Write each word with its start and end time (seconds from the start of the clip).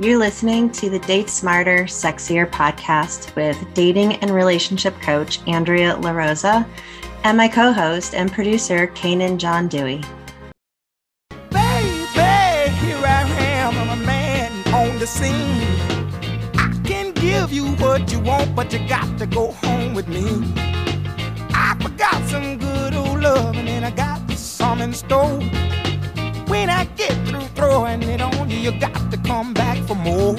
You're 0.00 0.18
listening 0.18 0.70
to 0.72 0.88
the 0.88 0.98
Date 1.00 1.28
Smarter, 1.28 1.84
Sexier 1.84 2.50
podcast 2.50 3.36
with 3.36 3.62
dating 3.74 4.14
and 4.16 4.30
relationship 4.30 4.98
coach 5.02 5.46
Andrea 5.46 5.96
LaRosa 5.96 6.66
and 7.24 7.36
my 7.36 7.46
co 7.46 7.72
host 7.72 8.14
and 8.14 8.32
producer, 8.32 8.86
Canaan 8.88 9.38
John 9.38 9.68
Dewey. 9.68 10.00
Baby, 11.50 12.70
here 12.80 13.04
I 13.04 13.28
am, 13.38 13.76
I'm 13.76 14.00
a 14.00 14.06
man 14.06 14.50
on 14.74 14.98
the 14.98 15.06
scene. 15.06 15.60
I 16.54 16.74
can 16.84 17.12
give 17.12 17.52
you 17.52 17.66
what 17.76 18.10
you 18.10 18.18
want, 18.20 18.56
but 18.56 18.72
you 18.72 18.78
got 18.88 19.18
to 19.18 19.26
go 19.26 19.52
home 19.52 19.92
with 19.92 20.08
me. 20.08 20.24
I 21.54 21.76
forgot 21.80 22.24
some 22.30 22.58
good 22.58 22.94
old 22.94 23.22
and 23.24 23.84
I 23.84 23.90
got 23.90 24.30
some 24.32 24.80
in 24.80 24.94
store. 24.94 25.38
When 26.48 26.70
I 26.70 26.86
get 26.96 27.31
throwing 27.62 28.02
it 28.02 28.20
on 28.20 28.50
you, 28.50 28.58
you 28.58 28.72
got 28.80 29.08
to 29.12 29.16
come 29.18 29.54
back 29.54 29.78
for 29.86 29.94
more. 29.94 30.34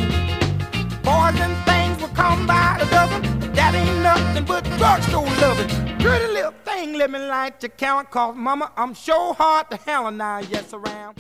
Boys 1.07 1.39
and 1.45 1.55
things 1.65 2.01
will 2.01 2.14
come 2.23 2.45
by 2.45 2.75
the 2.77 2.86
dozen, 2.87 3.21
but 3.39 3.55
that 3.55 3.73
ain't 3.73 4.01
nothing 4.04 4.43
but 4.43 4.64
drugstore 4.77 5.23
loving. 5.39 5.69
Pretty 6.00 6.28
little 6.33 6.54
thing, 6.65 6.95
let 6.95 7.09
me 7.09 7.19
light 7.19 7.64
your 7.64 7.69
count, 7.69 8.11
cause 8.11 8.36
mama, 8.36 8.73
I'm 8.75 8.93
sure 8.93 9.33
hard 9.33 9.71
to 9.71 9.78
hell 9.78 10.07
and 10.07 10.21
I 10.21 10.41
yes 10.41 10.73
around. 10.73 11.17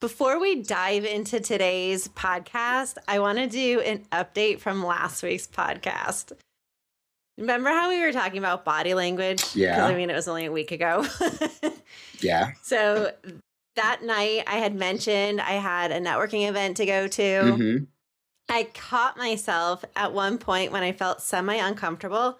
Before 0.00 0.40
we 0.40 0.62
dive 0.62 1.04
into 1.04 1.40
today's 1.40 2.08
podcast, 2.08 2.96
I 3.06 3.18
want 3.18 3.36
to 3.36 3.46
do 3.46 3.80
an 3.80 4.06
update 4.12 4.60
from 4.60 4.82
last 4.82 5.22
week's 5.22 5.46
podcast. 5.46 6.32
Remember 7.36 7.68
how 7.68 7.90
we 7.90 8.00
were 8.00 8.12
talking 8.12 8.38
about 8.38 8.64
body 8.64 8.94
language? 8.94 9.44
Yeah. 9.54 9.84
I 9.84 9.94
mean, 9.94 10.08
it 10.08 10.14
was 10.14 10.26
only 10.26 10.46
a 10.46 10.52
week 10.52 10.72
ago. 10.72 11.04
Yeah. 12.20 12.52
so 12.62 13.10
that 13.76 14.02
night, 14.02 14.44
I 14.46 14.56
had 14.56 14.74
mentioned 14.74 15.40
I 15.40 15.52
had 15.52 15.90
a 15.90 16.00
networking 16.00 16.48
event 16.48 16.76
to 16.78 16.86
go 16.86 17.08
to. 17.08 17.22
Mm-hmm. 17.22 17.84
I 18.48 18.64
caught 18.74 19.16
myself 19.16 19.84
at 19.96 20.12
one 20.12 20.38
point 20.38 20.72
when 20.72 20.82
I 20.82 20.92
felt 20.92 21.22
semi 21.22 21.54
uncomfortable. 21.54 22.38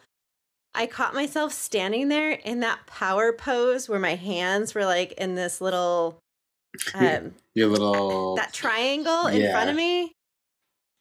I 0.74 0.86
caught 0.86 1.14
myself 1.14 1.52
standing 1.52 2.08
there 2.08 2.32
in 2.32 2.60
that 2.60 2.86
power 2.86 3.32
pose 3.32 3.88
where 3.88 4.00
my 4.00 4.16
hands 4.16 4.74
were 4.74 4.84
like 4.84 5.12
in 5.12 5.34
this 5.34 5.60
little 5.60 6.18
um 6.94 7.34
Your 7.54 7.68
little. 7.68 8.34
that 8.36 8.52
triangle 8.52 9.26
in 9.26 9.50
front 9.52 9.70
of 9.70 9.76
me. 9.76 10.12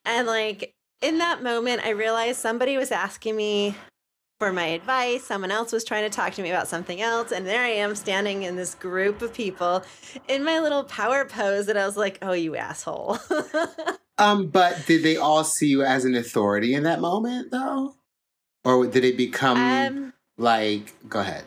And 0.05 0.27
like 0.27 0.73
in 1.01 1.17
that 1.17 1.41
moment 1.41 1.83
I 1.83 1.89
realized 1.89 2.39
somebody 2.39 2.77
was 2.77 2.91
asking 2.91 3.35
me 3.35 3.75
for 4.43 4.51
my 4.51 4.65
advice. 4.65 5.23
Someone 5.23 5.51
else 5.51 5.71
was 5.71 5.85
trying 5.85 6.03
to 6.03 6.09
talk 6.09 6.33
to 6.33 6.41
me 6.41 6.49
about 6.49 6.67
something 6.67 6.99
else. 6.99 7.31
And 7.31 7.47
there 7.47 7.63
I 7.63 7.69
am 7.69 7.95
standing 7.95 8.43
in 8.43 8.57
this 8.57 8.75
group 8.75 9.21
of 9.21 9.33
people 9.33 9.85
in 10.27 10.43
my 10.43 10.59
little 10.59 10.83
power 10.83 11.23
pose. 11.23 11.69
And 11.69 11.79
I 11.79 11.85
was 11.85 11.95
like, 11.95 12.19
oh, 12.21 12.33
you 12.33 12.55
asshole. 12.55 13.19
Um, 14.19 14.49
but 14.49 14.85
did 14.85 15.01
they 15.01 15.17
all 15.17 15.43
see 15.43 15.69
you 15.69 15.81
as 15.81 16.05
an 16.05 16.13
authority 16.13 16.75
in 16.75 16.83
that 16.83 17.01
moment, 17.01 17.49
though, 17.49 17.95
or 18.63 18.85
did 18.85 19.03
it 19.03 19.17
become 19.17 19.57
um, 19.57 20.13
like? 20.37 20.93
Go 21.09 21.21
ahead. 21.21 21.45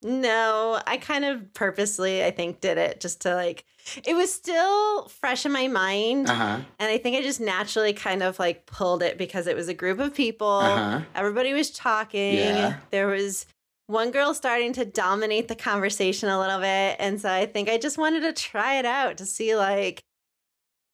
No, 0.00 0.80
I 0.86 0.96
kind 0.96 1.24
of 1.24 1.52
purposely, 1.52 2.24
I 2.24 2.30
think, 2.30 2.60
did 2.60 2.78
it 2.78 3.00
just 3.00 3.22
to 3.22 3.34
like, 3.34 3.64
it 4.04 4.14
was 4.14 4.32
still 4.32 5.08
fresh 5.08 5.46
in 5.46 5.52
my 5.52 5.68
mind. 5.68 6.28
Uh 6.28 6.34
huh. 6.34 6.60
And 6.78 6.90
I 6.90 6.98
think 6.98 7.16
I 7.16 7.22
just 7.22 7.40
naturally 7.40 7.92
kind 7.92 8.22
of 8.22 8.38
like 8.38 8.66
pulled 8.66 9.02
it 9.02 9.18
because 9.18 9.46
it 9.46 9.56
was 9.56 9.68
a 9.68 9.74
group 9.74 9.98
of 9.98 10.14
people. 10.14 10.46
Uh 10.48 10.76
huh. 10.76 11.00
Everybody 11.14 11.52
was 11.52 11.70
talking. 11.70 12.34
Yeah. 12.34 12.76
There 12.90 13.08
was 13.08 13.46
one 13.86 14.12
girl 14.12 14.34
starting 14.34 14.72
to 14.74 14.84
dominate 14.84 15.48
the 15.48 15.56
conversation 15.56 16.28
a 16.28 16.38
little 16.38 16.60
bit. 16.60 16.96
And 17.00 17.20
so 17.20 17.30
I 17.30 17.46
think 17.46 17.68
I 17.68 17.76
just 17.76 17.98
wanted 17.98 18.20
to 18.20 18.32
try 18.32 18.78
it 18.78 18.86
out 18.86 19.16
to 19.18 19.26
see 19.26 19.56
like, 19.56 20.04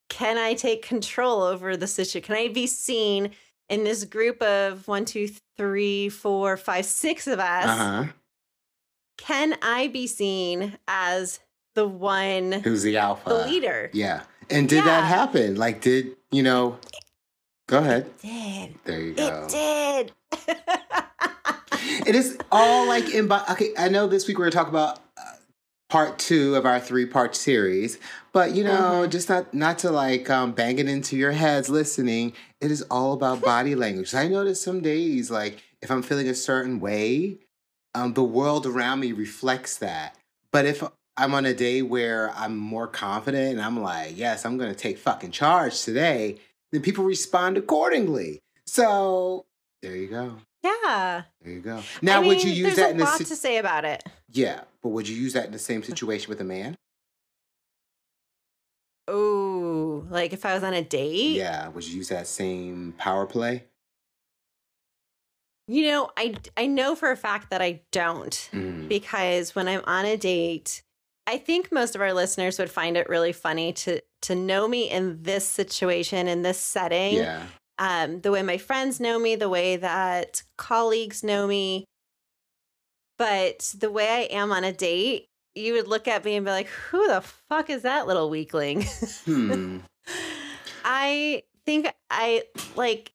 can 0.09 0.37
I 0.37 0.55
take 0.55 0.81
control 0.81 1.43
over 1.43 1.77
the 1.77 1.87
situation? 1.87 2.25
Can 2.25 2.35
I 2.35 2.47
be 2.47 2.65
seen 2.65 3.31
in 3.69 3.83
this 3.83 4.03
group 4.03 4.41
of 4.41 4.87
one, 4.87 5.05
two, 5.05 5.29
three, 5.57 6.09
four, 6.09 6.57
five, 6.57 6.85
six 6.85 7.27
of 7.27 7.39
us? 7.39 7.65
Uh 7.65 7.75
huh. 7.75 8.05
Can 9.17 9.57
I 9.61 9.87
be 9.87 10.07
seen 10.07 10.77
as 10.87 11.39
the 11.77 11.87
one, 11.87 12.51
Who's 12.63 12.81
the 12.81 12.97
alpha? 12.97 13.29
the 13.29 13.45
leader? 13.47 13.89
Yeah. 13.93 14.23
And 14.49 14.67
did 14.67 14.83
that 14.85 15.03
happen? 15.03 15.55
Like, 15.55 15.79
did 15.81 16.15
you 16.31 16.41
know? 16.41 16.79
Go 17.67 17.77
ahead. 17.77 18.09
Did. 18.19 18.73
There 18.83 18.99
you 18.99 19.13
go. 19.13 19.45
It 19.47 19.49
did. 19.49 20.11
It 22.07 22.15
is 22.15 22.37
all 22.51 22.87
like 22.87 23.09
in. 23.13 23.31
Okay, 23.31 23.73
I 23.77 23.89
know 23.89 24.07
this 24.07 24.27
week 24.27 24.39
we're 24.39 24.45
gonna 24.45 24.51
talk 24.63 24.69
about 24.69 24.99
uh, 25.17 25.21
part 25.89 26.17
two 26.17 26.55
of 26.55 26.65
our 26.65 26.79
three 26.79 27.05
part 27.05 27.35
series, 27.35 27.99
but 28.33 28.55
you 28.55 28.63
know, 28.63 29.03
Mhm. 29.05 29.09
just 29.11 29.29
not 29.29 29.53
not 29.53 29.77
to 29.79 29.91
like 29.91 30.29
um, 30.31 30.53
bang 30.53 30.79
it 30.79 30.87
into 30.89 31.15
your 31.15 31.33
heads 31.33 31.69
listening. 31.69 32.33
It 32.59 32.71
is 32.71 32.81
all 32.83 33.13
about 33.13 33.41
body 33.53 33.75
language. 33.75 34.15
I 34.15 34.27
notice 34.27 34.61
some 34.61 34.81
days, 34.81 35.29
like 35.29 35.61
if 35.83 35.91
I'm 35.91 36.01
feeling 36.01 36.27
a 36.27 36.33
certain 36.33 36.79
way, 36.79 37.37
um, 37.93 38.13
the 38.13 38.23
world 38.23 38.65
around 38.65 39.01
me 39.01 39.11
reflects 39.11 39.77
that. 39.79 40.15
But 40.51 40.65
if 40.65 40.81
I'm 41.17 41.33
on 41.33 41.45
a 41.45 41.53
day 41.53 41.81
where 41.81 42.31
I'm 42.35 42.55
more 42.57 42.87
confident 42.87 43.53
and 43.53 43.61
I'm 43.61 43.81
like, 43.81 44.15
yes, 44.17 44.45
I'm 44.45 44.57
gonna 44.57 44.75
take 44.75 44.97
fucking 44.97 45.31
charge 45.31 45.81
today, 45.83 46.37
then 46.71 46.81
people 46.81 47.03
respond 47.03 47.57
accordingly. 47.57 48.39
So 48.65 49.45
there 49.81 49.95
you 49.95 50.07
go. 50.07 50.35
yeah. 50.63 51.23
There 51.41 51.53
you 51.53 51.61
go. 51.61 51.81
Now, 52.01 52.21
I 52.21 52.27
would 52.27 52.43
you 52.43 52.51
use 52.51 52.75
that 52.75 52.87
a 52.87 52.91
in 52.91 52.97
the 52.97 53.03
lot 53.05 53.17
si- 53.17 53.25
to 53.25 53.35
say 53.35 53.57
about 53.57 53.83
it. 53.85 54.03
yeah? 54.31 54.61
But 54.83 54.89
would 54.89 55.07
you 55.09 55.15
use 55.15 55.33
that 55.33 55.45
in 55.45 55.51
the 55.51 55.59
same 55.59 55.81
situation 55.83 56.29
with 56.29 56.39
a 56.41 56.43
man? 56.43 56.75
Oh, 59.07 60.05
like 60.09 60.33
if 60.33 60.45
I 60.45 60.53
was 60.53 60.63
on 60.63 60.73
a 60.73 60.83
date? 60.83 61.35
Yeah. 61.37 61.69
Would 61.69 61.87
you 61.87 61.95
use 61.97 62.09
that 62.09 62.27
same 62.27 62.93
power 62.97 63.25
play? 63.25 63.63
You 65.69 65.89
know, 65.91 66.09
I 66.17 66.35
I 66.55 66.67
know 66.67 66.95
for 66.95 67.11
a 67.11 67.17
fact 67.17 67.49
that 67.49 67.61
I 67.61 67.81
don't 67.91 68.49
Mm. 68.53 68.87
because 68.87 69.55
when 69.55 69.67
I'm 69.67 69.81
on 69.85 70.05
a 70.05 70.15
date, 70.17 70.81
I 71.27 71.37
think 71.37 71.71
most 71.73 71.93
of 71.93 72.01
our 72.01 72.13
listeners 72.13 72.57
would 72.57 72.71
find 72.71 72.95
it 72.95 73.09
really 73.09 73.33
funny 73.33 73.73
to 73.73 74.01
to 74.23 74.33
know 74.33 74.67
me 74.67 74.89
in 74.89 75.21
this 75.23 75.45
situation 75.45 76.27
in 76.27 76.41
this 76.41 76.57
setting. 76.57 77.15
Yeah. 77.15 77.43
Um, 77.77 78.21
the 78.21 78.31
way 78.31 78.41
my 78.41 78.57
friends 78.57 78.99
know 78.99 79.19
me, 79.19 79.35
the 79.35 79.49
way 79.49 79.75
that 79.75 80.41
colleagues 80.57 81.23
know 81.23 81.45
me. 81.45 81.85
But 83.17 83.73
the 83.77 83.91
way 83.91 84.07
I 84.07 84.35
am 84.35 84.51
on 84.51 84.63
a 84.63 84.71
date, 84.71 85.27
you 85.53 85.73
would 85.73 85.87
look 85.87 86.07
at 86.07 86.23
me 86.23 86.35
and 86.35 86.45
be 86.45 86.51
like, 86.51 86.67
"Who 86.67 87.05
the 87.07 87.21
fuck 87.21 87.69
is 87.69 87.81
that 87.81 88.07
little 88.07 88.29
weakling?" 88.29 88.85
Hmm. 89.25 89.79
I 90.85 91.43
think 91.65 91.93
I 92.09 92.43
like 92.75 93.11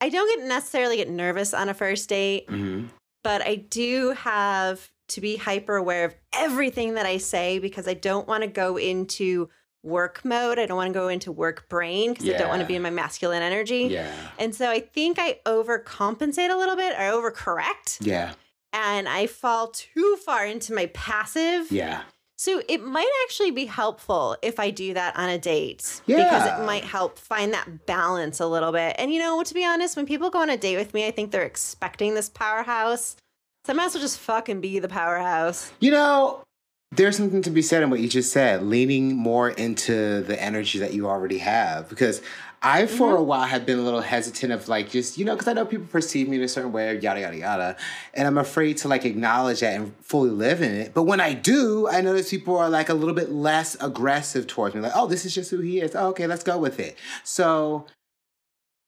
I 0.00 0.08
don't 0.08 0.28
get 0.36 0.48
necessarily 0.48 0.96
get 0.96 1.08
nervous 1.08 1.54
on 1.54 1.68
a 1.68 1.74
first 1.74 2.08
date, 2.08 2.46
hmm 2.48 2.86
but 3.22 3.40
I 3.40 3.54
do 3.54 4.10
have 4.10 4.90
to 5.12 5.20
be 5.20 5.36
hyper 5.36 5.76
aware 5.76 6.04
of 6.04 6.14
everything 6.34 6.94
that 6.94 7.06
I 7.06 7.16
say 7.18 7.58
because 7.58 7.88
I 7.88 7.94
don't 7.94 8.26
want 8.28 8.42
to 8.42 8.48
go 8.48 8.76
into 8.76 9.48
work 9.82 10.24
mode. 10.24 10.58
I 10.58 10.66
don't 10.66 10.76
want 10.76 10.92
to 10.92 10.98
go 10.98 11.08
into 11.08 11.32
work 11.32 11.68
brain 11.68 12.12
because 12.12 12.28
I 12.28 12.38
don't 12.38 12.48
want 12.48 12.60
to 12.60 12.66
be 12.66 12.76
in 12.76 12.82
my 12.82 12.90
masculine 12.90 13.42
energy. 13.42 13.88
Yeah. 13.90 14.14
And 14.38 14.54
so 14.54 14.70
I 14.70 14.80
think 14.80 15.18
I 15.18 15.40
overcompensate 15.44 16.50
a 16.52 16.56
little 16.56 16.76
bit 16.76 16.94
or 16.94 17.30
overcorrect 17.32 17.98
Yeah. 18.00 18.34
and 18.72 19.08
I 19.08 19.26
fall 19.26 19.68
too 19.68 20.16
far 20.24 20.46
into 20.46 20.72
my 20.72 20.86
passive. 20.86 21.70
Yeah. 21.72 22.02
So 22.36 22.60
it 22.68 22.82
might 22.82 23.10
actually 23.24 23.52
be 23.52 23.66
helpful 23.66 24.36
if 24.42 24.58
I 24.58 24.70
do 24.70 24.94
that 24.94 25.16
on 25.16 25.28
a 25.28 25.38
date 25.38 26.00
because 26.06 26.46
it 26.46 26.64
might 26.66 26.82
help 26.82 27.16
find 27.18 27.52
that 27.54 27.86
balance 27.86 28.40
a 28.40 28.46
little 28.46 28.72
bit. 28.72 28.96
And 28.98 29.12
you 29.12 29.20
know, 29.20 29.42
to 29.44 29.54
be 29.54 29.64
honest, 29.64 29.96
when 29.96 30.06
people 30.06 30.28
go 30.28 30.40
on 30.40 30.50
a 30.50 30.56
date 30.56 30.76
with 30.76 30.92
me, 30.92 31.06
I 31.06 31.12
think 31.12 31.30
they're 31.30 31.42
expecting 31.42 32.14
this 32.14 32.28
powerhouse. 32.28 33.16
So 33.64 33.72
I 33.72 33.76
might 33.76 33.86
as 33.86 33.94
well 33.94 34.02
just 34.02 34.18
fucking 34.18 34.60
be 34.60 34.80
the 34.80 34.88
powerhouse. 34.88 35.70
You 35.78 35.92
know, 35.92 36.42
there's 36.90 37.16
something 37.16 37.42
to 37.42 37.50
be 37.50 37.62
said 37.62 37.84
in 37.84 37.90
what 37.90 38.00
you 38.00 38.08
just 38.08 38.32
said, 38.32 38.64
leaning 38.64 39.16
more 39.16 39.50
into 39.50 40.22
the 40.22 40.40
energy 40.42 40.80
that 40.80 40.94
you 40.94 41.08
already 41.08 41.38
have. 41.38 41.88
Because 41.88 42.22
I, 42.60 42.86
for 42.86 43.08
Mm-hmm. 43.12 43.16
a 43.18 43.22
while, 43.22 43.44
have 43.44 43.64
been 43.64 43.78
a 43.78 43.82
little 43.82 44.00
hesitant 44.00 44.52
of 44.52 44.68
like 44.68 44.90
just, 44.90 45.16
you 45.16 45.24
know, 45.24 45.34
because 45.34 45.46
I 45.46 45.52
know 45.52 45.64
people 45.64 45.86
perceive 45.86 46.28
me 46.28 46.38
in 46.38 46.42
a 46.42 46.48
certain 46.48 46.72
way, 46.72 46.98
yada, 46.98 47.20
yada, 47.20 47.36
yada. 47.36 47.76
And 48.14 48.26
I'm 48.26 48.36
afraid 48.36 48.78
to 48.78 48.88
like 48.88 49.04
acknowledge 49.04 49.60
that 49.60 49.74
and 49.74 49.94
fully 50.02 50.30
live 50.30 50.60
in 50.60 50.74
it. 50.74 50.92
But 50.92 51.04
when 51.04 51.20
I 51.20 51.32
do, 51.32 51.88
I 51.88 52.00
notice 52.00 52.30
people 52.30 52.58
are 52.58 52.68
like 52.68 52.88
a 52.88 52.94
little 52.94 53.14
bit 53.14 53.30
less 53.30 53.76
aggressive 53.80 54.48
towards 54.48 54.74
me. 54.74 54.80
Like, 54.80 54.92
oh, 54.96 55.06
this 55.06 55.24
is 55.24 55.32
just 55.36 55.52
who 55.52 55.60
he 55.60 55.80
is. 55.80 55.94
Oh, 55.94 56.08
okay, 56.08 56.26
let's 56.26 56.42
go 56.42 56.58
with 56.58 56.80
it. 56.80 56.96
So 57.22 57.86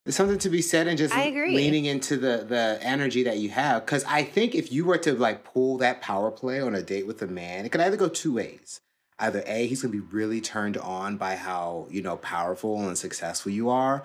there's 0.05 0.17
something 0.17 0.39
to 0.39 0.51
be 0.51 0.61
said 0.61 0.87
in 0.87 0.97
just 0.97 1.15
leaning 1.57 1.87
into 1.87 2.17
the 2.17 2.45
the 2.47 2.79
energy 2.83 3.23
that 3.23 3.39
you 3.39 3.49
have. 3.51 3.85
Because 3.85 4.05
I 4.05 4.23
think 4.23 4.55
if 4.55 4.71
you 4.71 4.85
were 4.85 4.99
to 4.99 5.15
like 5.15 5.45
pull 5.45 5.79
that 5.79 6.03
power 6.03 6.31
play 6.31 6.61
on 6.61 6.75
a 6.75 6.83
date 6.83 7.07
with 7.07 7.23
a 7.23 7.27
man, 7.27 7.65
it 7.65 7.73
could 7.73 7.81
either 7.81 7.97
go 7.97 8.09
two 8.09 8.35
ways. 8.35 8.81
Either 9.19 9.43
A, 9.47 9.67
he's 9.67 9.81
gonna 9.81 9.93
be 9.93 10.01
really 10.01 10.41
turned 10.41 10.77
on 10.77 11.17
by 11.17 11.37
how, 11.37 11.87
you 11.91 12.03
know, 12.03 12.17
powerful 12.17 12.87
and 12.87 12.99
successful 12.99 13.51
you 13.51 13.71
are, 13.71 14.03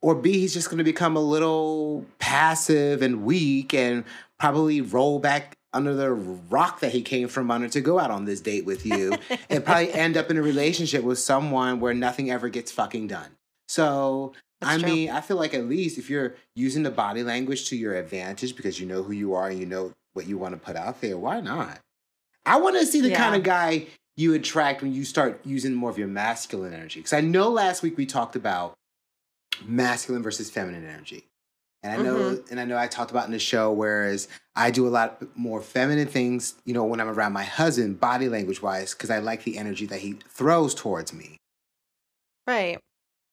or 0.00 0.14
B, 0.14 0.32
he's 0.32 0.54
just 0.54 0.70
gonna 0.70 0.84
become 0.84 1.16
a 1.16 1.20
little 1.20 2.06
passive 2.18 3.02
and 3.02 3.24
weak 3.24 3.74
and 3.74 4.04
probably 4.38 4.80
roll 4.80 5.18
back 5.18 5.56
under 5.74 5.94
the 5.94 6.12
rock 6.12 6.80
that 6.80 6.92
he 6.92 7.02
came 7.02 7.28
from 7.28 7.50
under 7.50 7.68
to 7.68 7.80
go 7.80 7.98
out 7.98 8.10
on 8.10 8.24
this 8.24 8.40
date 8.40 8.64
with 8.64 8.86
you 8.86 9.12
and 9.50 9.64
probably 9.64 9.92
end 9.92 10.16
up 10.16 10.30
in 10.30 10.36
a 10.36 10.42
relationship 10.42 11.02
with 11.02 11.18
someone 11.18 11.80
where 11.80 11.94
nothing 11.94 12.30
ever 12.30 12.48
gets 12.48 12.70
fucking 12.70 13.08
done. 13.08 13.36
So 13.68 14.32
That's 14.62 14.76
I 14.76 14.78
true. 14.78 14.90
mean, 14.90 15.10
I 15.10 15.20
feel 15.20 15.36
like 15.36 15.54
at 15.54 15.66
least 15.66 15.98
if 15.98 16.08
you're 16.08 16.34
using 16.54 16.82
the 16.82 16.90
body 16.90 17.22
language 17.22 17.68
to 17.68 17.76
your 17.76 17.94
advantage 17.94 18.56
because 18.56 18.80
you 18.80 18.86
know 18.86 19.02
who 19.02 19.12
you 19.12 19.34
are 19.34 19.48
and 19.48 19.58
you 19.58 19.66
know 19.66 19.92
what 20.14 20.26
you 20.26 20.38
want 20.38 20.54
to 20.54 20.60
put 20.60 20.76
out 20.76 21.00
there, 21.00 21.18
why 21.18 21.40
not? 21.40 21.78
I 22.46 22.58
want 22.58 22.78
to 22.78 22.86
see 22.86 23.00
the 23.00 23.12
kind 23.14 23.34
of 23.36 23.42
guy 23.42 23.86
you 24.16 24.34
attract 24.34 24.82
when 24.82 24.92
you 24.92 25.04
start 25.04 25.40
using 25.44 25.74
more 25.74 25.90
of 25.90 25.98
your 25.98 26.08
masculine 26.08 26.74
energy. 26.74 27.00
Because 27.00 27.12
I 27.12 27.20
know 27.20 27.48
last 27.50 27.82
week 27.82 27.96
we 27.96 28.04
talked 28.06 28.36
about 28.36 28.74
masculine 29.64 30.22
versus 30.22 30.50
feminine 30.50 30.86
energy. 30.86 31.24
And 31.82 31.92
I 31.92 32.02
know, 32.02 32.14
Mm-hmm. 32.14 32.50
and 32.50 32.60
I 32.60 32.64
know 32.64 32.78
I 32.78 32.86
talked 32.86 33.10
about 33.10 33.26
in 33.26 33.32
the 33.32 33.38
show, 33.40 33.72
whereas 33.72 34.28
I 34.54 34.70
do 34.70 34.86
a 34.86 34.90
lot 34.90 35.20
more 35.36 35.60
feminine 35.60 36.06
things, 36.06 36.54
you 36.64 36.74
know, 36.74 36.84
when 36.84 37.00
I'm 37.00 37.08
around 37.08 37.32
my 37.32 37.42
husband, 37.42 37.98
body 37.98 38.28
language 38.28 38.62
wise, 38.62 38.94
because 38.94 39.10
I 39.10 39.18
like 39.18 39.42
the 39.44 39.58
energy 39.58 39.86
that 39.86 39.98
he 40.00 40.12
throws 40.28 40.74
towards 40.74 41.12
me. 41.12 41.38
Right. 42.46 42.78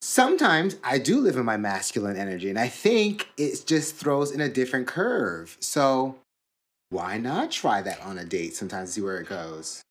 Sometimes 0.02 0.78
I 0.84 0.98
do 0.98 1.20
live 1.20 1.36
in 1.36 1.46
my 1.46 1.58
masculine 1.58 2.16
energy, 2.16 2.50
and 2.50 2.58
I 2.58 2.70
think 2.70 3.28
it 3.38 3.64
just 3.66 3.96
throws 3.96 4.32
in 4.32 4.40
a 4.40 4.48
different 4.50 4.88
curve. 4.88 5.58
So 5.60 6.16
why 6.90 7.18
not 7.18 7.52
try 7.52 7.82
that 7.82 8.02
on 8.02 8.18
a 8.18 8.24
date 8.26 8.56
sometimes, 8.56 8.94
see 8.94 9.02
where 9.02 9.20
it 9.20 9.28
goes? 9.28 9.82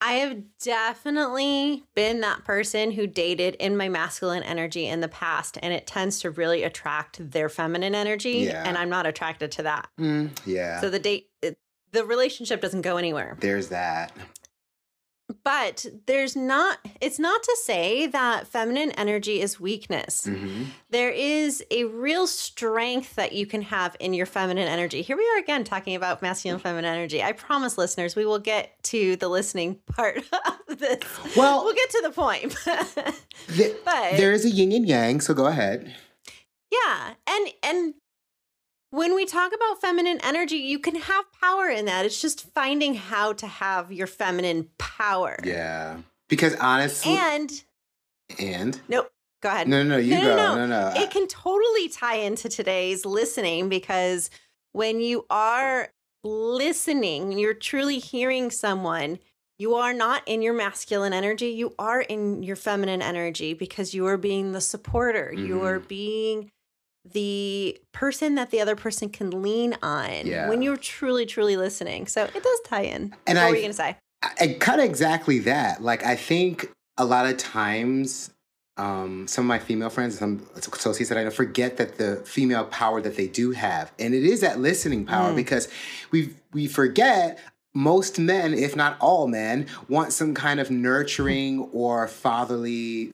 I 0.00 0.14
have 0.14 0.42
definitely 0.60 1.84
been 1.94 2.20
that 2.22 2.44
person 2.44 2.90
who 2.92 3.06
dated 3.06 3.54
in 3.56 3.76
my 3.76 3.88
masculine 3.88 4.42
energy 4.42 4.86
in 4.86 5.00
the 5.00 5.08
past, 5.08 5.58
and 5.62 5.72
it 5.72 5.86
tends 5.86 6.20
to 6.20 6.30
really 6.30 6.62
attract 6.64 7.30
their 7.30 7.48
feminine 7.48 7.94
energy. 7.94 8.40
Yeah. 8.40 8.64
And 8.66 8.76
I'm 8.76 8.88
not 8.88 9.06
attracted 9.06 9.52
to 9.52 9.62
that. 9.64 9.88
Mm, 10.00 10.30
yeah, 10.44 10.80
So 10.80 10.90
the 10.90 10.98
date, 10.98 11.28
it, 11.40 11.56
the 11.92 12.04
relationship 12.04 12.60
doesn't 12.60 12.82
go 12.82 12.96
anywhere. 12.96 13.36
there's 13.40 13.68
that. 13.68 14.12
But 15.44 15.86
there's 16.06 16.36
not, 16.36 16.78
it's 17.00 17.18
not 17.18 17.42
to 17.42 17.56
say 17.64 18.06
that 18.08 18.46
feminine 18.46 18.90
energy 18.92 19.40
is 19.40 19.58
weakness. 19.58 20.26
hmm 20.26 20.64
There 20.90 21.10
is 21.10 21.64
a 21.70 21.84
real 21.84 22.26
strength 22.26 23.16
that 23.16 23.32
you 23.32 23.46
can 23.46 23.62
have 23.62 23.96
in 23.98 24.14
your 24.14 24.26
feminine 24.26 24.68
energy. 24.68 25.02
Here 25.02 25.16
we 25.16 25.26
are 25.34 25.38
again 25.38 25.64
talking 25.64 25.96
about 25.96 26.22
masculine 26.22 26.54
and 26.56 26.62
feminine 26.62 26.92
energy. 26.94 27.22
I 27.22 27.32
promise 27.32 27.78
listeners, 27.78 28.14
we 28.14 28.24
will 28.26 28.38
get 28.38 28.80
to 28.84 29.16
the 29.16 29.28
listening 29.28 29.78
part 29.86 30.18
of 30.68 30.78
this. 30.78 31.00
Well- 31.36 31.64
we'll 31.64 31.74
get 31.74 31.90
to 31.90 32.00
the 32.04 32.10
point. 32.10 32.54
Th- 33.56 33.76
But- 33.84 34.16
there 34.16 34.32
is 34.32 34.44
a 34.44 34.50
yin 34.50 34.70
and 34.72 34.86
yang, 34.86 35.20
so 35.20 35.34
go 35.34 35.46
ahead. 35.46 35.94
yeah. 36.70 37.14
And 37.26 37.48
and 37.62 37.94
when 38.92 39.14
we 39.14 39.24
talk 39.24 39.52
about 39.54 39.80
feminine 39.80 40.20
energy, 40.22 40.56
you 40.56 40.78
can 40.78 40.96
have 40.96 41.24
power 41.40 41.68
in 41.68 41.86
that. 41.86 42.04
It's 42.04 42.20
just 42.20 42.52
finding 42.52 42.94
how 42.94 43.32
to 43.32 43.46
have 43.46 43.90
your 43.90 44.06
feminine 44.06 44.68
power. 44.76 45.38
Yeah, 45.42 45.96
because 46.28 46.54
honestly, 46.56 47.16
And 47.16 47.64
and 48.38 48.78
nope, 48.88 49.10
go 49.40 49.48
ahead. 49.48 49.66
no, 49.66 49.82
no, 49.82 49.90
no, 49.90 49.96
you 49.96 50.14
No, 50.14 50.20
go, 50.20 50.36
no, 50.36 50.54
no, 50.54 50.66
no. 50.66 50.92
it 51.00 51.10
can 51.10 51.26
totally 51.26 51.88
tie 51.88 52.16
into 52.16 52.50
today's 52.50 53.06
listening 53.06 53.70
because 53.70 54.28
when 54.72 55.00
you 55.00 55.24
are 55.30 55.88
listening, 56.22 57.32
you're 57.32 57.54
truly 57.54 57.98
hearing 57.98 58.50
someone. 58.50 59.18
You 59.58 59.74
are 59.74 59.94
not 59.94 60.22
in 60.26 60.42
your 60.42 60.54
masculine 60.54 61.14
energy. 61.14 61.48
You 61.48 61.74
are 61.78 62.02
in 62.02 62.42
your 62.42 62.56
feminine 62.56 63.00
energy 63.00 63.54
because 63.54 63.94
you 63.94 64.06
are 64.06 64.18
being 64.18 64.52
the 64.52 64.60
supporter. 64.60 65.32
You 65.32 65.62
are 65.64 65.78
mm-hmm. 65.78 65.88
being 65.88 66.50
the 67.04 67.80
person 67.92 68.36
that 68.36 68.50
the 68.50 68.60
other 68.60 68.76
person 68.76 69.08
can 69.08 69.42
lean 69.42 69.76
on 69.82 70.26
Yeah. 70.26 70.48
when 70.48 70.62
you're 70.62 70.76
truly, 70.76 71.26
truly 71.26 71.56
listening. 71.56 72.06
So 72.06 72.24
it 72.24 72.42
does 72.42 72.60
tie 72.64 72.82
in. 72.82 73.14
And 73.26 73.36
what 73.38 73.46
I- 73.46 73.50
were 73.50 73.56
you 73.56 73.62
going 73.62 73.72
to 73.72 73.76
say? 73.76 73.96
I 74.22 74.56
kind 74.60 74.80
of 74.80 74.86
exactly 74.86 75.40
that. 75.40 75.82
Like, 75.82 76.04
I 76.06 76.14
think 76.14 76.70
a 76.96 77.04
lot 77.04 77.26
of 77.26 77.38
times, 77.38 78.30
um, 78.76 79.26
some 79.26 79.44
of 79.44 79.48
my 79.48 79.58
female 79.58 79.90
friends, 79.90 80.16
some 80.18 80.46
associates 80.56 81.08
that 81.08 81.18
I 81.18 81.24
know, 81.24 81.30
forget 81.30 81.76
that 81.78 81.98
the 81.98 82.16
female 82.24 82.64
power 82.66 83.00
that 83.02 83.16
they 83.16 83.26
do 83.26 83.50
have, 83.50 83.90
and 83.98 84.14
it 84.14 84.24
is 84.24 84.40
that 84.40 84.60
listening 84.60 85.04
power 85.04 85.32
Mm. 85.32 85.36
because 85.36 85.68
we 86.12 86.34
we 86.52 86.66
forget 86.68 87.38
most 87.74 88.18
men, 88.18 88.52
if 88.54 88.76
not 88.76 88.96
all 89.00 89.26
men, 89.26 89.66
want 89.88 90.12
some 90.12 90.34
kind 90.34 90.60
of 90.60 90.70
nurturing 90.70 91.60
or 91.72 92.06
fatherly 92.06 93.12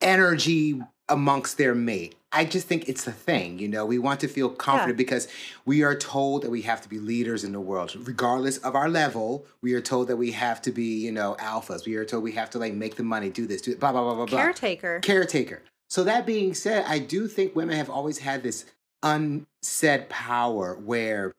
energy 0.00 0.80
amongst 1.08 1.58
their 1.58 1.74
mate. 1.74 2.14
I 2.34 2.44
just 2.44 2.66
think 2.66 2.88
it's 2.88 3.06
a 3.06 3.12
thing, 3.12 3.58
you 3.58 3.68
know. 3.68 3.86
We 3.86 3.98
want 3.98 4.20
to 4.20 4.28
feel 4.28 4.50
confident 4.50 4.98
because 4.98 5.28
we 5.64 5.82
are 5.82 5.94
told 5.94 6.42
that 6.42 6.50
we 6.50 6.62
have 6.62 6.80
to 6.82 6.88
be 6.88 6.98
leaders 6.98 7.44
in 7.44 7.52
the 7.52 7.60
world, 7.60 7.94
regardless 8.06 8.58
of 8.58 8.74
our 8.74 8.88
level. 8.88 9.46
We 9.62 9.72
are 9.74 9.80
told 9.80 10.08
that 10.08 10.16
we 10.16 10.32
have 10.32 10.60
to 10.62 10.72
be, 10.72 11.04
you 11.04 11.12
know, 11.12 11.36
alphas. 11.38 11.86
We 11.86 11.94
are 11.94 12.04
told 12.04 12.24
we 12.24 12.32
have 12.32 12.50
to 12.50 12.58
like 12.58 12.74
make 12.74 12.96
the 12.96 13.04
money, 13.04 13.30
do 13.30 13.46
this, 13.46 13.62
do 13.62 13.70
it, 13.70 13.80
blah 13.80 13.92
blah 13.92 14.02
blah 14.02 14.14
blah 14.14 14.26
blah. 14.26 14.38
Caretaker. 14.38 15.00
Caretaker. 15.00 15.62
So 15.88 16.02
that 16.04 16.26
being 16.26 16.54
said, 16.54 16.84
I 16.88 16.98
do 16.98 17.28
think 17.28 17.54
women 17.54 17.76
have 17.76 17.88
always 17.88 18.18
had 18.18 18.42
this 18.42 18.64
unsaid 19.02 20.08
power 20.08 20.74
where 20.74 21.32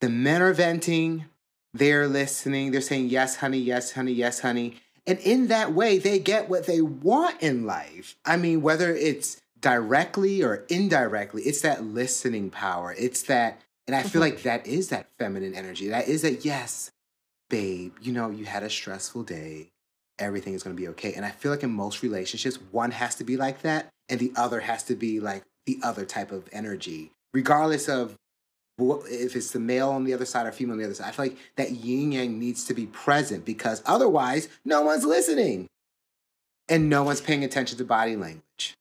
the 0.00 0.08
men 0.08 0.42
are 0.42 0.52
venting, 0.52 1.26
they're 1.72 2.08
listening, 2.08 2.72
they're 2.72 2.80
saying 2.80 3.08
yes, 3.08 3.36
honey, 3.36 3.58
yes, 3.58 3.92
honey, 3.92 4.12
yes, 4.12 4.40
honey. 4.40 4.76
And 5.06 5.18
in 5.20 5.48
that 5.48 5.72
way, 5.72 5.98
they 5.98 6.18
get 6.18 6.48
what 6.48 6.66
they 6.66 6.80
want 6.80 7.42
in 7.42 7.66
life. 7.66 8.16
I 8.24 8.36
mean, 8.36 8.62
whether 8.62 8.94
it's 8.94 9.40
directly 9.64 10.42
or 10.42 10.66
indirectly, 10.68 11.40
it's 11.44 11.62
that 11.62 11.82
listening 11.82 12.50
power. 12.50 12.94
It's 12.98 13.22
that, 13.22 13.62
and 13.86 13.96
I 13.96 14.02
feel 14.02 14.20
mm-hmm. 14.20 14.34
like 14.34 14.42
that 14.42 14.66
is 14.66 14.90
that 14.90 15.06
feminine 15.18 15.54
energy. 15.54 15.88
That 15.88 16.06
is 16.06 16.20
that, 16.20 16.44
yes, 16.44 16.90
babe, 17.48 17.94
you 18.02 18.12
know, 18.12 18.28
you 18.28 18.44
had 18.44 18.62
a 18.62 18.68
stressful 18.68 19.22
day. 19.22 19.70
Everything 20.18 20.52
is 20.52 20.62
going 20.62 20.76
to 20.76 20.80
be 20.80 20.88
okay. 20.88 21.14
And 21.14 21.24
I 21.24 21.30
feel 21.30 21.50
like 21.50 21.62
in 21.62 21.70
most 21.70 22.02
relationships, 22.02 22.58
one 22.72 22.90
has 22.90 23.14
to 23.14 23.24
be 23.24 23.38
like 23.38 23.62
that, 23.62 23.88
and 24.10 24.20
the 24.20 24.32
other 24.36 24.60
has 24.60 24.82
to 24.84 24.94
be 24.94 25.18
like 25.18 25.44
the 25.64 25.78
other 25.82 26.04
type 26.04 26.30
of 26.30 26.46
energy, 26.52 27.12
regardless 27.32 27.88
of 27.88 28.16
if 28.78 29.34
it's 29.34 29.52
the 29.52 29.60
male 29.60 29.88
on 29.88 30.04
the 30.04 30.12
other 30.12 30.26
side 30.26 30.46
or 30.46 30.52
female 30.52 30.74
on 30.74 30.78
the 30.78 30.84
other 30.84 30.94
side. 30.94 31.08
I 31.08 31.12
feel 31.12 31.24
like 31.24 31.38
that 31.56 31.70
yin 31.70 32.12
yang 32.12 32.38
needs 32.38 32.64
to 32.64 32.74
be 32.74 32.84
present 32.84 33.46
because 33.46 33.82
otherwise, 33.86 34.50
no 34.62 34.82
one's 34.82 35.06
listening 35.06 35.68
and 36.68 36.90
no 36.90 37.02
one's 37.02 37.22
paying 37.22 37.44
attention 37.44 37.78
to 37.78 37.84
body 37.84 38.14
language. 38.14 38.74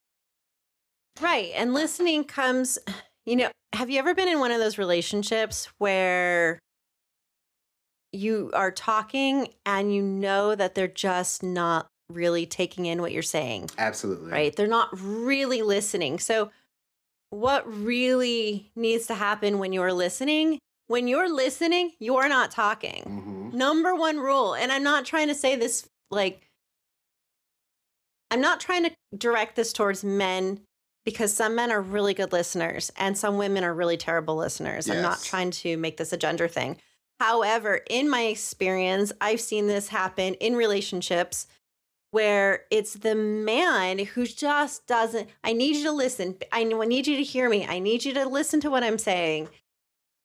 Right. 1.21 1.51
And 1.55 1.73
listening 1.73 2.23
comes, 2.23 2.79
you 3.25 3.35
know, 3.35 3.49
have 3.73 3.89
you 3.89 3.99
ever 3.99 4.13
been 4.13 4.27
in 4.27 4.39
one 4.39 4.51
of 4.51 4.59
those 4.59 4.77
relationships 4.77 5.67
where 5.77 6.59
you 8.11 8.51
are 8.53 8.71
talking 8.71 9.47
and 9.65 9.93
you 9.93 10.01
know 10.01 10.55
that 10.55 10.75
they're 10.75 10.87
just 10.87 11.41
not 11.43 11.87
really 12.09 12.45
taking 12.45 12.85
in 12.85 13.01
what 13.01 13.11
you're 13.11 13.23
saying, 13.23 13.69
Absolutely. 13.77 14.31
right? 14.31 14.55
They're 14.55 14.67
not 14.67 14.89
really 14.93 15.61
listening. 15.61 16.19
So, 16.19 16.51
what 17.31 17.63
really 17.67 18.71
needs 18.75 19.07
to 19.07 19.15
happen 19.15 19.57
when 19.57 19.73
you're 19.73 19.91
listening? 19.93 20.59
When 20.85 21.07
you're 21.07 21.33
listening, 21.33 21.93
you're 21.99 22.29
not 22.29 22.51
talking. 22.51 23.03
hmm 23.03 23.57
Number 23.57 23.95
one 23.95 24.17
rule, 24.17 24.53
and 24.53 24.71
I'm 24.71 24.83
not 24.83 25.05
trying 25.05 25.27
to 25.27 25.35
say 25.35 25.55
this 25.55 25.87
like, 26.11 26.49
I'm 28.29 28.41
not 28.41 28.59
trying 28.59 28.83
to 28.83 28.91
direct 29.17 29.55
this 29.55 29.73
towards 29.73 30.03
men 30.03 30.61
because 31.05 31.33
some 31.33 31.55
men 31.55 31.71
are 31.71 31.81
really 31.81 32.13
good 32.13 32.31
listeners 32.31 32.91
and 32.97 33.17
some 33.17 33.37
women 33.37 33.63
are 33.63 33.73
really 33.73 33.97
terrible 33.97 34.35
listeners. 34.35 34.89
I'm 34.89 35.01
not 35.01 35.21
trying 35.21 35.51
to 35.51 35.77
make 35.77 35.97
this 35.97 36.13
a 36.13 36.17
gender 36.17 36.47
thing. 36.47 36.77
However, 37.19 37.81
in 37.89 38.09
my 38.09 38.23
experience, 38.23 39.11
I've 39.21 39.41
seen 39.41 39.67
this 39.67 39.89
happen 39.89 40.33
in 40.35 40.55
relationships 40.55 41.47
where 42.11 42.65
it's 42.69 42.93
the 42.93 43.15
man 43.15 43.99
who 43.99 44.25
just 44.25 44.85
doesn't, 44.87 45.29
I 45.43 45.53
need 45.53 45.75
you 45.75 45.83
to 45.85 45.91
listen. 45.91 46.35
I 46.51 46.63
need 46.63 47.07
you 47.07 47.17
to 47.17 47.23
hear 47.23 47.49
me. 47.49 47.65
I 47.65 47.79
need 47.79 48.05
you 48.05 48.13
to 48.13 48.27
listen 48.27 48.59
to 48.61 48.69
what 48.69 48.83
I'm 48.83 48.97
saying. 48.97 49.49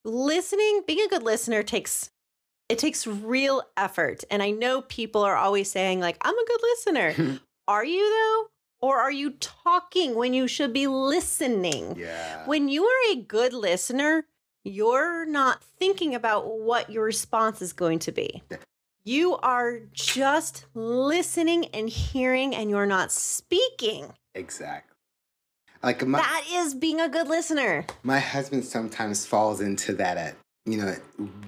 Listening, 0.05 0.83
being 0.85 1.05
a 1.05 1.09
good 1.09 1.23
listener 1.23 1.63
takes 1.63 2.11
it 2.69 2.77
takes 2.77 3.07
real 3.07 3.63
effort. 3.75 4.23
And 4.29 4.43
I 4.43 4.51
know 4.51 4.81
people 4.83 5.23
are 5.23 5.35
always 5.35 5.71
saying, 5.71 5.99
like, 5.99 6.17
I'm 6.21 6.37
a 6.37 6.45
good 6.45 6.61
listener. 6.61 7.39
are 7.67 7.83
you 7.83 8.09
though? 8.09 8.47
Or 8.81 8.99
are 8.99 9.11
you 9.11 9.31
talking 9.31 10.15
when 10.15 10.33
you 10.33 10.47
should 10.47 10.73
be 10.73 10.87
listening? 10.87 11.95
yeah. 11.97 12.45
When 12.47 12.69
you 12.69 12.85
are 12.85 13.11
a 13.11 13.15
good 13.17 13.53
listener, 13.53 14.25
you're 14.63 15.25
not 15.25 15.63
thinking 15.63 16.15
about 16.15 16.47
what 16.59 16.89
your 16.89 17.03
response 17.03 17.61
is 17.61 17.73
going 17.73 17.99
to 17.99 18.11
be. 18.11 18.43
You 19.03 19.37
are 19.37 19.79
just 19.91 20.65
listening 20.73 21.65
and 21.73 21.89
hearing, 21.89 22.53
and 22.55 22.69
you're 22.69 22.85
not 22.85 23.11
speaking. 23.11 24.13
exactly. 24.35 24.95
Like 25.81 26.05
my, 26.05 26.19
That 26.19 26.43
is 26.51 26.73
being 26.75 26.99
a 26.99 27.07
good 27.07 27.27
listener. 27.29 27.85
my 28.03 28.19
husband 28.19 28.65
sometimes 28.65 29.25
falls 29.25 29.61
into 29.61 29.93
that 29.93 30.17
at 30.17 30.35
you 30.65 30.77
know 30.77 30.93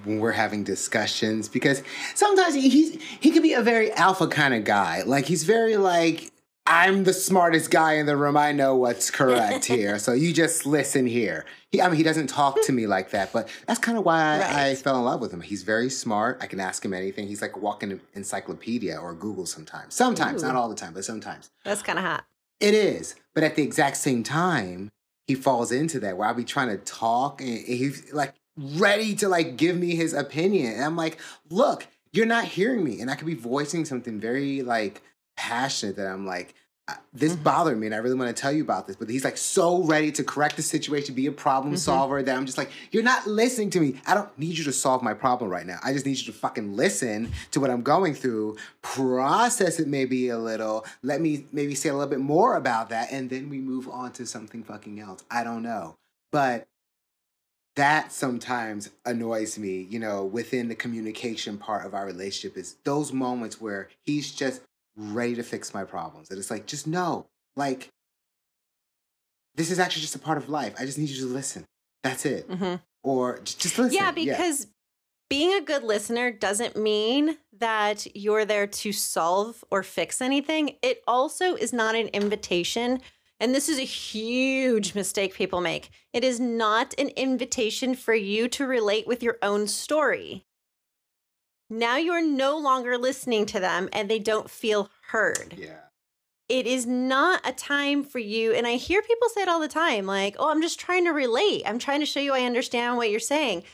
when 0.04 0.20
we're 0.20 0.32
having 0.32 0.64
discussions 0.64 1.48
because 1.50 1.82
sometimes 2.14 2.54
he- 2.54 2.70
he's 2.70 2.98
he 3.20 3.30
could 3.30 3.42
be 3.42 3.52
a 3.52 3.60
very 3.60 3.92
alpha 3.92 4.26
kind 4.26 4.54
of 4.54 4.64
guy 4.64 5.02
like 5.02 5.26
he's 5.26 5.44
very 5.44 5.76
like 5.76 6.31
I'm 6.72 7.04
the 7.04 7.12
smartest 7.12 7.70
guy 7.70 7.94
in 7.96 8.06
the 8.06 8.16
room. 8.16 8.34
I 8.34 8.52
know 8.52 8.74
what's 8.76 9.10
correct 9.10 9.64
here. 9.66 9.98
So 9.98 10.14
you 10.14 10.32
just 10.32 10.64
listen 10.64 11.06
here. 11.06 11.44
He, 11.70 11.82
I 11.82 11.88
mean, 11.88 11.96
he 11.98 12.02
doesn't 12.02 12.28
talk 12.28 12.62
to 12.64 12.72
me 12.72 12.86
like 12.86 13.10
that, 13.10 13.30
but 13.30 13.50
that's 13.66 13.78
kind 13.78 13.98
of 13.98 14.06
why 14.06 14.40
I, 14.40 14.68
I 14.68 14.74
fell 14.74 14.96
in 14.96 15.04
love 15.04 15.20
with 15.20 15.34
him. 15.34 15.42
He's 15.42 15.64
very 15.64 15.90
smart. 15.90 16.38
I 16.40 16.46
can 16.46 16.60
ask 16.60 16.82
him 16.82 16.94
anything. 16.94 17.28
He's 17.28 17.42
like 17.42 17.56
a 17.56 17.58
walking 17.58 18.00
encyclopedia 18.14 18.96
or 18.96 19.12
Google 19.12 19.44
sometimes. 19.44 19.92
Sometimes, 19.92 20.42
not 20.42 20.56
all 20.56 20.70
the 20.70 20.74
time, 20.74 20.94
but 20.94 21.04
sometimes. 21.04 21.50
That's 21.62 21.82
kind 21.82 21.98
of 21.98 22.06
hot. 22.06 22.24
It 22.58 22.72
is. 22.72 23.16
But 23.34 23.44
at 23.44 23.54
the 23.54 23.62
exact 23.62 23.98
same 23.98 24.22
time, 24.22 24.92
he 25.26 25.34
falls 25.34 25.72
into 25.72 26.00
that 26.00 26.16
where 26.16 26.26
I'll 26.26 26.34
be 26.34 26.42
trying 26.42 26.68
to 26.68 26.78
talk 26.78 27.42
and 27.42 27.50
he's 27.50 28.10
like 28.14 28.32
ready 28.56 29.14
to 29.16 29.28
like 29.28 29.58
give 29.58 29.76
me 29.76 29.94
his 29.94 30.14
opinion. 30.14 30.72
And 30.72 30.84
I'm 30.84 30.96
like, 30.96 31.18
look, 31.50 31.86
you're 32.14 32.24
not 32.24 32.46
hearing 32.46 32.82
me. 32.82 33.02
And 33.02 33.10
I 33.10 33.14
could 33.14 33.26
be 33.26 33.34
voicing 33.34 33.84
something 33.84 34.18
very 34.18 34.62
like 34.62 35.02
passionate 35.36 35.96
that 35.96 36.06
I'm 36.06 36.26
like, 36.26 36.50
"Uh, 36.50 36.52
this 37.12 37.34
Mhm. 37.34 37.42
bothered 37.42 37.78
me 37.78 37.86
and 37.86 37.94
I 37.94 37.98
really 37.98 38.14
want 38.14 38.34
to 38.34 38.40
tell 38.40 38.52
you 38.52 38.62
about 38.62 38.86
this. 38.86 38.96
But 38.96 39.08
he's 39.10 39.24
like 39.24 39.36
so 39.36 39.82
ready 39.84 40.10
to 40.12 40.24
correct 40.24 40.56
the 40.56 40.62
situation, 40.62 41.14
be 41.14 41.26
a 41.26 41.32
problem 41.32 41.74
Mhm. 41.74 41.78
solver 41.78 42.22
that 42.22 42.36
I'm 42.36 42.46
just 42.46 42.58
like, 42.58 42.70
you're 42.90 43.02
not 43.02 43.26
listening 43.26 43.70
to 43.70 43.80
me. 43.80 44.00
I 44.06 44.14
don't 44.14 44.36
need 44.38 44.58
you 44.58 44.64
to 44.64 44.72
solve 44.72 45.02
my 45.02 45.14
problem 45.14 45.50
right 45.50 45.66
now. 45.66 45.78
I 45.82 45.92
just 45.92 46.06
need 46.06 46.18
you 46.18 46.24
to 46.26 46.32
fucking 46.32 46.76
listen 46.76 47.32
to 47.50 47.60
what 47.60 47.70
I'm 47.70 47.82
going 47.82 48.14
through, 48.14 48.56
process 48.80 49.78
it 49.80 49.88
maybe 49.88 50.28
a 50.28 50.38
little, 50.38 50.84
let 51.02 51.20
me 51.20 51.46
maybe 51.52 51.74
say 51.74 51.88
a 51.88 51.94
little 51.94 52.08
bit 52.08 52.20
more 52.20 52.56
about 52.56 52.88
that, 52.90 53.12
and 53.12 53.30
then 53.30 53.48
we 53.48 53.58
move 53.58 53.88
on 53.88 54.12
to 54.12 54.26
something 54.26 54.62
fucking 54.64 54.98
else. 55.00 55.22
I 55.30 55.44
don't 55.44 55.62
know. 55.62 55.96
But 56.30 56.66
that 57.76 58.12
sometimes 58.12 58.90
annoys 59.06 59.58
me, 59.58 59.80
you 59.88 59.98
know, 59.98 60.24
within 60.24 60.68
the 60.68 60.74
communication 60.74 61.56
part 61.56 61.86
of 61.86 61.94
our 61.94 62.04
relationship 62.04 62.58
is 62.58 62.76
those 62.84 63.12
moments 63.14 63.60
where 63.60 63.88
he's 64.04 64.30
just 64.32 64.60
ready 64.96 65.34
to 65.34 65.42
fix 65.42 65.72
my 65.72 65.84
problems. 65.84 66.30
And 66.30 66.38
it's 66.38 66.50
like, 66.50 66.66
just 66.66 66.86
know, 66.86 67.26
like, 67.56 67.88
this 69.54 69.70
is 69.70 69.78
actually 69.78 70.02
just 70.02 70.14
a 70.14 70.18
part 70.18 70.38
of 70.38 70.48
life. 70.48 70.74
I 70.78 70.84
just 70.84 70.98
need 70.98 71.08
you 71.08 71.26
to 71.26 71.32
listen. 71.32 71.64
That's 72.02 72.24
it. 72.26 72.46
hmm 72.46 72.76
Or 73.02 73.38
just, 73.38 73.60
just 73.60 73.78
listen. 73.78 73.94
Yeah, 73.94 74.10
because 74.10 74.66
being 75.28 75.54
a 75.54 75.60
good 75.60 75.82
listener 75.82 76.30
doesn't 76.30 76.76
mean 76.76 77.38
that 77.58 78.06
you're 78.16 78.44
there 78.44 78.66
to 78.66 78.92
solve 78.92 79.64
or 79.70 79.82
fix 79.82 80.20
anything. 80.20 80.76
It 80.82 81.02
also 81.06 81.54
is 81.54 81.72
not 81.72 81.94
an 81.94 82.08
invitation. 82.08 83.00
And 83.40 83.54
this 83.54 83.68
is 83.68 83.78
a 83.78 83.82
huge 83.82 84.94
mistake 84.94 85.34
people 85.34 85.60
make. 85.60 85.90
It 86.12 86.22
is 86.22 86.38
not 86.38 86.94
an 86.98 87.08
invitation 87.08 87.94
for 87.94 88.14
you 88.14 88.46
to 88.48 88.66
relate 88.66 89.06
with 89.06 89.22
your 89.22 89.38
own 89.42 89.66
story. 89.66 90.44
Now 91.72 91.96
you 91.96 92.12
are 92.12 92.22
no 92.22 92.58
longer 92.58 92.98
listening 92.98 93.46
to 93.46 93.58
them 93.60 93.88
and 93.92 94.08
they 94.08 94.18
don't 94.18 94.50
feel 94.50 94.90
heard 95.08 95.54
Yeah. 95.56 95.78
it 96.48 96.66
is 96.66 96.86
not 96.86 97.40
a 97.44 97.52
time 97.52 98.04
for 98.04 98.18
you. 98.18 98.52
And 98.52 98.66
I 98.66 98.76
hear 98.76 99.00
people 99.02 99.28
say 99.30 99.42
it 99.42 99.48
all 99.48 99.60
the 99.60 99.68
time 99.68 100.04
like, 100.06 100.36
oh, 100.38 100.50
I'm 100.50 100.60
just 100.60 100.78
trying 100.78 101.04
to 101.06 101.10
relate. 101.12 101.62
I'm 101.64 101.78
trying 101.78 102.00
to 102.00 102.06
show 102.06 102.20
you 102.20 102.34
I 102.34 102.42
understand 102.42 102.96
what 102.98 103.10
you're 103.10 103.20
saying. 103.20 103.64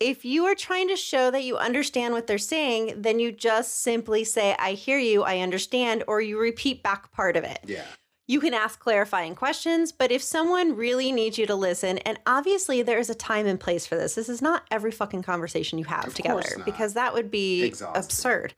If 0.00 0.24
you 0.24 0.44
are 0.46 0.54
trying 0.54 0.88
to 0.88 0.96
show 0.96 1.30
that 1.30 1.44
you 1.44 1.56
understand 1.58 2.14
what 2.14 2.26
they're 2.26 2.38
saying, 2.38 3.02
then 3.02 3.20
you 3.20 3.32
just 3.32 3.82
simply 3.82 4.24
say, 4.24 4.54
I 4.58 4.72
hear 4.72 4.98
you, 4.98 5.22
I 5.22 5.38
understand, 5.40 6.04
or 6.08 6.20
you 6.22 6.38
repeat 6.38 6.82
back 6.82 7.12
part 7.12 7.36
of 7.36 7.44
it. 7.44 7.58
Yeah. 7.66 7.84
You 8.30 8.38
can 8.38 8.54
ask 8.54 8.78
clarifying 8.78 9.34
questions, 9.34 9.90
but 9.90 10.12
if 10.12 10.22
someone 10.22 10.76
really 10.76 11.10
needs 11.10 11.36
you 11.36 11.46
to 11.46 11.56
listen, 11.56 11.98
and 11.98 12.16
obviously 12.28 12.80
there 12.80 13.00
is 13.00 13.10
a 13.10 13.14
time 13.14 13.44
and 13.44 13.58
place 13.58 13.86
for 13.86 13.96
this, 13.96 14.14
this 14.14 14.28
is 14.28 14.40
not 14.40 14.62
every 14.70 14.92
fucking 14.92 15.24
conversation 15.24 15.80
you 15.80 15.84
have 15.86 16.06
Of 16.06 16.14
together 16.14 16.62
because 16.64 16.94
that 16.94 17.12
would 17.12 17.28
be 17.28 17.64
Exhausting. 17.64 18.04
absurd. 18.04 18.54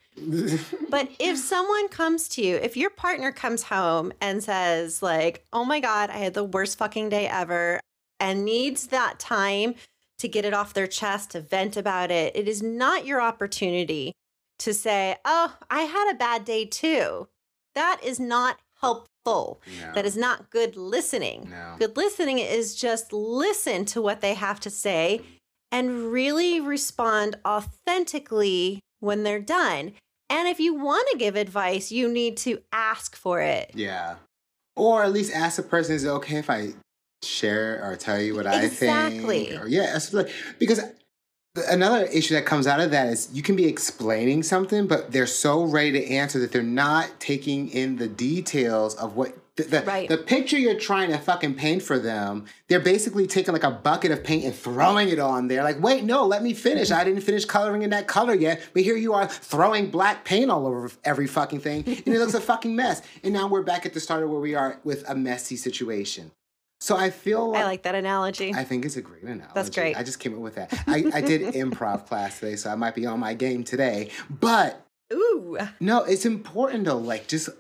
But 0.91 1.09
if 1.19 1.39
someone 1.39 1.89
comes 1.89 2.29
to 2.29 2.43
you, 2.43 2.57
if 2.57 2.77
your 2.77 2.91
partner 2.91 3.33
comes 3.33 3.63
home 3.63 4.13
and 4.21 4.45
says, 4.45 5.03
like, 5.03 5.47
oh 5.55 5.65
my 5.65 5.81
God, 5.81 6.11
I 6.11 6.19
had 6.19 6.35
the 6.35 6.45
worst 6.45 6.77
fucking 6.77 7.09
day 7.09 7.27
ever, 7.27 7.81
and 8.21 8.45
needs 8.45 8.89
that 8.89 9.19
time 9.19 9.75
to 10.19 10.29
get 10.29 10.45
it 10.45 10.53
off 10.53 10.75
their 10.75 10.87
chest, 10.87 11.31
to 11.31 11.41
vent 11.41 11.79
about 11.79 12.11
it, 12.11 12.37
it 12.37 12.47
is 12.47 12.63
not 12.63 13.07
your 13.07 13.23
opportunity 13.23 14.13
to 14.59 14.75
say, 14.75 15.17
oh, 15.25 15.57
I 15.71 15.85
had 15.85 16.13
a 16.13 16.19
bad 16.19 16.45
day 16.45 16.67
too. 16.67 17.29
That 17.75 18.01
is 18.05 18.21
not 18.21 18.59
helpful. 18.83 19.07
no. 19.81 19.93
That 19.95 20.05
is 20.05 20.17
not 20.17 20.51
good 20.51 20.77
listening. 20.77 21.49
No. 21.51 21.77
Good 21.79 21.97
listening 21.97 22.39
is 22.39 22.75
just 22.75 23.13
listen 23.13 23.85
to 23.87 24.03
what 24.03 24.21
they 24.21 24.35
have 24.35 24.59
to 24.61 24.71
say 24.71 25.21
and 25.71 26.13
really 26.13 26.61
respond 26.61 27.37
authentically 27.47 28.81
when 29.01 29.23
they're 29.23 29.41
done. 29.41 29.93
And 30.29 30.49
if 30.49 30.59
you 30.61 30.75
want 30.75 31.07
to 31.13 31.19
give 31.19 31.37
advice, 31.37 31.93
you 31.93 32.09
need 32.09 32.37
to 32.39 32.61
ask 32.73 33.15
for 33.15 33.41
it. 33.41 33.71
Yeah. 33.75 34.17
Or 34.77 35.05
at 35.05 35.13
least 35.13 35.33
ask 35.33 35.57
the 35.57 35.63
person, 35.63 35.95
is 35.95 36.05
it 36.05 36.09
okay 36.09 36.39
if 36.39 36.51
I 36.51 36.71
share 37.23 37.81
or 37.85 37.97
tell 37.97 38.21
you 38.21 38.35
what 38.35 38.47
I 38.47 38.69
think? 38.69 39.25
Or 39.29 39.69
yeah, 39.69 39.99
because 40.59 40.81
another 41.69 42.05
issue 42.07 42.35
that 42.35 42.47
comes 42.47 42.67
out 42.67 42.81
of 42.81 42.91
that 42.93 43.09
is 43.09 43.29
you 43.33 43.43
can 43.43 43.57
be 43.57 43.67
explaining 43.67 44.43
something, 44.43 44.87
but 44.87 45.13
they're 45.13 45.27
so 45.27 45.63
ready 45.65 45.93
to 45.93 46.11
answer 46.11 46.39
that 46.41 46.53
they're 46.53 46.63
not 46.63 47.21
taking 47.21 47.69
in 47.69 47.97
the 47.97 48.09
details 48.09 48.95
of 48.95 49.17
what 49.17 49.37
the, 49.57 49.65
the, 49.65 49.83
Right. 49.83 50.09
the 50.09 50.17
picture 50.17 50.59
you're 50.59 50.81
trying 50.81 51.11
to 51.11 51.19
fucking 51.19 51.57
paint 51.57 51.83
for 51.83 51.99
them. 51.99 52.47
They're 52.69 52.81
basically 52.81 53.27
taking 53.27 53.53
like 53.53 53.65
a 53.65 53.71
bucket 53.71 54.11
of 54.11 54.25
paint 54.25 54.47
and 54.47 54.55
throwing 54.55 55.11
it 55.11 55.19
on 55.19 55.49
there. 55.49 55.63
Like, 55.63 55.79
wait, 55.83 56.05
no, 56.05 56.25
let 56.25 56.43
me 56.43 56.55
finish. 56.55 56.91
I 56.91 57.05
didn't 57.05 57.21
finish 57.21 57.45
coloring 57.45 57.83
in 57.83 57.91
that 57.91 58.07
color 58.09 58.33
yet, 58.33 58.63
but 58.73 58.83
here 58.83 58.97
you 58.97 59.13
are 59.13 59.29
throwing 59.29 59.91
black 59.91 60.25
paint 60.25 60.51
all 60.51 60.67
over 60.67 60.91
every 61.05 61.27
fucking 61.27 61.61
thing, 61.61 61.85
and 61.87 62.09
it 62.15 62.19
looks 62.19 62.33
a 62.33 62.41
fucking 62.41 62.75
mess. 62.75 63.03
And 63.23 63.35
now 63.35 63.47
we're 63.47 63.63
back 63.63 63.85
at 63.85 63.93
the 63.93 64.01
start 64.01 64.23
of 64.23 64.31
where 64.31 64.41
we 64.41 64.55
are 64.55 64.81
with 64.85 65.05
a 65.07 65.15
messy 65.15 65.57
situation. 65.57 66.31
So 66.83 66.97
I 66.97 67.11
feel 67.11 67.53
like 67.53 67.61
I 67.61 67.65
like 67.65 67.83
that 67.85 67.95
analogy. 67.95 68.53
I 68.53 68.65
think 68.65 68.85
it's 68.85 68.97
a 68.97 69.03
great 69.03 69.23
analogy. 69.23 69.53
That's 69.55 69.71
great. 69.71 69.97
I 69.97 70.03
just 70.03 70.19
came 70.19 70.35
up 70.35 70.41
with 70.41 70.57
that. 70.57 70.73
I, 70.89 71.05
I 71.15 71.21
did 71.21 71.43
improv 71.55 72.09
class 72.09 72.41
today, 72.41 72.57
so 72.57 72.71
I 72.71 72.75
might 72.75 72.97
be 72.97 73.07
on 73.07 73.21
my 73.21 73.35
game 73.35 73.63
today. 73.63 74.11
But 74.29 74.85
Ooh. 75.13 75.59
no, 75.79 76.03
it's 76.03 76.27
important 76.27 76.87
though, 76.87 76.99
like 76.99 77.29
just 77.29 77.51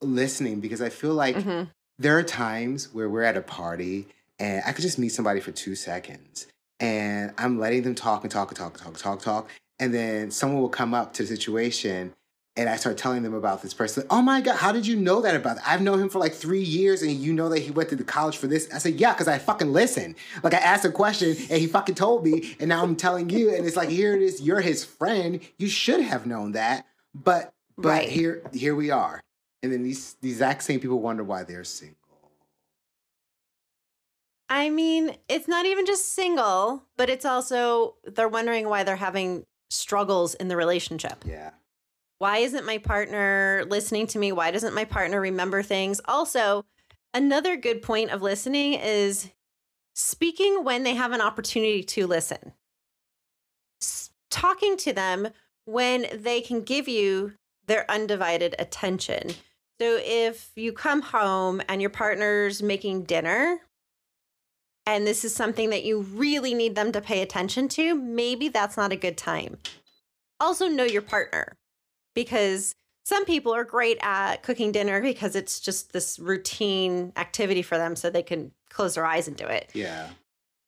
listening 0.00 0.60
because 0.60 0.80
I 0.80 0.88
feel 0.88 1.12
like 1.12 1.36
Mhm. 1.36 1.68
there 1.98 2.16
are 2.16 2.22
times 2.22 2.88
where 2.94 3.10
we're 3.10 3.24
at 3.24 3.36
a 3.36 3.42
party 3.42 4.08
and 4.38 4.62
I 4.66 4.72
could 4.72 4.82
just 4.82 4.98
meet 4.98 5.10
somebody 5.10 5.40
for 5.40 5.52
two 5.52 5.74
seconds 5.74 6.46
and 6.80 7.34
I'm 7.36 7.58
letting 7.58 7.82
them 7.82 7.94
talk 7.94 8.22
and 8.22 8.30
talk 8.30 8.48
and 8.48 8.56
talk 8.56 8.72
and 8.72 8.78
talk 8.82 8.88
and 8.94 8.98
talk, 8.98 9.20
talk. 9.20 9.50
And 9.80 9.92
then 9.92 10.30
someone 10.30 10.62
will 10.62 10.70
come 10.70 10.94
up 10.94 11.12
to 11.12 11.24
the 11.24 11.28
situation 11.28 12.14
and 12.56 12.68
I 12.68 12.76
start 12.76 12.98
telling 12.98 13.22
them 13.22 13.32
about 13.32 13.62
this 13.62 13.72
person. 13.72 14.04
Oh 14.10 14.20
my 14.20 14.40
God, 14.40 14.56
how 14.56 14.72
did 14.72 14.86
you 14.86 14.96
know 14.96 15.22
that 15.22 15.34
about 15.34 15.56
that? 15.56 15.64
I've 15.66 15.80
known 15.80 15.98
him 16.00 16.08
for 16.10 16.18
like 16.18 16.34
three 16.34 16.62
years 16.62 17.02
and 17.02 17.10
you 17.12 17.32
know 17.32 17.48
that 17.48 17.60
he 17.60 17.70
went 17.70 17.88
to 17.90 17.96
the 17.96 18.04
college 18.04 18.36
for 18.36 18.46
this. 18.46 18.68
I 18.74 18.78
said, 18.78 18.94
yeah, 18.94 19.12
because 19.12 19.28
I 19.28 19.38
fucking 19.38 19.72
listened. 19.72 20.16
Like 20.42 20.52
I 20.52 20.58
asked 20.58 20.84
a 20.84 20.90
question 20.90 21.30
and 21.30 21.60
he 21.60 21.66
fucking 21.66 21.94
told 21.94 22.24
me 22.24 22.54
and 22.60 22.68
now 22.68 22.82
I'm 22.82 22.94
telling 22.96 23.30
you. 23.30 23.54
And 23.54 23.66
it's 23.66 23.76
like, 23.76 23.88
here 23.88 24.14
it 24.14 24.22
is, 24.22 24.42
you're 24.42 24.60
his 24.60 24.84
friend. 24.84 25.40
You 25.56 25.68
should 25.68 26.00
have 26.00 26.26
known 26.26 26.52
that. 26.52 26.86
But 27.14 27.52
but 27.78 27.88
Right. 27.88 28.08
here 28.08 28.42
here 28.52 28.74
we 28.74 28.90
are. 28.90 29.22
And 29.62 29.72
then 29.72 29.82
these, 29.82 30.14
these 30.20 30.34
exact 30.34 30.62
same 30.64 30.80
people 30.80 31.00
wonder 31.00 31.24
why 31.24 31.44
they're 31.44 31.64
single. 31.64 31.96
I 34.50 34.68
mean, 34.68 35.16
it's 35.28 35.48
not 35.48 35.64
even 35.64 35.86
just 35.86 36.12
single, 36.12 36.82
but 36.98 37.08
it's 37.08 37.24
also 37.24 37.94
they're 38.04 38.28
wondering 38.28 38.68
why 38.68 38.82
they're 38.82 38.96
having 38.96 39.46
struggles 39.70 40.34
in 40.34 40.48
the 40.48 40.56
relationship. 40.56 41.24
Yeah. 41.26 41.52
Why 42.22 42.36
isn't 42.36 42.64
my 42.64 42.78
partner 42.78 43.64
listening 43.68 44.06
to 44.06 44.18
me? 44.20 44.30
Why 44.30 44.52
doesn't 44.52 44.76
my 44.76 44.84
partner 44.84 45.20
remember 45.20 45.60
things? 45.60 46.00
Also, 46.04 46.64
another 47.12 47.56
good 47.56 47.82
point 47.82 48.12
of 48.12 48.22
listening 48.22 48.74
is 48.74 49.28
speaking 49.96 50.62
when 50.62 50.84
they 50.84 50.94
have 50.94 51.10
an 51.10 51.20
opportunity 51.20 51.82
to 51.82 52.06
listen. 52.06 52.52
Talking 54.30 54.76
to 54.76 54.92
them 54.92 55.30
when 55.64 56.06
they 56.14 56.40
can 56.40 56.62
give 56.62 56.86
you 56.86 57.32
their 57.66 57.90
undivided 57.90 58.54
attention. 58.56 59.30
So 59.80 59.98
if 60.00 60.52
you 60.54 60.72
come 60.72 61.02
home 61.02 61.60
and 61.68 61.80
your 61.80 61.90
partner's 61.90 62.62
making 62.62 63.02
dinner 63.02 63.58
and 64.86 65.04
this 65.04 65.24
is 65.24 65.34
something 65.34 65.70
that 65.70 65.82
you 65.82 66.02
really 66.02 66.54
need 66.54 66.76
them 66.76 66.92
to 66.92 67.00
pay 67.00 67.20
attention 67.20 67.66
to, 67.70 67.96
maybe 67.96 68.48
that's 68.48 68.76
not 68.76 68.92
a 68.92 68.96
good 68.96 69.16
time. 69.18 69.58
Also, 70.38 70.68
know 70.68 70.84
your 70.84 71.02
partner 71.02 71.56
because 72.14 72.74
some 73.04 73.24
people 73.24 73.52
are 73.52 73.64
great 73.64 73.98
at 74.00 74.42
cooking 74.42 74.72
dinner 74.72 75.00
because 75.00 75.34
it's 75.34 75.60
just 75.60 75.92
this 75.92 76.18
routine 76.18 77.12
activity 77.16 77.62
for 77.62 77.76
them 77.76 77.96
so 77.96 78.10
they 78.10 78.22
can 78.22 78.52
close 78.70 78.94
their 78.94 79.04
eyes 79.04 79.28
and 79.28 79.36
do 79.36 79.46
it. 79.46 79.70
Yeah. 79.74 80.10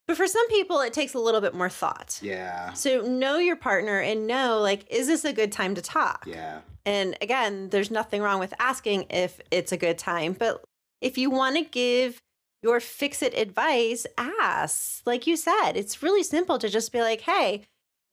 But 0.07 0.17
for 0.17 0.27
some 0.27 0.47
people, 0.49 0.81
it 0.81 0.93
takes 0.93 1.15
a 1.15 1.19
little 1.19 1.41
bit 1.41 1.55
more 1.55 1.71
thought. 1.71 2.19
Yeah. 2.23 2.73
So 2.75 3.01
know 3.03 3.39
your 3.39 3.57
partner 3.57 4.01
and 4.01 4.27
know, 4.27 4.61
like, 4.61 4.85
is 4.91 5.07
this 5.07 5.25
a 5.25 5.33
good 5.33 5.51
time 5.51 5.75
to 5.77 5.83
talk? 5.83 6.25
Yeah. 6.27 6.61
And 6.85 7.17
again, 7.23 7.71
there's 7.71 7.91
nothing 7.91 8.21
wrong 8.21 8.39
with 8.39 8.53
asking 8.59 9.07
if 9.09 9.41
it's 9.51 9.73
a 9.73 9.79
good 9.79 9.97
time. 9.97 10.35
But 10.35 10.63
if 11.01 11.17
you 11.17 11.31
want 11.31 11.57
to 11.57 11.65
give 11.65 12.21
your 12.63 12.81
fix 12.81 13.23
it 13.23 13.33
advice, 13.35 14.07
ask. 14.19 15.01
Like 15.07 15.27
you 15.27 15.37
said, 15.37 15.73
it's 15.73 16.03
really 16.03 16.23
simple 16.23 16.59
to 16.59 16.69
just 16.69 16.93
be 16.93 17.01
like, 17.01 17.23
hey, 17.23 17.63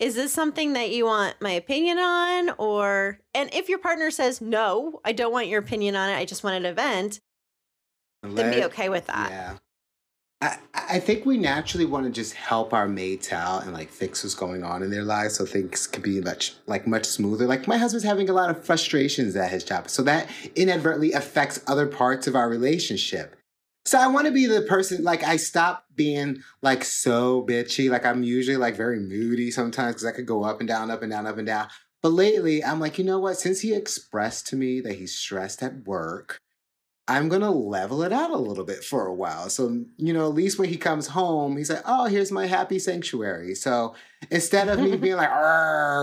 is 0.01 0.15
this 0.15 0.33
something 0.33 0.73
that 0.73 0.89
you 0.89 1.05
want 1.05 1.35
my 1.41 1.51
opinion 1.51 1.99
on? 1.99 2.49
Or, 2.57 3.19
and 3.35 3.53
if 3.53 3.69
your 3.69 3.77
partner 3.77 4.09
says, 4.09 4.41
no, 4.41 4.99
I 5.05 5.11
don't 5.11 5.31
want 5.31 5.47
your 5.47 5.59
opinion 5.59 5.95
on 5.95 6.09
it, 6.09 6.15
I 6.15 6.25
just 6.25 6.43
want 6.43 6.57
an 6.57 6.65
event, 6.65 7.21
then 8.23 8.51
be 8.51 8.63
okay 8.65 8.89
with 8.89 9.05
that. 9.07 9.29
Yeah. 9.29 9.57
I, 10.41 10.57
I 10.73 10.99
think 10.99 11.27
we 11.27 11.37
naturally 11.37 11.85
want 11.85 12.07
to 12.07 12.11
just 12.11 12.33
help 12.33 12.73
our 12.73 12.87
mates 12.87 13.31
out 13.31 13.63
and 13.63 13.73
like 13.73 13.89
fix 13.89 14.23
what's 14.23 14.33
going 14.33 14.63
on 14.63 14.81
in 14.81 14.89
their 14.89 15.03
lives 15.03 15.35
so 15.35 15.45
things 15.45 15.85
can 15.85 16.01
be 16.01 16.19
much 16.19 16.55
like 16.65 16.87
much 16.87 17.05
smoother. 17.05 17.45
Like 17.45 17.67
my 17.67 17.77
husband's 17.77 18.05
having 18.05 18.27
a 18.27 18.33
lot 18.33 18.49
of 18.49 18.65
frustrations 18.65 19.35
at 19.35 19.51
his 19.51 19.63
job. 19.63 19.87
So 19.87 20.01
that 20.03 20.27
inadvertently 20.55 21.13
affects 21.13 21.61
other 21.67 21.85
parts 21.85 22.25
of 22.25 22.35
our 22.35 22.49
relationship. 22.49 23.35
So 23.85 23.97
I 23.97 24.07
want 24.07 24.27
to 24.27 24.31
be 24.31 24.45
the 24.45 24.61
person 24.61 25.03
like 25.03 25.23
I 25.23 25.37
stop 25.37 25.85
being 25.95 26.43
like 26.61 26.83
so 26.83 27.45
bitchy. 27.45 27.89
Like 27.89 28.05
I'm 28.05 28.23
usually 28.23 28.57
like 28.57 28.75
very 28.75 28.99
moody 28.99 29.51
sometimes 29.51 29.95
because 29.95 30.05
I 30.05 30.11
could 30.11 30.27
go 30.27 30.43
up 30.43 30.59
and 30.59 30.67
down, 30.67 30.91
up 30.91 31.01
and 31.01 31.11
down, 31.11 31.25
up 31.25 31.37
and 31.37 31.47
down. 31.47 31.67
But 32.01 32.13
lately, 32.13 32.63
I'm 32.63 32.79
like, 32.79 32.97
you 32.97 33.03
know 33.03 33.19
what? 33.19 33.37
Since 33.37 33.61
he 33.61 33.73
expressed 33.73 34.47
to 34.47 34.55
me 34.55 34.81
that 34.81 34.93
he's 34.93 35.15
stressed 35.15 35.61
at 35.61 35.85
work, 35.85 36.39
I'm 37.11 37.27
gonna 37.27 37.51
level 37.51 38.03
it 38.03 38.13
out 38.13 38.31
a 38.31 38.37
little 38.37 38.63
bit 38.63 38.85
for 38.85 39.05
a 39.05 39.13
while. 39.13 39.49
So, 39.49 39.83
you 39.97 40.13
know, 40.13 40.29
at 40.29 40.33
least 40.33 40.57
when 40.57 40.69
he 40.69 40.77
comes 40.77 41.07
home, 41.07 41.57
he's 41.57 41.69
like, 41.69 41.83
oh, 41.85 42.05
here's 42.05 42.31
my 42.31 42.47
happy 42.47 42.79
sanctuary. 42.79 43.53
So 43.53 43.95
instead 44.29 44.69
of 44.69 44.79
me 44.79 44.95
being 44.97 45.17
like, 45.17 45.29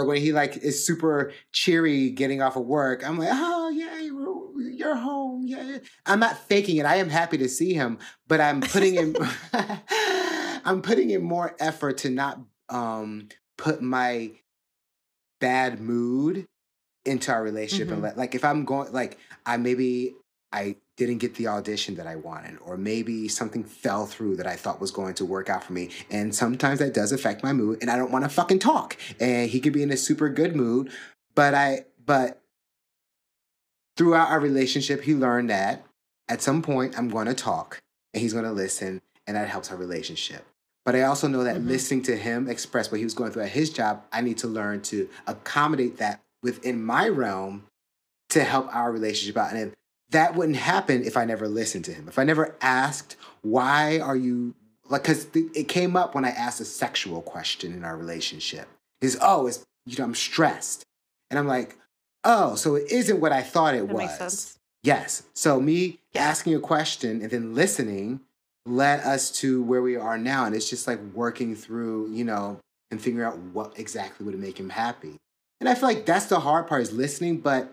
when 0.07 0.21
he 0.21 0.33
like 0.33 0.59
is 0.59 0.87
super 0.87 1.33
cheery 1.51 2.11
getting 2.11 2.43
off 2.43 2.57
of 2.57 2.67
work, 2.67 3.09
I'm 3.09 3.17
like, 3.17 3.31
oh 3.33 3.71
yeah, 3.71 3.99
you're 3.99 4.97
home. 4.97 5.45
Yeah. 5.47 5.79
I'm 6.05 6.21
not 6.21 6.37
faking 6.47 6.77
it. 6.77 6.85
I 6.85 6.97
am 6.97 7.09
happy 7.09 7.39
to 7.39 7.49
see 7.49 7.73
him, 7.73 7.99
but 8.27 8.43
I'm 8.43 8.61
putting 8.61 8.97
in 8.97 9.17
I'm 10.67 10.83
putting 10.83 11.09
in 11.09 11.23
more 11.23 11.57
effort 11.59 11.97
to 11.99 12.11
not 12.11 12.39
um 12.69 13.29
put 13.57 13.81
my 13.81 14.33
bad 15.41 15.81
mood 15.81 16.47
into 17.07 17.33
our 17.33 17.43
relationship 17.43 17.87
mm-hmm. 17.87 17.95
and 17.95 18.03
let 18.03 18.19
like 18.19 18.35
if 18.35 18.45
I'm 18.45 18.67
going 18.67 18.93
like 18.93 19.17
I 19.47 19.57
maybe 19.57 20.15
I 20.53 20.77
didn't 20.97 21.19
get 21.19 21.35
the 21.35 21.47
audition 21.47 21.95
that 21.97 22.07
I 22.07 22.17
wanted, 22.17 22.59
or 22.65 22.77
maybe 22.77 23.29
something 23.29 23.65
fell 23.65 24.07
through 24.07 24.37
that 24.37 24.47
I 24.47 24.57
thought 24.57 24.81
was 24.81 24.91
going 24.91 25.15
to 25.15 25.25
work 25.25 25.49
out 25.49 25.63
for 25.63 25.73
me. 25.73 25.91
And 26.11 26.35
sometimes 26.35 26.79
that 26.79 26.95
does 26.95 27.13
affect 27.13 27.43
my 27.43 27.53
mood, 27.53 27.79
and 27.81 27.91
I 27.91 27.97
don't 27.97 28.11
want 28.11 28.25
to 28.25 28.31
fucking 28.31 28.59
talk. 28.59 28.97
And 29.21 29.51
he 29.51 29.61
could 29.61 29.73
be 29.73 29.83
in 29.83 29.91
a 29.91 29.97
super 29.97 30.29
good 30.29 30.57
mood, 30.57 30.91
but 31.35 31.55
I, 31.55 31.85
but 32.05 32.41
throughout 33.97 34.31
our 34.31 34.41
relationship, 34.41 35.03
he 35.03 35.15
learned 35.15 35.51
that 35.51 35.85
at 36.29 36.43
some 36.43 36.63
point 36.63 36.99
I'm 36.99 37.09
going 37.09 37.27
to 37.27 37.35
talk 37.35 37.79
and 38.15 38.23
he's 38.23 38.33
going 38.33 38.45
to 38.45 38.53
listen, 38.53 39.03
and 39.27 39.37
that 39.37 39.49
helps 39.49 39.71
our 39.71 39.77
relationship. 39.77 40.45
But 40.85 40.97
I 40.97 41.03
also 41.03 41.29
know 41.29 41.45
that 41.45 41.57
mm-hmm. 41.57 41.69
listening 41.69 42.03
to 42.05 42.17
him 42.17 42.49
express 42.49 42.91
what 42.91 42.99
he 42.99 43.05
was 43.05 43.13
going 43.13 43.33
through 43.33 43.43
at 43.43 43.51
his 43.51 43.69
job, 43.71 44.03
I 44.11 44.23
need 44.23 44.39
to 44.39 44.47
learn 44.47 44.81
to 44.85 45.09
accommodate 45.27 45.99
that 45.99 46.23
within 46.43 46.83
my 46.83 47.09
realm 47.09 47.65
to 48.31 48.43
help 48.43 48.75
our 48.75 48.91
relationship 48.91 49.37
out. 49.37 49.53
And 49.53 49.69
if 49.69 49.75
that 50.11 50.35
wouldn't 50.35 50.57
happen 50.57 51.05
if 51.05 51.17
I 51.17 51.25
never 51.25 51.49
listened 51.49 51.85
to 51.87 51.93
him. 51.93 52.09
If 52.09 52.19
I 52.19 52.25
never 52.25 52.57
asked, 52.61 53.17
why 53.43 53.99
are 53.99 54.17
you 54.17 54.55
like, 54.89 55.03
because 55.03 55.27
it 55.35 55.69
came 55.69 55.97
up 55.97 56.15
when 56.15 56.25
I 56.25 56.31
asked 56.31 56.61
a 56.61 56.65
sexual 56.65 57.21
question 57.21 57.73
in 57.73 57.85
our 57.85 57.97
relationship. 57.97 58.69
Is 59.01 59.19
oh, 59.21 59.47
it's 59.47 59.65
you 59.87 59.97
know, 59.99 60.05
I'm 60.05 60.15
stressed, 60.15 60.85
and 61.31 61.39
I'm 61.39 61.47
like, 61.47 61.77
oh, 62.25 62.57
so 62.57 62.75
it 62.75 62.91
isn't 62.91 63.21
what 63.21 63.33
I 63.33 63.43
thought 63.43 63.75
it 63.75 63.87
that 63.89 63.95
was. 63.95 64.59
Yes. 64.83 65.25
So 65.35 65.61
me 65.61 65.99
yeah. 66.13 66.23
asking 66.23 66.55
a 66.55 66.61
question 66.61 67.23
and 67.23 67.31
then 67.31 67.55
listening 67.55 68.21
led 68.67 69.01
us 69.01 69.31
to 69.41 69.63
where 69.63 69.83
we 69.83 69.97
are 69.97 70.19
now, 70.19 70.45
and 70.45 70.55
it's 70.55 70.69
just 70.69 70.87
like 70.87 71.01
working 71.15 71.55
through, 71.55 72.11
you 72.13 72.25
know, 72.25 72.61
and 72.91 73.01
figuring 73.01 73.27
out 73.27 73.39
what 73.39 73.79
exactly 73.79 74.27
would 74.27 74.39
make 74.39 74.59
him 74.59 74.71
happy. 74.71 75.17
And 75.61 75.69
I 75.69 75.75
feel 75.75 75.89
like 75.89 76.07
that's 76.07 76.27
the 76.27 76.41
hard 76.41 76.67
part 76.67 76.83
is 76.83 76.93
listening, 76.93 77.39
but 77.39 77.71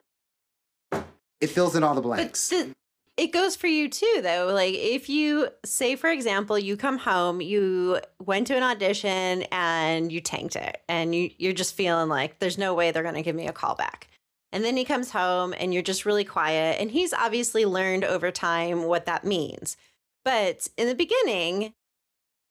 it 1.46 1.52
fills 1.52 1.76
in 1.76 1.84
all 1.84 1.96
the 1.96 2.02
blanks. 2.02 2.50
But 2.50 2.70
it 3.18 3.32
goes 3.32 3.56
for 3.56 3.68
you 3.68 3.88
too, 3.88 4.20
though. 4.22 4.52
Like, 4.54 4.74
if 4.74 5.08
you 5.08 5.48
say, 5.64 5.96
for 5.96 6.10
example, 6.10 6.60
you 6.60 6.76
come 6.76 6.98
home, 6.98 7.40
you 7.40 8.02
went 8.20 8.48
to 8.48 8.58
an 8.58 8.64
audition 8.64 9.44
and 9.52 10.12
you 10.12 10.20
tanked 10.20 10.58
it, 10.58 10.82
and 10.90 11.16
you, 11.16 11.32
you're 11.38 11.54
just 11.54 11.76
feeling 11.76 12.10
like 12.10 12.40
there's 12.40 12.58
no 12.58 12.74
way 12.74 12.92
they're 12.92 13.04
going 13.04 13.16
to 13.16 13.22
give 13.22 13.36
me 13.36 13.48
a 13.48 13.54
call 13.54 13.76
back. 13.76 14.10
And 14.52 14.64
then 14.64 14.78
he 14.78 14.86
comes 14.86 15.12
home 15.12 15.54
and 15.58 15.74
you're 15.74 15.84
just 15.84 16.06
really 16.06 16.24
quiet. 16.24 16.80
And 16.80 16.90
he's 16.92 17.14
obviously 17.14 17.66
learned 17.66 18.06
over 18.06 18.32
time 18.32 18.84
what 18.84 19.06
that 19.06 19.26
means. 19.26 19.76
But 20.24 20.70
in 20.78 20.88
the 20.88 20.96
beginning, 20.96 21.74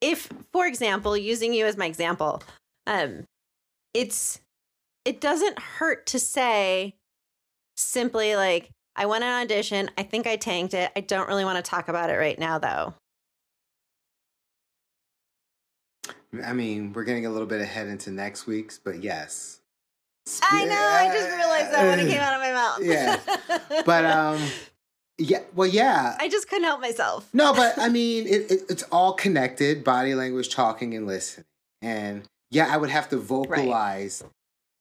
if, 0.03 0.29
for 0.53 0.67
example, 0.67 1.17
using 1.17 1.55
you 1.55 1.65
as 1.65 1.79
my 1.79 1.87
example, 1.87 2.43
um, 2.87 3.25
it's 3.95 4.41
it 5.07 5.21
doesn't 5.21 5.59
hurt 5.59 6.07
to 6.07 6.19
say 6.19 6.95
simply 7.77 8.37
like, 8.37 8.71
I 8.97 9.07
went 9.07 9.25
on 9.25 9.43
audition. 9.43 9.91
I 9.99 10.03
think 10.03 10.27
I 10.27 10.37
tanked 10.37 10.75
it. 10.75 10.91
I 10.95 11.01
don't 11.01 11.29
really 11.29 11.45
want 11.45 11.63
to 11.63 11.69
talk 11.69 11.89
about 11.89 12.11
it 12.11 12.15
right 12.17 12.39
now, 12.39 12.59
though. 12.59 12.95
I 16.45 16.53
mean, 16.53 16.93
we're 16.93 17.05
getting 17.05 17.27
a 17.27 17.31
little 17.31 17.47
bit 17.47 17.61
ahead 17.61 17.89
into 17.89 18.11
next 18.11 18.47
week's, 18.47 18.79
but 18.79 19.03
yes. 19.03 19.61
I 20.43 20.65
know. 20.65 20.75
I 20.75 21.11
just 21.13 21.37
realized 21.37 21.73
that 21.73 21.85
when 21.85 22.01
it 22.01 22.11
came 22.11 22.21
out 22.21 22.35
of 22.35 22.41
my 22.41 22.53
mouth. 22.53 22.79
yeah. 22.83 23.83
But 23.85 24.05
um 24.07 24.41
yeah, 25.19 25.41
well 25.55 25.69
yeah. 25.69 26.17
I 26.19 26.29
just 26.29 26.49
couldn't 26.49 26.65
help 26.65 26.81
myself. 26.81 27.29
No, 27.33 27.53
but 27.53 27.79
I 27.79 27.89
mean, 27.91 28.27
it, 28.27 28.51
it, 28.51 28.63
it's 28.69 28.83
all 28.85 29.13
connected, 29.13 29.85
body 29.85 30.15
language, 30.15 30.49
talking 30.49 30.95
and 30.95 31.07
listening. 31.07 31.45
And 31.83 32.23
yeah, 32.51 32.73
I 32.73 32.79
would 32.79 32.91
have 32.91 33.11
to 33.11 33.19
vocalize 33.19 34.23
right 34.23 34.31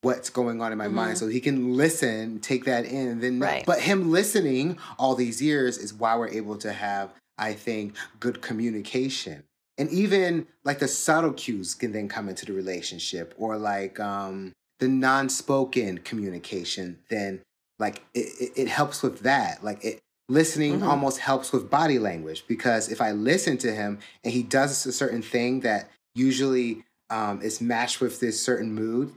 what's 0.04 0.30
going 0.30 0.62
on 0.62 0.72
in 0.72 0.78
my 0.78 0.86
mm-hmm. 0.86 0.96
mind 0.96 1.18
so 1.18 1.28
he 1.28 1.40
can 1.40 1.76
listen 1.76 2.40
take 2.40 2.66
that 2.66 2.86
in 2.86 3.08
and 3.08 3.24
then 3.24 3.40
right. 3.40 3.66
but 3.66 3.80
him 3.80 4.12
listening 4.12 4.78
all 5.00 5.16
these 5.16 5.42
years 5.42 5.78
is 5.78 5.94
why 5.94 6.16
we're 6.16 6.28
able 6.28 6.58
to 6.58 6.72
have 6.72 7.10
i 7.38 7.54
think 7.54 7.96
good 8.20 8.42
communication 8.42 9.44
and 9.78 9.90
even 9.90 10.46
like 10.64 10.80
the 10.80 10.88
subtle 10.88 11.34
cues 11.34 11.74
can 11.74 11.92
then 11.94 12.08
come 12.08 12.30
into 12.30 12.46
the 12.46 12.54
relationship 12.54 13.34
or 13.38 13.58
like 13.58 14.00
um 14.00 14.52
the 14.80 14.88
non-spoken 14.88 15.98
communication 16.00 17.00
then 17.10 17.42
like 17.80 18.04
it, 18.14 18.28
it, 18.40 18.52
it 18.56 18.68
helps 18.68 19.02
with 19.02 19.22
that 19.22 19.64
like 19.64 19.84
it 19.86 20.00
listening 20.28 20.80
mm-hmm. 20.80 20.90
almost 20.90 21.20
helps 21.20 21.52
with 21.52 21.70
body 21.70 21.98
language 21.98 22.44
because 22.48 22.92
if 22.92 23.00
i 23.00 23.12
listen 23.12 23.58
to 23.58 23.74
him 23.74 24.00
and 24.24 24.34
he 24.34 24.44
does 24.44 24.86
a 24.86 24.92
certain 24.92 25.22
thing 25.22 25.62
that 25.62 25.90
usually 26.14 26.84
um, 27.10 27.42
is 27.42 27.62
matched 27.62 28.02
with 28.02 28.20
this 28.20 28.44
certain 28.44 28.74
mood 28.74 29.14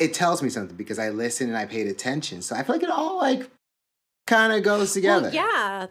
it 0.00 0.14
tells 0.14 0.42
me 0.42 0.48
something 0.48 0.76
because 0.76 0.98
I 0.98 1.10
listened 1.10 1.50
and 1.50 1.58
I 1.58 1.66
paid 1.66 1.86
attention. 1.86 2.42
So 2.42 2.56
I 2.56 2.62
feel 2.62 2.74
like 2.74 2.82
it 2.82 2.90
all 2.90 3.18
like 3.18 3.48
kind 4.26 4.52
of 4.52 4.62
goes 4.62 4.94
together. 4.94 5.30
Well, 5.32 5.34
yeah. 5.34 5.86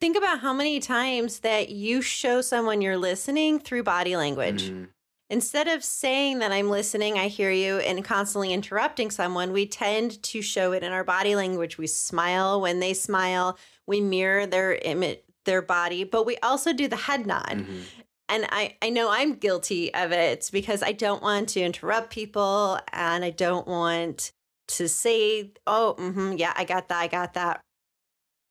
Think 0.00 0.16
about 0.16 0.40
how 0.40 0.54
many 0.54 0.80
times 0.80 1.40
that 1.40 1.68
you 1.68 2.00
show 2.00 2.40
someone 2.40 2.80
you're 2.80 2.96
listening 2.96 3.58
through 3.60 3.82
body 3.82 4.16
language. 4.16 4.70
Mm-hmm. 4.70 4.84
Instead 5.28 5.68
of 5.68 5.84
saying 5.84 6.38
that 6.38 6.50
I'm 6.50 6.70
listening, 6.70 7.18
I 7.18 7.28
hear 7.28 7.52
you, 7.52 7.76
and 7.78 8.02
constantly 8.02 8.52
interrupting 8.52 9.10
someone, 9.10 9.52
we 9.52 9.66
tend 9.66 10.20
to 10.24 10.42
show 10.42 10.72
it 10.72 10.82
in 10.82 10.90
our 10.90 11.04
body 11.04 11.36
language. 11.36 11.78
We 11.78 11.86
smile 11.86 12.60
when 12.60 12.80
they 12.80 12.94
smile, 12.94 13.58
we 13.86 14.00
mirror 14.00 14.46
their 14.46 14.74
image, 14.76 15.20
their 15.44 15.62
body, 15.62 16.02
but 16.02 16.26
we 16.26 16.36
also 16.38 16.72
do 16.72 16.88
the 16.88 16.96
head 16.96 17.26
nod. 17.26 17.44
Mm-hmm 17.50 17.80
and 18.30 18.46
I, 18.50 18.76
I 18.80 18.90
know 18.90 19.10
I'm 19.10 19.34
guilty 19.34 19.92
of 19.92 20.12
it 20.12 20.48
because 20.52 20.82
I 20.82 20.92
don't 20.92 21.22
want 21.22 21.50
to 21.50 21.60
interrupt 21.60 22.10
people 22.10 22.78
and 22.92 23.24
I 23.24 23.30
don't 23.30 23.66
want 23.66 24.32
to 24.68 24.88
say, 24.88 25.50
oh, 25.66 25.96
mm-hmm, 25.98 26.34
yeah, 26.36 26.52
I 26.56 26.64
got 26.64 26.88
that, 26.88 26.98
I 26.98 27.08
got 27.08 27.34
that. 27.34 27.60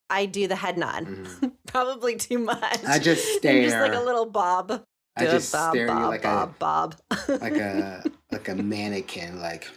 I 0.09 0.25
do 0.25 0.47
the 0.47 0.55
head 0.55 0.77
nod, 0.77 1.05
mm-hmm. 1.05 1.47
probably 1.67 2.15
too 2.15 2.39
much. 2.39 2.83
I 2.85 2.99
just 2.99 3.25
stare, 3.37 3.63
just 3.63 3.77
like 3.77 3.93
a 3.93 4.03
little 4.03 4.25
bob. 4.25 4.83
I 5.15 5.25
just 5.25 5.51
bob, 5.51 5.73
stare 5.73 5.87
bob, 5.87 6.01
you 6.01 6.07
like 6.07 6.23
bob, 6.23 6.49
a 6.49 6.53
bob, 6.59 6.95
like 7.27 7.57
a 7.57 8.03
like 8.31 8.47
a 8.47 8.55
mannequin, 8.55 9.39
like 9.39 9.67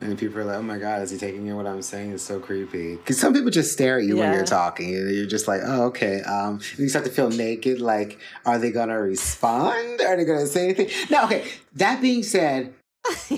and 0.00 0.18
people 0.18 0.38
are 0.40 0.44
like, 0.44 0.56
oh 0.56 0.62
my 0.62 0.78
God, 0.78 1.02
is 1.02 1.10
he 1.10 1.18
taking 1.18 1.46
in 1.46 1.56
what 1.56 1.66
I'm 1.66 1.80
saying? 1.80 2.12
It's 2.12 2.22
so 2.22 2.40
creepy. 2.40 2.96
Because 2.96 3.18
some 3.18 3.32
people 3.32 3.50
just 3.50 3.72
stare 3.72 3.98
at 3.98 4.04
you 4.04 4.18
yeah. 4.18 4.24
when 4.24 4.34
you're 4.34 4.44
talking. 4.44 4.94
And 4.94 5.14
you're 5.14 5.26
just 5.26 5.48
like, 5.48 5.60
oh, 5.64 5.84
okay. 5.84 6.20
Um, 6.22 6.60
you 6.76 6.88
start 6.88 7.04
to 7.04 7.10
feel 7.10 7.30
naked. 7.30 7.80
Like, 7.80 8.18
are 8.44 8.58
they 8.58 8.70
going 8.70 8.88
to 8.88 8.96
respond? 8.96 10.00
Are 10.00 10.16
they 10.16 10.24
going 10.24 10.40
to 10.40 10.46
say 10.46 10.64
anything? 10.64 10.90
No, 11.10 11.24
okay. 11.24 11.48
That 11.74 12.02
being 12.02 12.22
said, 12.22 12.74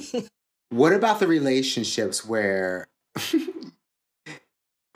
what 0.70 0.92
about 0.92 1.20
the 1.20 1.26
relationships 1.26 2.24
where 2.24 2.86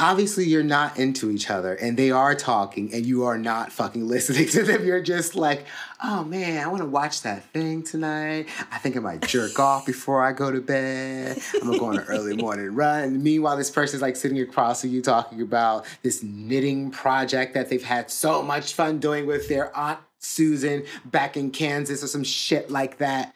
obviously 0.00 0.46
you're 0.46 0.62
not 0.62 0.98
into 0.98 1.30
each 1.30 1.50
other 1.50 1.74
and 1.74 1.96
they 1.96 2.10
are 2.10 2.34
talking 2.34 2.92
and 2.92 3.04
you 3.04 3.24
are 3.24 3.36
not 3.36 3.70
fucking 3.70 4.08
listening 4.08 4.48
to 4.48 4.62
them. 4.62 4.84
You're 4.84 5.02
just 5.02 5.34
like, 5.34 5.66
oh 6.02 6.24
man, 6.24 6.64
I 6.64 6.66
want 6.68 6.82
to 6.82 6.88
watch 6.88 7.22
that 7.22 7.44
thing 7.44 7.82
tonight. 7.82 8.48
I 8.72 8.78
think 8.78 8.96
I 8.96 9.00
might 9.00 9.20
jerk 9.20 9.58
off 9.58 9.84
before 9.84 10.24
I 10.24 10.32
go 10.32 10.50
to 10.50 10.60
bed. 10.60 11.38
I'm 11.54 11.66
gonna 11.66 11.78
go 11.78 11.86
on 11.86 11.98
an 11.98 12.04
early 12.08 12.34
morning 12.34 12.74
run. 12.74 13.04
And 13.04 13.22
meanwhile, 13.22 13.56
this 13.56 13.70
person's 13.70 14.02
like 14.02 14.16
sitting 14.16 14.40
across 14.40 14.80
from 14.80 14.90
you 14.90 15.02
talking 15.02 15.42
about 15.42 15.84
this 16.02 16.22
knitting 16.22 16.90
project 16.90 17.54
that 17.54 17.68
they've 17.68 17.84
had 17.84 18.10
so 18.10 18.42
much 18.42 18.74
fun 18.74 18.98
doing 18.98 19.26
with 19.26 19.48
their 19.48 19.76
aunt 19.76 20.00
Susan 20.18 20.84
back 21.04 21.36
in 21.36 21.50
Kansas 21.50 22.02
or 22.02 22.06
some 22.06 22.24
shit 22.24 22.70
like 22.70 22.98
that. 22.98 23.34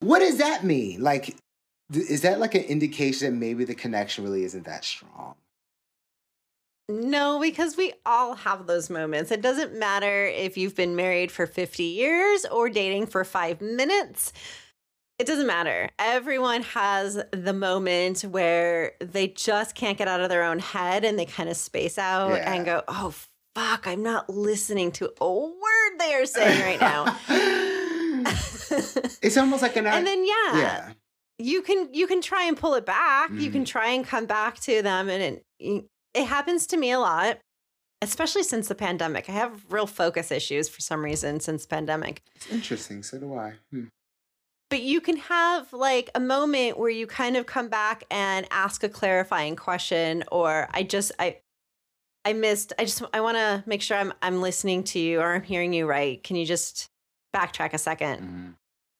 What 0.00 0.20
does 0.20 0.38
that 0.38 0.64
mean? 0.64 1.02
Like, 1.02 1.36
is 1.92 2.22
that 2.22 2.40
like 2.40 2.54
an 2.54 2.62
indication 2.62 3.30
that 3.30 3.38
maybe 3.38 3.64
the 3.64 3.74
connection 3.74 4.24
really 4.24 4.44
isn't 4.44 4.64
that 4.64 4.84
strong? 4.84 5.34
No, 6.90 7.38
because 7.40 7.76
we 7.76 7.92
all 8.04 8.34
have 8.34 8.66
those 8.66 8.90
moments. 8.90 9.30
It 9.30 9.40
doesn't 9.42 9.78
matter 9.78 10.26
if 10.26 10.56
you've 10.58 10.74
been 10.74 10.96
married 10.96 11.30
for 11.30 11.46
50 11.46 11.84
years 11.84 12.44
or 12.46 12.68
dating 12.68 13.06
for 13.06 13.24
five 13.24 13.60
minutes. 13.60 14.32
It 15.18 15.26
doesn't 15.26 15.46
matter. 15.46 15.90
Everyone 15.98 16.62
has 16.62 17.22
the 17.30 17.52
moment 17.52 18.22
where 18.22 18.92
they 19.00 19.28
just 19.28 19.74
can't 19.74 19.98
get 19.98 20.08
out 20.08 20.20
of 20.20 20.30
their 20.30 20.42
own 20.44 20.58
head 20.58 21.04
and 21.04 21.18
they 21.18 21.26
kind 21.26 21.48
of 21.48 21.56
space 21.56 21.98
out 21.98 22.30
Yeah. 22.30 22.52
and 22.54 22.64
go, 22.64 22.82
oh, 22.88 23.14
fuck, 23.54 23.86
I'm 23.86 24.02
not 24.02 24.30
listening 24.30 24.90
to 24.92 25.12
a 25.20 25.30
word 25.30 25.98
they 25.98 26.14
are 26.14 26.26
saying 26.26 26.60
right 26.62 26.80
now. 26.80 27.16
it's 29.22 29.36
almost 29.36 29.62
like 29.62 29.76
an 29.76 29.86
and 29.86 30.06
then, 30.06 30.24
yeah, 30.26 30.56
yeah. 30.58 30.92
you 31.38 31.62
can 31.62 31.88
you 31.92 32.06
can 32.06 32.20
try 32.20 32.44
and 32.44 32.56
pull 32.56 32.74
it 32.74 32.84
back 32.86 33.30
you 33.32 33.50
can 33.50 33.62
Mhm. 33.62 33.66
try 33.66 33.88
and 33.90 34.06
come 34.06 34.26
back 34.26 34.60
to 34.60 34.82
them 34.82 35.08
and 35.08 35.40
it, 35.58 35.84
it 36.14 36.26
happens 36.26 36.66
to 36.66 36.76
me 36.76 36.90
a 36.90 36.98
lot 36.98 37.38
especially 38.02 38.42
since 38.42 38.68
the 38.68 38.74
pandemic 38.74 39.28
i 39.28 39.32
have 39.32 39.64
real 39.70 39.86
focus 39.86 40.30
issues 40.32 40.68
for 40.68 40.80
some 40.80 41.04
reason 41.04 41.38
since 41.40 41.66
pandemic 41.66 42.22
It's 42.36 42.50
interesting. 42.50 43.02
So 43.02 43.18
do 43.18 43.34
I. 43.36 43.54
Hmm. 43.70 43.84
but 44.70 44.80
you 44.82 45.00
can 45.00 45.16
have 45.18 45.72
like 45.72 46.10
a 46.14 46.20
moment 46.20 46.78
where 46.78 46.90
you 46.90 47.06
kind 47.06 47.36
of 47.36 47.46
come 47.46 47.68
back 47.68 48.04
and 48.10 48.46
ask 48.50 48.82
a 48.82 48.88
clarifying 48.88 49.54
question 49.56 50.24
or 50.32 50.68
i 50.72 50.82
just 50.82 51.12
i 51.18 51.36
i 52.24 52.32
missed 52.32 52.72
i 52.78 52.84
just 52.84 53.02
i 53.12 53.20
want 53.20 53.36
to 53.36 53.62
make 53.66 53.82
sure 53.82 53.96
i'm 53.96 54.12
i'm 54.22 54.40
listening 54.40 54.82
to 54.84 54.98
you 54.98 55.20
or 55.20 55.34
i'm 55.34 55.42
hearing 55.42 55.72
you 55.72 55.86
right 55.86 56.22
can 56.22 56.36
you 56.36 56.46
just 56.46 56.88
backtrack 57.36 57.72
a 57.74 57.78
second 57.78 58.20
Mhm. 58.22 58.54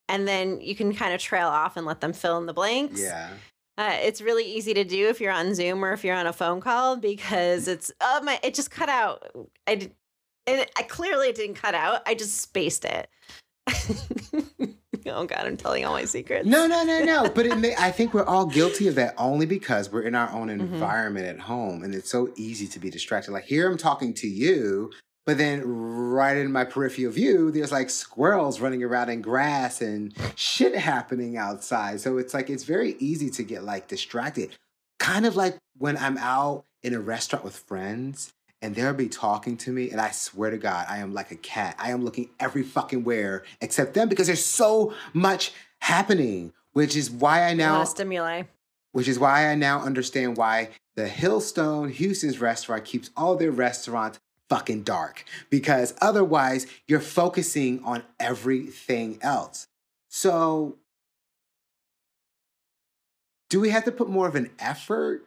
and 0.08 0.28
then 0.28 0.60
you 0.60 0.74
can 0.74 0.94
kind 0.94 1.12
of 1.14 1.20
trail 1.20 1.48
off 1.48 1.76
and 1.76 1.86
let 1.86 2.00
them 2.00 2.12
fill 2.12 2.36
in 2.38 2.46
the 2.46 2.52
blanks 2.54 3.00
Yeah. 3.00 3.30
Uh, 3.80 3.96
it's 4.02 4.20
really 4.20 4.44
easy 4.44 4.74
to 4.74 4.84
do 4.84 5.08
if 5.08 5.22
you're 5.22 5.32
on 5.32 5.54
Zoom 5.54 5.82
or 5.82 5.94
if 5.94 6.04
you're 6.04 6.14
on 6.14 6.26
a 6.26 6.34
phone 6.34 6.60
call 6.60 6.98
because 6.98 7.66
it's 7.66 7.90
oh 8.02 8.20
my 8.22 8.38
it 8.42 8.52
just 8.52 8.70
cut 8.70 8.90
out. 8.90 9.22
I 9.66 9.74
did, 9.76 9.94
it, 10.46 10.70
I 10.76 10.82
clearly 10.82 11.28
it 11.28 11.36
didn't 11.36 11.54
cut 11.54 11.74
out. 11.74 12.02
I 12.06 12.14
just 12.14 12.38
spaced 12.42 12.84
it. 12.84 13.08
oh 15.06 15.24
god, 15.24 15.46
I'm 15.46 15.56
telling 15.56 15.86
all 15.86 15.94
my 15.94 16.04
secrets. 16.04 16.46
No, 16.46 16.66
no, 16.66 16.84
no, 16.84 17.02
no. 17.04 17.30
But 17.34 17.46
it 17.46 17.56
may, 17.58 17.74
I 17.76 17.90
think 17.90 18.12
we're 18.12 18.26
all 18.26 18.44
guilty 18.44 18.86
of 18.86 18.96
that 18.96 19.14
only 19.16 19.46
because 19.46 19.90
we're 19.90 20.02
in 20.02 20.14
our 20.14 20.30
own 20.30 20.48
Mm-hmm. 20.48 20.74
environment 20.74 21.26
at 21.26 21.38
home 21.40 21.82
and 21.82 21.94
it's 21.94 22.10
so 22.10 22.30
easy 22.36 22.66
to 22.66 22.78
be 22.78 22.90
distracted. 22.90 23.32
Like 23.32 23.44
here 23.44 23.66
I'm 23.66 23.78
talking 23.78 24.12
to 24.14 24.28
you, 24.28 24.90
but 25.26 25.38
then 25.38 25.62
right 25.64 26.36
in 26.36 26.50
my 26.50 26.64
peripheral 26.64 27.12
view, 27.12 27.50
there's 27.50 27.72
like 27.72 27.90
squirrels 27.90 28.60
running 28.60 28.82
around 28.82 29.10
in 29.10 29.20
grass 29.22 29.80
and 29.80 30.14
shit 30.34 30.74
happening 30.74 31.36
outside. 31.36 32.00
So 32.00 32.18
it's 32.18 32.34
like 32.34 32.50
it's 32.50 32.64
very 32.64 32.96
easy 32.98 33.30
to 33.30 33.42
get 33.42 33.62
like 33.62 33.86
distracted. 33.88 34.56
Kind 34.98 35.26
of 35.26 35.36
like 35.36 35.56
when 35.78 35.96
I'm 35.96 36.18
out 36.18 36.64
in 36.82 36.94
a 36.94 37.00
restaurant 37.00 37.44
with 37.44 37.56
friends 37.56 38.32
and 38.62 38.74
they'll 38.74 38.92
be 38.92 39.08
talking 39.08 39.56
to 39.58 39.72
me, 39.72 39.90
and 39.90 40.00
I 40.00 40.10
swear 40.10 40.50
to 40.50 40.58
God, 40.58 40.84
I 40.88 40.98
am 40.98 41.14
like 41.14 41.30
a 41.30 41.36
cat. 41.36 41.76
I 41.78 41.92
am 41.92 42.04
looking 42.04 42.28
every 42.38 42.62
fucking 42.62 43.04
where 43.04 43.44
except 43.60 43.94
them 43.94 44.08
because 44.08 44.26
there's 44.26 44.44
so 44.44 44.92
much 45.14 45.52
happening, 45.80 46.52
which 46.72 46.96
is 46.96 47.10
why 47.10 47.44
I 47.44 47.54
now 47.54 47.84
stimuli. 47.84 48.42
which 48.92 49.08
is 49.08 49.18
why 49.18 49.48
I 49.48 49.54
now 49.54 49.80
understand 49.80 50.36
why 50.36 50.70
the 50.96 51.06
Hillstone 51.06 51.90
Houston's 51.90 52.40
restaurant 52.40 52.84
keeps 52.84 53.10
all 53.16 53.36
their 53.36 53.50
restaurants 53.50 54.18
fucking 54.50 54.82
dark 54.82 55.24
because 55.48 55.94
otherwise 56.02 56.66
you're 56.86 57.00
focusing 57.00 57.82
on 57.84 58.02
everything 58.18 59.18
else. 59.22 59.68
So 60.10 60.76
do 63.48 63.60
we 63.60 63.70
have 63.70 63.84
to 63.84 63.92
put 63.92 64.10
more 64.10 64.28
of 64.28 64.34
an 64.34 64.50
effort 64.58 65.24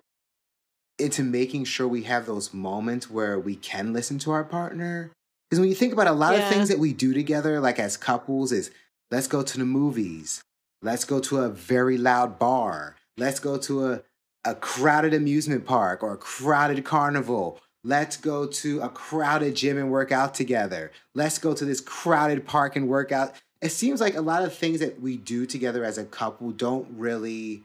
into 1.00 1.24
making 1.24 1.66
sure 1.66 1.88
we 1.88 2.04
have 2.04 2.26
those 2.26 2.54
moments 2.54 3.10
where 3.10 3.40
we 3.40 3.56
can 3.56 3.94
listen 3.94 4.20
to 4.20 4.32
our 4.32 4.44
partner? 4.44 5.12
Because 5.50 5.60
when 5.60 5.70
you 5.70 5.76
think 5.76 5.94
about 5.94 6.08
a 6.08 6.14
lot 6.14 6.36
of 6.36 6.48
things 6.48 6.70
that 6.70 6.80
we 6.80 6.94
do 6.94 7.14
together, 7.14 7.60
like 7.60 7.80
as 7.80 7.98
couples, 7.98 8.52
is 8.52 8.72
let's 9.12 9.28
go 9.28 9.42
to 9.44 9.58
the 9.58 9.66
movies, 9.66 10.42
let's 10.82 11.06
go 11.06 11.20
to 11.20 11.40
a 11.40 11.50
very 11.50 11.98
loud 11.98 12.40
bar, 12.40 12.96
let's 13.18 13.40
go 13.40 13.58
to 13.58 13.86
a, 13.86 14.02
a 14.44 14.56
crowded 14.56 15.14
amusement 15.14 15.66
park 15.66 16.04
or 16.04 16.14
a 16.14 16.18
crowded 16.18 16.84
carnival. 16.84 17.60
Let's 17.84 18.16
go 18.16 18.48
to 18.48 18.82
a 18.82 18.90
crowded 18.90 19.56
gym 19.56 19.78
and 19.78 19.92
work 19.92 20.12
out 20.12 20.34
together. 20.34 20.92
Let's 21.14 21.38
go 21.38 21.54
to 21.54 21.66
this 21.66 21.82
crowded 21.82 22.46
park 22.46 22.76
and 22.76 22.88
work 22.88 23.12
out. 23.12 23.34
It 23.62 23.70
seems 23.70 24.00
like 24.00 24.16
a 24.16 24.22
lot 24.22 24.44
of 24.44 24.56
things 24.56 24.80
that 24.80 25.02
we 25.02 25.18
do 25.18 25.46
together 25.46 25.84
as 25.84 25.98
a 25.98 26.06
couple 26.06 26.52
don't 26.52 26.88
really 26.98 27.64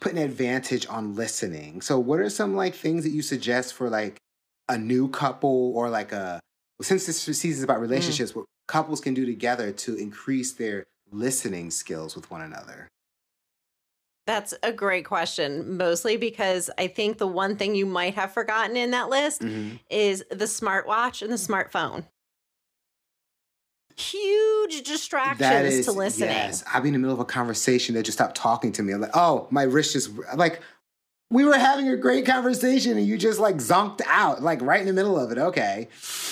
put 0.00 0.12
an 0.12 0.18
advantage 0.18 0.86
on 0.88 1.14
listening. 1.14 1.80
So 1.80 1.98
what 1.98 2.20
are 2.20 2.30
some 2.30 2.56
like 2.56 2.74
things 2.74 3.04
that 3.04 3.10
you 3.10 3.22
suggest 3.22 3.74
for 3.74 3.90
like 3.90 4.18
a 4.68 4.78
new 4.78 5.08
couple 5.08 5.72
or 5.76 5.90
like 5.90 6.12
a 6.12 6.40
since 6.80 7.06
this 7.06 7.20
season 7.20 7.58
is 7.58 7.62
about 7.62 7.78
mm. 7.78 7.82
relationships, 7.82 8.34
what 8.34 8.46
couples 8.66 9.00
can 9.00 9.14
do 9.14 9.26
together 9.26 9.72
to 9.72 9.96
increase 9.96 10.52
their 10.52 10.84
listening 11.10 11.70
skills 11.70 12.16
with 12.16 12.30
one 12.30 12.42
another? 12.42 12.88
That's 14.26 14.54
a 14.62 14.72
great 14.72 15.04
question, 15.04 15.76
mostly 15.76 16.16
because 16.16 16.70
I 16.78 16.86
think 16.86 17.18
the 17.18 17.26
one 17.26 17.56
thing 17.56 17.74
you 17.74 17.86
might 17.86 18.14
have 18.14 18.32
forgotten 18.32 18.76
in 18.76 18.92
that 18.92 19.08
list 19.08 19.40
Mhm. 19.42 19.80
is 19.90 20.24
the 20.30 20.44
smartwatch 20.44 21.22
and 21.22 21.30
the 21.32 21.36
smartphone. 21.36 22.06
Huge 23.96 24.82
distractions 24.84 25.74
is 25.74 25.86
to 25.86 25.92
listening. 25.92 26.30
Yes, 26.30 26.64
I'll 26.72 26.80
be 26.80 26.88
in 26.88 26.94
the 26.94 26.98
middle 26.98 27.14
of 27.14 27.20
a 27.20 27.24
conversation. 27.26 27.94
They 27.94 28.02
just 28.02 28.16
stop 28.16 28.32
talking 28.34 28.72
to 28.72 28.82
me. 28.82 28.92
I'm 28.92 29.00
like, 29.00 29.10
oh, 29.14 29.46
my 29.50 29.64
wrist 29.64 29.92
just 29.92 30.10
like 30.36 30.60
we 31.30 31.44
were 31.44 31.58
having 31.58 31.88
a 31.88 31.96
great 31.96 32.24
conversation 32.24 32.96
and 32.96 33.06
you 33.06 33.18
just 33.18 33.38
like 33.38 33.56
zonked 33.56 34.00
out, 34.06 34.42
like 34.42 34.62
right 34.62 34.80
in 34.80 34.86
the 34.86 34.92
middle 34.92 35.18
of 35.18 35.30
it. 35.32 35.38
Okay. 35.38 35.88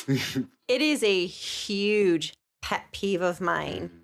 It 0.68 0.82
is 0.82 1.02
a 1.02 1.26
huge 1.26 2.32
pet 2.62 2.84
peeve 2.92 3.22
of 3.22 3.40
mine 3.40 3.99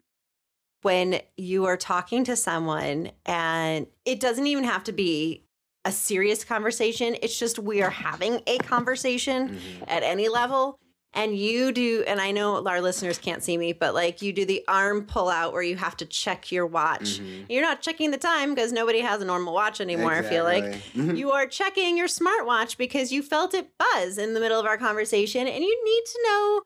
when 0.87 1.21
you 1.37 1.65
are 1.65 1.77
talking 1.77 2.23
to 2.23 2.37
someone 2.37 3.11
and 3.25 3.89
it 4.05 4.21
doesn't 4.21 4.47
even 4.47 4.63
have 4.63 4.85
to 4.85 4.93
be 4.93 5.43
a 5.85 5.91
serious 5.91 6.45
conversation. 6.45 7.17
It's 7.23 7.37
just 7.37 7.59
we 7.59 7.83
are 7.83 7.91
having 7.91 8.41
a 8.47 8.59
conversation 8.59 9.49
Mhm. 9.49 9.85
at 9.89 10.05
any 10.05 10.29
level. 10.29 10.79
And 11.13 11.37
you 11.37 11.73
do, 11.73 12.05
and 12.07 12.21
I 12.21 12.31
know 12.31 12.65
our 12.65 12.81
listeners 12.81 13.19
can't 13.19 13.43
see 13.43 13.57
me, 13.57 13.73
but 13.73 13.95
like 13.95 14.23
you 14.23 14.33
do 14.33 14.45
the 14.45 14.63
arm 14.69 15.07
pull 15.07 15.29
out 15.29 15.53
where 15.55 15.63
you 15.63 15.75
have 15.77 15.97
to 15.97 16.07
check 16.07 16.53
your 16.53 16.67
watch. 16.67 17.19
Mhm. 17.21 17.47
You're 17.49 17.63
not 17.63 17.81
checking 17.83 18.11
the 18.13 18.19
time 18.19 18.55
because 18.55 18.71
nobody 18.71 19.01
has 19.01 19.21
a 19.23 19.25
normal 19.25 19.55
watch 19.55 19.81
anymore, 19.81 20.13
I 20.13 20.23
feel 20.23 20.45
like. 20.45 20.65
Mhm. 20.95 21.17
You 21.17 21.33
are 21.33 21.47
checking 21.49 21.97
your 21.97 22.07
smartwatch 22.09 22.77
because 22.77 23.11
you 23.13 23.23
felt 23.23 23.55
it 23.55 23.71
buzz 23.79 24.19
in 24.19 24.35
the 24.35 24.41
middle 24.41 24.61
of 24.61 24.67
our 24.67 24.77
conversation 24.79 25.49
and 25.49 25.65
you 25.65 25.85
need 25.85 26.05
to 26.13 26.19
know 26.29 26.63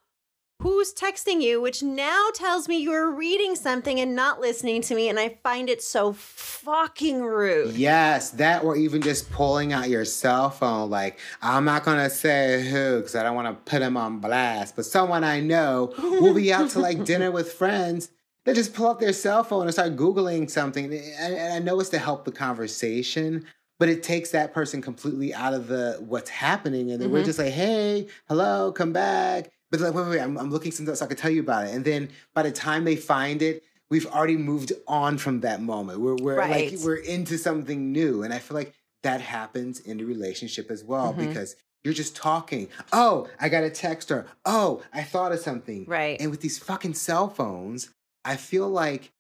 who's 0.61 0.93
texting 0.93 1.41
you, 1.43 1.61
which 1.61 1.83
now 1.83 2.29
tells 2.35 2.69
me 2.69 2.79
you're 2.79 3.11
reading 3.11 3.57
something 3.57 3.99
and 3.99 4.15
not 4.15 4.41
listening 4.41 4.83
to 4.83 4.95
me. 4.95 5.09
And 5.09 5.19
I 5.19 5.39
find 5.43 5.69
it 5.71 5.83
so 5.83 6.13
fucking 6.13 7.23
rude. 7.23 7.77
Yes, 7.77 8.31
that 8.33 8.63
or 8.63 8.77
even 8.77 9.01
just 9.01 9.31
pulling 9.33 9.73
out 9.73 9.89
your 9.89 10.05
cell 10.05 10.51
phone. 10.51 10.91
Like, 10.91 11.19
I'm 11.41 11.65
not 11.65 11.85
gonna 11.85 12.11
say 12.11 12.69
who 12.69 12.99
because 12.99 13.15
I 13.15 13.23
don't 13.23 13.35
want 13.35 13.49
to 13.49 13.71
put 13.71 13.83
him 13.83 13.97
on 13.97 14.19
blast, 14.21 14.77
but 14.77 14.85
someone 14.85 15.25
I 15.25 15.41
know 15.41 15.95
will 15.99 16.35
be 16.35 16.53
out 16.53 16.71
to 16.71 16.81
like 16.81 17.05
dinner 17.05 17.31
with 17.31 17.53
friends. 17.53 18.11
They 18.45 18.55
just 18.55 18.75
pull 18.75 18.89
up 18.89 19.01
their 19.01 19.13
cell 19.13 19.45
phone 19.45 19.63
and 19.63 19.73
start 19.73 19.97
Googling 19.97 20.51
something. 20.51 20.93
And 20.93 21.53
I 21.53 21.59
know 21.59 21.79
it's 21.81 21.91
to 21.91 21.99
help 21.99 22.25
the 22.25 22.33
conversation, 22.33 23.45
but 23.79 23.89
it 23.89 24.03
takes 24.03 24.31
that 24.31 24.53
person 24.55 24.81
completely 24.83 25.33
out 25.35 25.53
of 25.55 25.69
the 25.69 25.99
what's 26.07 26.31
happening. 26.31 26.91
And 26.91 27.01
then 27.01 27.11
we're 27.11 27.23
Mhm. 27.23 27.27
just 27.27 27.39
like, 27.39 27.53
hey, 27.53 28.09
hello, 28.29 28.73
come 28.73 28.93
back. 28.93 29.51
But 29.71 29.81
like, 29.81 29.95
wait, 29.95 30.03
wait, 30.03 30.11
wait, 30.11 30.21
I'm, 30.21 30.37
I'm 30.37 30.51
looking 30.51 30.73
something 30.73 30.95
so 30.95 31.05
I 31.05 31.09
can 31.09 31.17
tell 31.17 31.31
you 31.31 31.41
about 31.41 31.67
it. 31.67 31.75
And 31.75 31.85
then 31.85 32.09
by 32.35 32.43
the 32.43 32.51
time 32.53 32.85
they 32.85 32.97
find 32.97 33.41
it, 33.43 33.63
we've 33.89 34.07
already 34.07 34.37
moved 34.37 34.73
on 34.89 35.19
from 35.19 35.41
that 35.41 35.63
moment. 35.63 36.01
We're, 36.01 36.17
we're 36.17 36.37
Right. 36.39 36.73
like, 36.73 36.81
we're 36.85 36.97
into 36.97 37.39
something 37.39 37.93
new. 37.93 38.23
And 38.23 38.33
I 38.35 38.39
feel 38.39 38.57
like 38.57 38.75
that 39.03 39.21
happens 39.21 39.81
in 39.81 40.01
a 40.01 40.05
relationship 40.05 40.71
as 40.71 40.83
well 40.85 41.15
Mhm. 41.15 41.29
because 41.29 41.57
you're 41.85 41.95
just 41.95 42.15
talking. 42.17 42.69
Oh, 42.93 43.29
I 43.41 43.49
got 43.49 43.65
a 43.65 43.71
text 43.71 44.11
her. 44.11 44.27
Oh, 44.45 44.83
I 44.93 45.03
thought 45.03 45.33
of 45.33 45.41
something. 45.41 45.87
Right. 45.87 46.21
And 46.21 46.31
with 46.31 46.41
these 46.41 46.59
fucking 46.59 46.95
cell 46.95 47.29
phones, 47.29 47.91
I 48.25 48.37
feel 48.37 48.69
like 48.69 49.13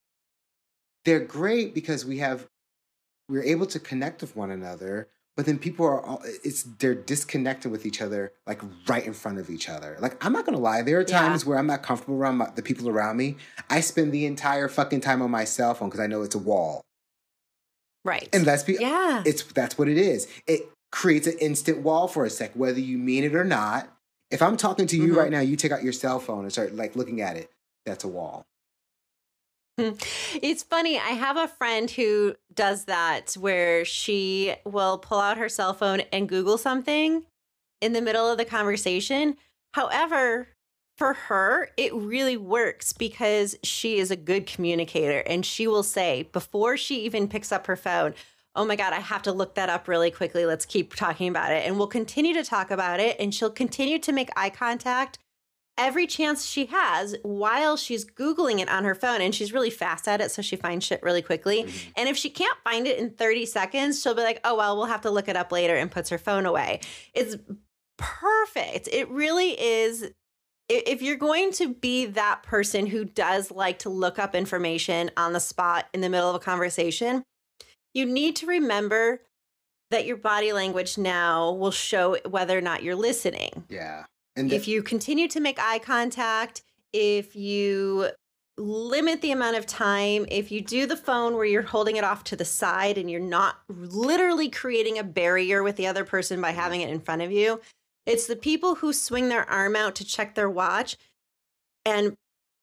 they're 1.04 1.20
great 1.24 1.74
because 1.74 2.04
we 2.04 2.18
have 2.18 2.46
we're 3.28 3.44
able 3.44 3.66
to 3.66 3.78
connect 3.78 4.20
with 4.22 4.34
one 4.34 4.50
another, 4.50 5.08
but 5.40 5.46
then 5.46 5.58
people 5.58 5.86
are 5.86 6.04
all 6.04 6.20
it's 6.44 6.64
they're 6.80 6.94
disconnected 6.94 7.72
with 7.72 7.86
each 7.86 8.02
other 8.02 8.30
like 8.46 8.60
right 8.86 9.06
in 9.06 9.14
front 9.14 9.38
of 9.38 9.48
each 9.48 9.70
other. 9.70 9.96
Like 9.98 10.22
I'm 10.22 10.34
not 10.34 10.44
gonna 10.44 10.58
lie, 10.58 10.82
there 10.82 10.98
are 10.98 11.00
Yeah. 11.08 11.18
times 11.18 11.46
where 11.46 11.56
I'm 11.56 11.66
not 11.66 11.82
comfortable 11.82 12.16
around 12.16 12.36
my, 12.36 12.50
the 12.54 12.60
people 12.60 12.90
around 12.90 13.16
me. 13.16 13.36
I 13.70 13.80
spend 13.80 14.12
the 14.12 14.26
entire 14.26 14.68
fucking 14.68 15.00
time 15.00 15.22
on 15.22 15.30
my 15.30 15.44
cell 15.44 15.72
phone 15.72 15.88
because 15.88 16.00
I 16.00 16.08
know 16.08 16.20
it's 16.20 16.34
a 16.34 16.38
wall. 16.38 16.82
Right. 18.04 18.28
And 18.34 18.44
let's 18.44 18.64
be 18.64 18.76
yeah. 18.78 19.22
it's 19.24 19.42
that's 19.44 19.78
what 19.78 19.88
it 19.88 19.96
is. 19.96 20.28
It 20.46 20.68
creates 20.92 21.26
an 21.26 21.38
instant 21.38 21.78
wall 21.78 22.06
for 22.06 22.26
a 22.26 22.30
sec, 22.30 22.50
whether 22.52 22.78
you 22.80 22.98
mean 22.98 23.24
it 23.24 23.34
or 23.34 23.44
not. 23.44 23.88
If 24.30 24.42
I'm 24.42 24.58
talking 24.58 24.86
to 24.88 24.96
you 24.98 25.14
Mhm. 25.14 25.16
right 25.16 25.30
now, 25.30 25.40
you 25.40 25.56
take 25.56 25.72
out 25.72 25.82
your 25.82 25.94
cell 25.94 26.20
phone 26.20 26.42
and 26.42 26.52
start 26.52 26.74
like 26.74 26.96
looking 26.96 27.22
at 27.22 27.38
it. 27.38 27.48
That's 27.86 28.04
a 28.04 28.08
wall. 28.08 28.44
It's 30.42 30.62
funny. 30.62 30.98
I 30.98 31.10
have 31.10 31.36
a 31.36 31.48
friend 31.48 31.90
who 31.90 32.34
does 32.54 32.84
that 32.84 33.34
where 33.34 33.84
she 33.84 34.54
will 34.64 34.98
pull 34.98 35.18
out 35.18 35.38
her 35.38 35.48
cell 35.48 35.74
phone 35.74 36.00
and 36.12 36.28
Google 36.28 36.58
something 36.58 37.24
in 37.80 37.92
the 37.92 38.00
middle 38.00 38.28
of 38.28 38.38
the 38.38 38.44
conversation. 38.44 39.36
However, 39.72 40.48
for 40.96 41.14
her, 41.14 41.70
it 41.76 41.94
really 41.94 42.36
works 42.36 42.92
because 42.92 43.56
she 43.62 43.98
is 43.98 44.10
a 44.10 44.16
good 44.16 44.46
communicator 44.46 45.20
and 45.20 45.44
she 45.46 45.66
will 45.66 45.82
say 45.82 46.28
before 46.32 46.76
she 46.76 47.04
even 47.04 47.28
picks 47.28 47.52
up 47.52 47.66
her 47.66 47.76
phone, 47.76 48.14
Oh 48.56 48.64
my 48.64 48.74
God, 48.76 48.92
I 48.92 48.98
have 48.98 49.22
to 49.22 49.32
look 49.32 49.54
that 49.54 49.70
up 49.70 49.86
really 49.86 50.10
quickly. 50.10 50.44
Let's 50.44 50.66
keep 50.66 50.94
talking 50.94 51.28
about 51.28 51.52
it. 51.52 51.64
And 51.66 51.78
we'll 51.78 51.86
continue 51.86 52.34
to 52.34 52.42
talk 52.42 52.72
about 52.72 52.98
it. 52.98 53.16
And 53.20 53.32
she'll 53.32 53.48
continue 53.48 53.98
to 54.00 54.12
make 54.12 54.28
eye 54.36 54.50
contact 54.50 55.18
every 55.80 56.06
chance 56.06 56.46
she 56.46 56.66
has 56.66 57.16
while 57.22 57.76
she's 57.76 58.04
Googling 58.04 58.60
it 58.60 58.68
on 58.68 58.84
her 58.84 58.94
phone. 58.94 59.20
And 59.20 59.34
she's 59.34 59.52
really 59.52 59.70
fast 59.70 60.06
at 60.06 60.20
it. 60.20 60.30
So 60.30 60.42
she 60.42 60.54
finds 60.54 60.84
shit 60.84 61.02
really 61.02 61.22
quickly. 61.22 61.64
Mm-hmm. 61.64 61.90
And 61.96 62.08
if 62.08 62.16
she 62.16 62.30
can't 62.30 62.56
find 62.62 62.86
it 62.86 62.98
in 62.98 63.10
30 63.10 63.46
seconds, 63.46 64.00
she'll 64.00 64.14
be 64.14 64.22
like, 64.22 64.40
oh, 64.44 64.56
well, 64.56 64.76
we'll 64.76 64.86
have 64.86 65.00
to 65.00 65.10
look 65.10 65.28
it 65.28 65.36
up 65.36 65.50
later 65.50 65.74
and 65.74 65.90
puts 65.90 66.10
her 66.10 66.18
phone 66.18 66.46
away. 66.46 66.80
It's 67.14 67.36
perfect. 67.98 68.88
It 68.92 69.08
really 69.08 69.60
is 69.60 70.12
if 70.68 71.02
you're 71.02 71.16
going 71.16 71.52
to 71.52 71.74
be 71.74 72.06
that 72.06 72.44
person 72.44 72.86
who 72.86 73.04
does 73.04 73.50
like 73.50 73.80
to 73.80 73.90
look 73.90 74.20
up 74.20 74.36
information 74.36 75.10
on 75.16 75.32
the 75.32 75.40
spot 75.40 75.86
in 75.92 76.00
the 76.00 76.08
middle 76.08 76.28
of 76.28 76.36
a 76.36 76.38
conversation, 76.38 77.24
you 77.92 78.06
need 78.06 78.36
to 78.36 78.46
remember 78.46 79.20
that 79.90 80.06
your 80.06 80.16
body 80.16 80.52
language 80.52 80.96
now 80.96 81.50
will 81.50 81.72
show 81.72 82.16
whether 82.28 82.56
or 82.56 82.60
not 82.60 82.84
you're 82.84 82.94
listening. 82.94 83.64
Yeah. 83.68 84.04
And 84.36 84.52
if 84.52 84.68
you 84.68 84.82
continue 84.82 85.28
to 85.28 85.40
make 85.40 85.58
eye 85.58 85.78
contact, 85.78 86.62
if 86.92 87.34
you 87.34 88.10
limit 88.56 89.22
the 89.22 89.32
amount 89.32 89.56
of 89.56 89.66
time, 89.66 90.26
if 90.28 90.52
you 90.52 90.60
do 90.60 90.86
the 90.86 90.96
phone 90.96 91.34
where 91.34 91.44
you're 91.44 91.62
holding 91.62 91.96
it 91.96 92.04
off 92.04 92.24
to 92.24 92.36
the 92.36 92.44
side 92.44 92.98
and 92.98 93.10
you're 93.10 93.20
not 93.20 93.56
literally 93.68 94.48
creating 94.48 94.98
a 94.98 95.04
barrier 95.04 95.62
with 95.62 95.76
the 95.76 95.86
other 95.86 96.04
person 96.04 96.40
by 96.40 96.50
mm-hmm. 96.50 96.60
having 96.60 96.80
it 96.82 96.90
in 96.90 97.00
front 97.00 97.22
of 97.22 97.32
you, 97.32 97.60
it's 98.06 98.26
the 98.26 98.36
people 98.36 98.76
who 98.76 98.92
swing 98.92 99.28
their 99.28 99.48
arm 99.48 99.76
out 99.76 99.94
to 99.96 100.04
check 100.04 100.34
their 100.34 100.50
watch 100.50 100.96
and 101.84 102.14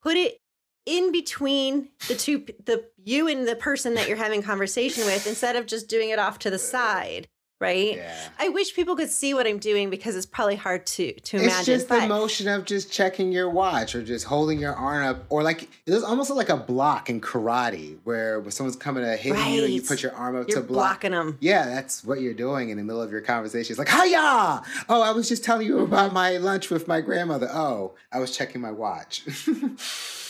put 0.02 0.18
it 0.18 0.40
in 0.86 1.12
between 1.12 1.90
the 2.08 2.16
two 2.16 2.46
the 2.66 2.86
you 3.04 3.28
and 3.28 3.48
the 3.48 3.56
person 3.56 3.96
that 3.96 4.08
you're 4.08 4.18
having 4.18 4.42
conversation 4.42 5.06
with 5.06 5.28
instead 5.28 5.56
of 5.58 5.66
just 5.66 5.90
doing 5.90 6.10
it 6.10 6.20
off 6.20 6.40
to 6.40 6.50
the 6.50 6.58
side 6.58 7.28
right? 7.60 7.96
Yeah. 7.96 8.30
i 8.40 8.50
wish 8.50 8.76
people 8.76 8.96
could 8.96 9.10
see 9.10 9.34
what 9.34 9.48
i'm 9.48 9.58
doing 9.58 9.90
because 9.90 10.16
it's 10.16 10.26
probably 10.26 10.56
hard 10.56 10.86
to 10.86 11.12
to 11.14 11.38
imagine 11.38 11.58
it's 11.58 11.66
just 11.66 11.88
but, 11.88 12.02
the 12.02 12.08
motion 12.08 12.48
of 12.48 12.66
just 12.66 12.92
checking 12.92 13.32
your 13.32 13.50
watch 13.50 13.96
or 13.96 14.04
just 14.04 14.26
holding 14.26 14.60
your 14.60 14.74
arm 14.74 15.06
up 15.06 15.26
or 15.30 15.44
like 15.44 15.70
it's 15.86 16.04
almost 16.04 16.30
like 16.30 16.50
a 16.50 16.58
block 16.58 17.10
in 17.10 17.20
karate 17.20 17.98
where 18.04 18.40
when 18.40 18.52
someone's 18.52 18.76
coming 18.76 19.04
to 19.04 19.16
hit 19.16 19.34
right. 19.34 19.54
you 19.54 19.64
and 19.64 19.74
you 19.74 19.82
put 19.82 20.04
your 20.04 20.14
arm 20.14 20.36
up 20.36 20.48
you're 20.48 20.62
to 20.62 20.68
block 20.68 21.02
blocking 21.02 21.12
them 21.12 21.38
yeah 21.40 21.66
that's 21.66 22.04
what 22.04 22.22
you're 22.22 22.34
doing 22.34 22.70
in 22.70 22.78
the 22.78 22.84
middle 22.84 23.02
of 23.02 23.12
your 23.12 23.22
conversation. 23.22 23.72
It's 23.72 23.80
like 23.80 23.90
hiya! 23.90 24.62
Oh 24.90 25.02
i 25.02 25.12
was 25.12 25.28
just 25.28 25.44
telling 25.44 25.66
you 25.66 25.80
about 25.80 26.14
my 26.14 26.38
lunch 26.38 26.70
with 26.70 26.88
my 26.88 27.02
grandmother. 27.02 27.50
Oh 27.52 27.94
i 28.12 28.20
was 28.20 28.36
checking 28.36 28.62
my 28.62 28.72
watch 28.72 29.24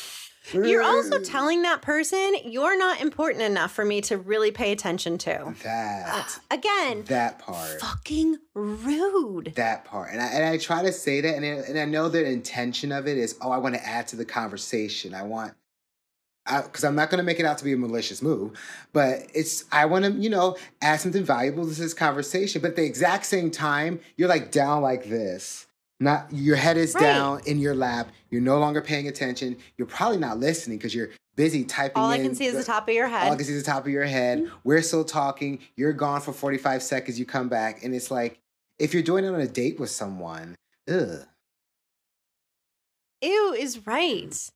You're 0.54 0.84
also 0.84 1.20
telling 1.20 1.64
that 1.64 1.82
person 1.82 2.36
you're 2.46 2.78
not 2.78 3.02
important 3.02 3.44
enough 3.44 3.72
for 3.72 3.86
me 3.86 4.02
to 4.02 4.18
really 4.18 4.52
pay 4.52 4.72
attention 4.72 5.18
to. 5.20 5.54
That 5.64 6.40
uh, 6.50 6.56
again. 6.56 7.04
That 7.08 7.40
part. 7.40 7.80
Fucking 7.82 8.38
rude. 8.54 9.54
That 9.56 9.86
part, 9.86 10.12
and 10.12 10.22
I, 10.22 10.28
and 10.28 10.46
I 10.46 10.58
try 10.58 10.84
to 10.84 10.92
say 10.92 11.22
that, 11.22 11.36
and 11.36 11.46
and 11.46 11.80
I 11.80 11.86
know 11.86 12.10
the 12.10 12.26
intention 12.26 12.92
of 12.92 13.08
it 13.08 13.18
is, 13.18 13.38
oh, 13.42 13.52
I 13.52 13.58
want 13.58 13.76
to 13.76 13.86
add 13.86 14.08
to 14.10 14.16
the 14.16 14.26
conversation. 14.26 15.14
I 15.14 15.24
want 15.24 15.54
because 16.64 16.84
I'm 16.84 16.96
not 16.96 17.10
going 17.10 17.18
to 17.18 17.24
make 17.24 17.40
it 17.40 17.46
out 17.46 17.58
to 17.58 17.64
be 17.64 17.74
a 17.74 17.78
malicious 17.78 18.22
move, 18.22 18.58
but 18.94 19.20
it's 19.34 19.66
I 19.72 19.86
want 19.86 20.06
to 20.06 20.12
you 20.12 20.30
know 20.30 20.58
add 20.82 21.00
something 21.02 21.24
valuable 21.24 21.66
to 21.66 21.74
this 21.74 21.94
conversation. 21.94 22.62
But 22.62 22.72
at 22.72 22.76
the 22.78 22.86
exact 22.86 23.26
same 23.26 23.52
time, 23.52 24.00
you're 24.16 24.30
like 24.30 24.52
down 24.52 24.82
like 24.82 25.06
this, 25.10 25.67
not 26.00 26.28
your 26.32 26.56
head 26.56 26.78
is 26.78 26.94
right. 26.94 27.02
down 27.02 27.42
in 27.46 27.60
your 27.60 27.74
lap. 27.74 28.10
You're 28.30 28.42
no 28.42 28.60
longer 28.60 28.82
paying 28.82 29.08
attention. 29.08 29.58
You're 29.78 29.88
probably 29.88 30.18
not 30.18 30.40
listening 30.40 30.78
because 30.78 30.94
you're 30.94 31.10
busy 31.36 31.64
typing. 31.64 32.02
All 32.02 32.10
I 32.10 32.20
can 32.20 32.36
see 32.36 32.46
is 32.46 32.54
the 32.54 32.64
top 32.64 32.88
of 32.88 32.94
your 32.94 33.08
head. 33.08 33.28
All 33.28 33.34
I 33.34 33.36
can 33.36 33.46
see 33.46 33.54
is 33.54 33.64
the 33.64 33.72
top 33.72 33.86
of 33.86 33.92
your 33.92 34.06
head. 34.06 34.40
Mm-hmm. 34.40 34.56
We're 34.64 34.82
still 34.82 35.04
talking. 35.04 35.60
You're 35.76 35.94
gone 35.94 36.22
for 36.22 36.34
45 36.34 36.84
seconds. 36.84 37.20
You 37.20 37.26
come 37.26 37.50
back, 37.50 37.84
and 37.84 37.96
it's 37.96 38.12
like 38.12 38.40
if 38.80 38.94
you're 38.94 39.04
doing 39.04 39.26
it 39.26 39.30
on 39.30 39.40
a 39.40 39.48
date 39.48 39.80
with 39.80 39.90
someone, 39.90 40.56
ugh. 40.90 41.26
Ew 43.22 43.56
is 43.58 43.88
right. 43.88 44.50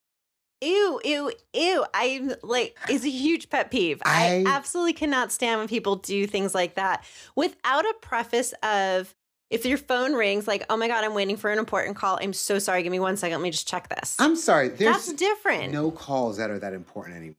Ew, 0.64 1.02
ew, 1.04 1.32
ew. 1.54 1.86
I'm 1.96 2.34
like, 2.44 2.78
it's 2.88 3.04
a 3.04 3.10
huge 3.10 3.50
pet 3.50 3.72
peeve. 3.72 4.00
I, 4.06 4.44
I 4.46 4.50
absolutely 4.50 4.94
cannot 4.94 5.32
stand 5.32 5.60
when 5.60 5.68
people 5.68 5.96
do 5.96 6.28
things 6.28 6.54
like 6.54 6.76
that 6.76 7.04
without 7.36 7.84
a 7.84 7.96
preface 8.00 8.54
of, 8.62 9.16
if 9.52 9.66
your 9.66 9.78
phone 9.78 10.14
rings, 10.14 10.48
like, 10.48 10.66
oh 10.70 10.78
my 10.78 10.88
God, 10.88 11.04
I'm 11.04 11.14
waiting 11.14 11.36
for 11.36 11.52
an 11.52 11.60
important 11.60 11.98
call. 11.98 12.18
I'm 12.22 12.34
so 12.34 12.58
sorry. 12.58 12.84
Give 12.84 12.92
me 12.92 13.02
one 13.02 13.18
second. 13.18 13.38
Let 13.40 13.44
me 13.44 13.52
just 13.52 13.68
check 13.68 13.90
this. 13.90 14.16
I'm 14.18 14.38
sorry. 14.38 14.70
There's 14.70 14.96
That's 14.96 15.14
different. 15.14 15.74
No 15.74 15.92
calls 15.92 16.38
that 16.38 16.50
are 16.50 16.58
that 16.58 16.74
important 16.74 17.18
anymore. 17.18 17.36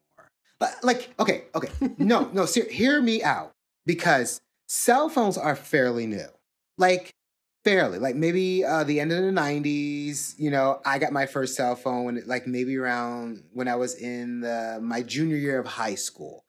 But 0.59 0.77
like, 0.83 1.12
okay, 1.18 1.44
okay. 1.55 1.70
no, 1.98 2.29
no, 2.33 2.44
ser- 2.44 2.70
hear 2.70 3.01
me 3.01 3.22
out 3.22 3.53
because 3.87 4.42
cell 4.68 5.09
phones 5.09 5.38
are 5.38 5.57
fairly 5.57 6.07
new. 6.07 6.29
Like, 6.77 7.14
fairly. 7.64 7.98
Like 7.98 8.14
maybe 8.14 8.64
uh, 8.64 8.85
the 8.85 9.01
end 9.01 9.11
of 9.11 9.22
the 9.22 9.31
90s, 9.31 10.38
you 10.38 10.51
know, 10.51 10.81
I 10.85 10.98
got 10.98 11.12
my 11.12 11.25
first 11.25 11.55
cell 11.57 11.75
phone 11.77 12.05
when, 12.05 12.22
like 12.27 12.46
maybe 12.46 12.77
around 12.77 13.42
when 13.55 13.68
I 13.68 13.77
was 13.77 13.94
in 13.94 14.40
the, 14.40 14.79
my 14.83 15.03
junior 15.03 15.37
year 15.37 15.59
of 15.59 15.66
high 15.66 15.94
school. 15.94 16.44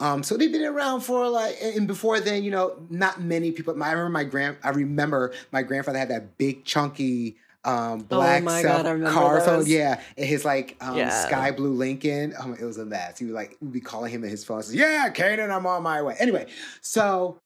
Um, 0.00 0.22
so 0.22 0.36
they've 0.36 0.50
been 0.50 0.64
around 0.64 1.02
for 1.02 1.28
like, 1.28 1.56
and 1.62 1.86
before 1.86 2.20
then, 2.20 2.42
you 2.42 2.50
know, 2.50 2.76
not 2.88 3.20
many 3.20 3.52
people. 3.52 3.80
I 3.82 3.92
remember 3.92 4.08
my 4.10 4.24
grand, 4.24 4.56
I 4.64 4.70
remember 4.70 5.32
my 5.52 5.62
grandfather 5.62 5.98
had 5.98 6.08
that 6.08 6.38
big 6.38 6.64
chunky 6.64 7.36
um 7.62 8.00
oh 8.10 8.16
black 8.16 8.42
oh 8.46 8.62
self 8.62 9.12
car 9.12 9.40
phone. 9.42 9.64
Yeah, 9.66 10.00
and 10.16 10.26
his 10.26 10.44
like 10.44 10.76
um 10.80 10.96
yeah. 10.96 11.10
sky 11.10 11.50
blue 11.50 11.74
Lincoln. 11.74 12.34
Oh, 12.40 12.54
it 12.54 12.64
was 12.64 12.78
a 12.78 12.86
mess. 12.86 13.18
He 13.18 13.26
would 13.26 13.34
like 13.34 13.56
would 13.60 13.72
be 13.72 13.80
calling 13.80 14.10
him 14.10 14.24
at 14.24 14.30
his 14.30 14.44
phone. 14.44 14.62
Says, 14.62 14.74
yeah, 14.74 15.10
Canaan, 15.10 15.50
I'm 15.50 15.66
on 15.66 15.82
my 15.82 16.00
way. 16.02 16.16
Anyway, 16.18 16.46
so 16.80 17.38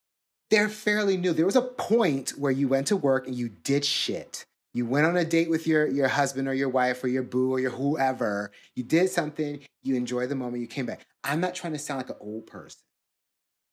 they're 0.51 0.69
fairly 0.69 1.17
new. 1.17 1.33
There 1.33 1.47
was 1.47 1.57
a 1.57 1.63
point 1.63 2.31
where 2.31 2.53
you 2.53 2.69
went 2.69 2.87
to 2.89 2.97
work 2.97 3.27
and 3.27 3.35
you 3.35 3.49
did 3.49 3.85
shit. 3.85 4.45
You 4.75 4.87
went 4.87 5.07
on 5.07 5.17
a 5.17 5.25
date 5.25 5.49
with 5.49 5.67
your 5.69 5.87
your 5.87 6.09
husband 6.09 6.49
or 6.49 6.55
your 6.55 6.69
wife 6.69 7.03
or 7.05 7.09
your 7.09 7.23
boo 7.23 7.53
or 7.53 7.61
your 7.61 7.71
whoever. 7.71 8.51
You 8.75 8.83
did 8.83 9.09
something. 9.09 9.61
You 9.83 9.95
enjoyed 9.95 10.29
the 10.29 10.35
moment. 10.35 10.61
You 10.61 10.67
came 10.67 10.85
back. 10.85 11.07
I'm 11.23 11.41
not 11.41 11.55
trying 11.55 11.73
to 11.75 11.79
sound 11.79 11.99
like 11.99 12.11
an 12.11 12.17
old 12.21 12.47
person, 12.47 12.83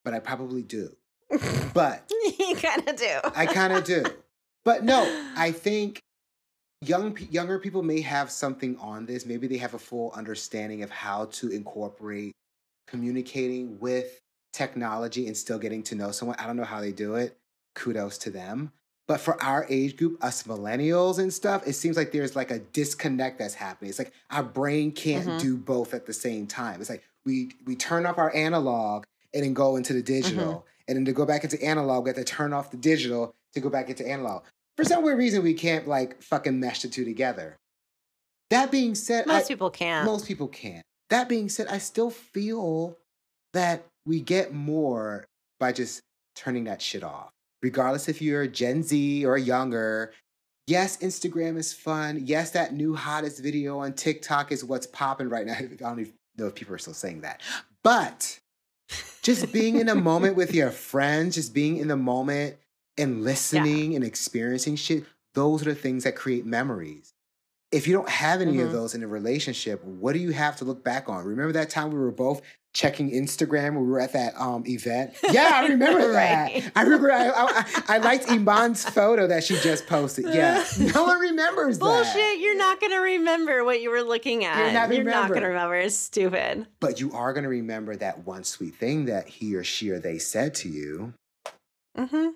but 0.05 0.13
I 0.13 0.19
probably 0.19 0.61
do. 0.63 0.95
But 1.73 2.11
you 2.37 2.55
kind 2.57 2.87
of 2.87 2.97
do. 2.97 3.19
I 3.33 3.45
kind 3.45 3.71
of 3.71 3.85
do. 3.85 4.03
But 4.65 4.83
no, 4.83 5.01
I 5.37 5.51
think 5.51 6.01
young 6.81 7.17
younger 7.31 7.57
people 7.59 7.81
may 7.81 8.01
have 8.01 8.29
something 8.29 8.77
on 8.77 9.05
this. 9.05 9.25
Maybe 9.25 9.47
they 9.47 9.57
have 9.57 9.73
a 9.73 9.79
full 9.79 10.11
understanding 10.11 10.83
of 10.83 10.89
how 10.89 11.25
to 11.25 11.49
incorporate 11.49 12.33
communicating 12.87 13.79
with 13.79 14.19
technology 14.53 15.27
and 15.27 15.35
still 15.35 15.57
getting 15.57 15.81
to 15.83 15.95
know 15.95 16.11
someone. 16.11 16.35
I 16.37 16.45
don't 16.45 16.57
know 16.57 16.65
how 16.65 16.81
they 16.81 16.91
do 16.91 17.15
it. 17.15 17.37
Kudos 17.73 18.17
to 18.19 18.29
them. 18.29 18.73
But 19.12 19.19
for 19.19 19.43
our 19.43 19.65
age 19.69 19.97
group, 19.97 20.24
us 20.24 20.43
millennials 20.43 21.19
and 21.19 21.34
stuff, 21.34 21.67
it 21.67 21.74
seems 21.74 21.97
like 21.97 22.13
there's 22.13 22.34
like 22.34 22.50
a 22.50 22.60
disconnect 22.60 23.39
that's 23.39 23.54
happening. 23.54 23.89
It's 23.89 24.00
like 24.00 24.13
our 24.30 24.41
brain 24.41 24.93
can't 24.93 25.28
mm-hmm. 25.28 25.38
do 25.38 25.58
both 25.58 25.93
at 25.93 26.06
the 26.06 26.13
same 26.13 26.47
time. 26.47 26.80
It's 26.80 26.89
like 26.89 27.04
we 27.26 27.52
we 27.65 27.76
turn 27.76 28.06
off 28.06 28.17
our 28.17 28.34
analog 28.34 29.04
and 29.34 29.43
then 29.43 29.54
go 29.54 29.76
into 29.76 29.91
the 29.91 30.02
digital. 30.02 30.45
Mm-hmm. 30.45 30.67
And 30.88 30.95
then 30.95 31.04
to 31.04 31.12
go 31.12 31.26
back 31.26 31.43
into 31.43 31.62
analog, 31.62 32.06
we 32.06 32.10
have 32.12 32.15
to 32.15 32.24
turn 32.24 32.54
off 32.54 32.71
the 32.71 32.78
digital 32.78 33.36
to 33.54 33.60
go 33.60 33.69
back 33.69 33.89
into 33.89 34.08
analog. 34.08 34.43
For 34.78 34.86
some 34.86 35.04
weird 35.04 35.17
reason, 35.17 35.43
we 35.43 35.56
can't 35.56 35.89
like 35.89 36.21
fucking 36.21 36.58
mesh 36.58 36.84
the 36.84 36.88
two 36.88 37.04
together. 37.04 37.58
That 38.50 38.71
being 38.71 38.95
said, 38.95 39.28
most 39.28 39.43
I, 39.43 39.47
people 39.50 39.71
can't. 39.71 40.06
Most 40.06 40.26
people 40.26 40.47
can't. 40.47 40.86
That 41.10 41.28
being 41.28 41.50
said, 41.50 41.67
I 41.67 41.80
still 41.80 42.12
feel 42.12 42.97
that 43.52 43.84
we 44.06 44.21
get 44.21 44.54
more 44.54 45.26
by 45.60 45.74
just 45.74 46.00
turning 46.34 46.63
that 46.63 46.82
shit 46.82 47.04
off. 47.04 47.34
Regardless 47.62 48.10
if 48.10 48.21
you're 48.21 48.47
Gen 48.47 48.84
Z 48.84 49.26
or 49.26 49.38
younger, 49.38 50.13
yes, 50.67 50.97
Instagram 50.97 51.58
is 51.58 51.74
fun. 51.74 52.21
Yes, 52.26 52.52
that 52.52 52.74
new 52.74 52.95
hottest 52.95 53.41
video 53.41 53.80
on 53.80 53.93
TikTok 53.93 54.52
is 54.52 54.63
what's 54.63 54.88
popping 54.88 55.30
right 55.30 55.45
now. 55.45 55.54
I 55.60 55.63
don't 55.63 56.00
even 56.00 56.13
know 56.38 56.47
if 56.47 56.56
people 56.56 56.74
are 56.74 56.80
still 56.80 56.93
saying 56.93 57.21
that. 57.21 57.41
But 57.84 58.39
just 59.21 59.52
being 59.54 59.80
in 59.80 59.89
a 59.89 59.95
moment 59.95 60.36
with 60.36 60.54
your 60.54 60.71
friends, 60.71 61.36
just 61.36 61.54
being 61.54 61.78
in 61.78 61.88
the 61.88 61.97
moment 61.97 62.58
and 62.97 63.24
listening 63.24 63.91
yeah. 63.91 63.97
and 63.97 64.06
experiencing 64.06 64.76
shit, 64.76 65.06
those 65.34 65.62
are 65.62 65.74
the 65.74 65.76
things 65.76 66.04
that 66.04 66.15
create 66.15 66.45
memories. 66.45 67.13
If 67.71 67.88
you 67.88 67.93
don't 67.93 68.10
have 68.10 68.41
any 68.41 68.60
of 68.62 68.69
Mhm. 68.69 68.71
those 68.73 68.95
in 68.95 69.03
a 69.03 69.07
relationship, 69.07 69.84
what 69.84 70.13
do 70.13 70.19
you 70.19 70.31
have 70.31 70.57
to 70.57 70.65
look 70.65 70.84
back 70.84 71.07
on? 71.10 71.23
Remember 71.25 71.53
that 71.53 71.69
time 71.69 71.89
we 71.91 71.97
were 71.99 72.12
both 72.12 72.41
checking 72.73 73.12
Instagram 73.12 73.75
when 73.75 73.86
we 73.86 73.91
were 73.91 73.99
at 73.99 74.13
that 74.13 74.34
um 74.39 74.63
event? 74.67 75.13
Yeah, 75.29 75.51
I 75.53 75.67
remember 75.69 76.12
that. 76.13 76.51
I 76.75 76.81
remember 76.84 77.12
I, 77.12 77.29
I, 77.29 77.65
I 77.88 77.97
liked 77.99 78.29
Iman's 78.29 78.84
photo 78.84 79.27
that 79.27 79.43
she 79.43 79.55
just 79.57 79.88
posted. 79.88 80.25
Yeah, 80.34 80.63
no 80.93 81.03
one 81.03 81.19
remembers 81.19 81.79
that. 81.79 81.86
Bullshit. 81.86 82.39
You're 82.39 82.57
not 82.57 82.79
going 82.79 82.91
to 82.91 82.99
remember 82.99 83.63
what 83.63 83.81
you 83.81 83.89
were 83.89 84.03
looking 84.03 84.43
at. 84.45 84.57
You're 84.60 84.73
not 84.73 84.93
You're 84.93 85.03
not 85.03 85.29
going 85.29 85.41
to 85.41 85.47
remember. 85.47 85.75
It's 85.75 85.95
stupid. 85.95 86.67
But 86.79 86.99
you 86.99 87.12
are 87.13 87.31
going 87.34 87.43
to 87.43 87.49
remember 87.49 87.95
that 87.95 88.25
one 88.25 88.43
sweet 88.43 88.75
thing 88.75 89.05
that 89.05 89.27
he 89.27 89.55
or 89.55 89.63
she 89.63 89.89
or 89.91 89.99
they 89.99 90.17
said 90.17 90.53
to 90.55 90.69
you. 90.69 91.13
hmm 91.97 92.29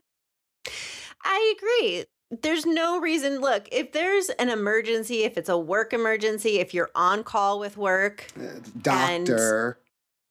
I 1.24 1.54
agree. 1.58 2.06
There's 2.42 2.66
no 2.66 3.00
reason. 3.00 3.40
Look, 3.40 3.68
if 3.72 3.92
there's 3.92 4.30
an 4.30 4.50
emergency, 4.50 5.24
if 5.24 5.38
it's 5.38 5.50
a 5.50 5.58
work 5.58 5.94
emergency, 5.94 6.60
if 6.60 6.74
you're 6.74 6.90
on 6.96 7.24
call 7.24 7.60
with 7.60 7.78
work, 7.78 8.28
Uh, 8.38 8.60
doctor. 8.82 9.80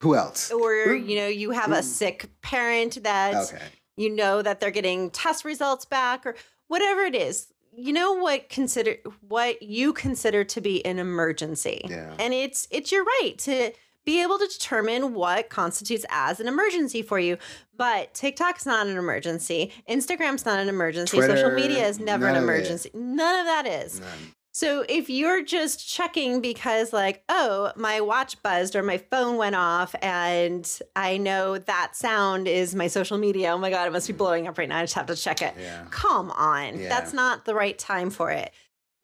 Who 0.00 0.14
else? 0.14 0.50
or 0.50 0.72
Ooh. 0.88 0.94
you 0.96 1.16
know 1.16 1.26
you 1.28 1.52
have 1.52 1.70
Ooh. 1.70 1.74
a 1.76 1.82
sick 1.82 2.28
parent 2.42 3.02
that 3.04 3.34
Okay. 3.52 3.62
you 3.96 4.10
know 4.10 4.42
that 4.42 4.60
they're 4.60 4.70
getting 4.70 5.10
test 5.10 5.44
results 5.46 5.84
back 5.86 6.26
or 6.26 6.34
whatever 6.68 7.02
it 7.02 7.14
is 7.14 7.46
you 7.74 7.92
know 7.92 8.12
what 8.12 8.48
consider 8.50 8.96
what 9.26 9.62
you 9.62 9.92
consider 9.94 10.44
to 10.44 10.60
be 10.60 10.84
an 10.84 10.98
emergency 10.98 11.86
Yeah. 11.88 12.14
and 12.18 12.34
it's 12.34 12.68
it's 12.70 12.92
your 12.92 13.02
right 13.04 13.34
to 13.38 13.72
be 14.04 14.22
able 14.22 14.38
to 14.38 14.46
determine 14.46 15.14
what 15.14 15.48
constitutes 15.48 16.04
as 16.10 16.40
an 16.40 16.48
emergency 16.48 17.02
for 17.02 17.18
you 17.18 17.36
but 17.76 18.12
tiktok's 18.14 18.66
not 18.66 18.86
an 18.86 18.96
emergency 18.96 19.72
instagram's 19.88 20.44
not 20.44 20.58
an 20.58 20.68
emergency 20.68 21.20
social 21.20 21.50
media 21.50 21.86
is 21.86 21.98
never 21.98 22.26
an 22.26 22.34
none 22.34 22.42
of 22.42 22.48
emergency 22.48 22.90
none 22.94 23.40
of 23.40 23.46
that 23.46 23.66
is 23.66 24.00
None. 24.00 24.08
so 24.52 24.84
if 24.88 25.10
you're 25.10 25.42
just 25.42 25.88
checking 25.88 26.40
because 26.40 26.92
like, 26.92 27.22
oh, 27.28 27.72
my 27.76 28.00
watch 28.00 28.40
buzzed 28.42 28.76
or 28.76 28.82
my 28.82 28.98
phone 28.98 29.36
went 29.36 29.54
off 29.54 29.94
and 30.02 30.80
I 30.94 31.16
know 31.16 31.58
that 31.58 31.96
sound 31.96 32.48
is 32.48 32.74
my 32.74 32.86
social 32.86 33.18
media. 33.18 33.52
Oh 33.52 33.58
my 33.58 33.70
god, 33.70 33.86
it 33.86 33.92
must 33.92 34.06
be 34.06 34.12
hmm. 34.12 34.18
blowing 34.18 34.46
up 34.46 34.58
right 34.58 34.68
now. 34.68 34.78
I 34.78 34.82
just 34.82 34.94
have 34.94 35.06
to 35.06 35.16
check 35.16 35.42
it. 35.42 35.54
Yeah. 35.58 35.84
Come 35.90 36.30
on. 36.30 36.78
Yeah. 36.78 36.88
That's 36.88 37.12
not 37.12 37.44
the 37.44 37.54
right 37.54 37.78
time 37.78 38.10
for 38.10 38.30
it. 38.30 38.52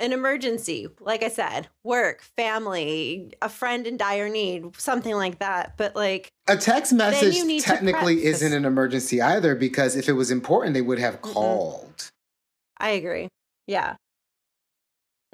An 0.01 0.13
emergency, 0.15 0.89
like 0.99 1.23
I 1.23 1.29
said, 1.29 1.69
work, 1.85 2.23
family, 2.37 3.35
a 3.43 3.49
friend 3.51 3.87
in 3.87 3.99
dire 3.99 4.31
need, 4.31 4.75
something 4.81 5.15
like 5.15 5.39
that. 5.41 5.77
But 5.77 5.95
like, 5.95 6.31
A 6.49 6.57
text 6.57 6.93
message 6.95 7.37
you 7.37 7.45
need 7.47 7.61
to 7.61 7.67
technically 7.67 8.25
isn't 8.25 8.53
an 8.53 8.65
emergency 8.65 9.21
either 9.21 9.55
because 9.55 9.97
if 9.97 10.09
it 10.09 10.15
was 10.15 10.31
important, 10.31 10.73
they 10.73 10.81
would 10.81 10.99
have 10.99 11.21
called. 11.21 12.11
I 12.79 12.91
agree. 12.91 13.29
Yeah. 13.67 13.97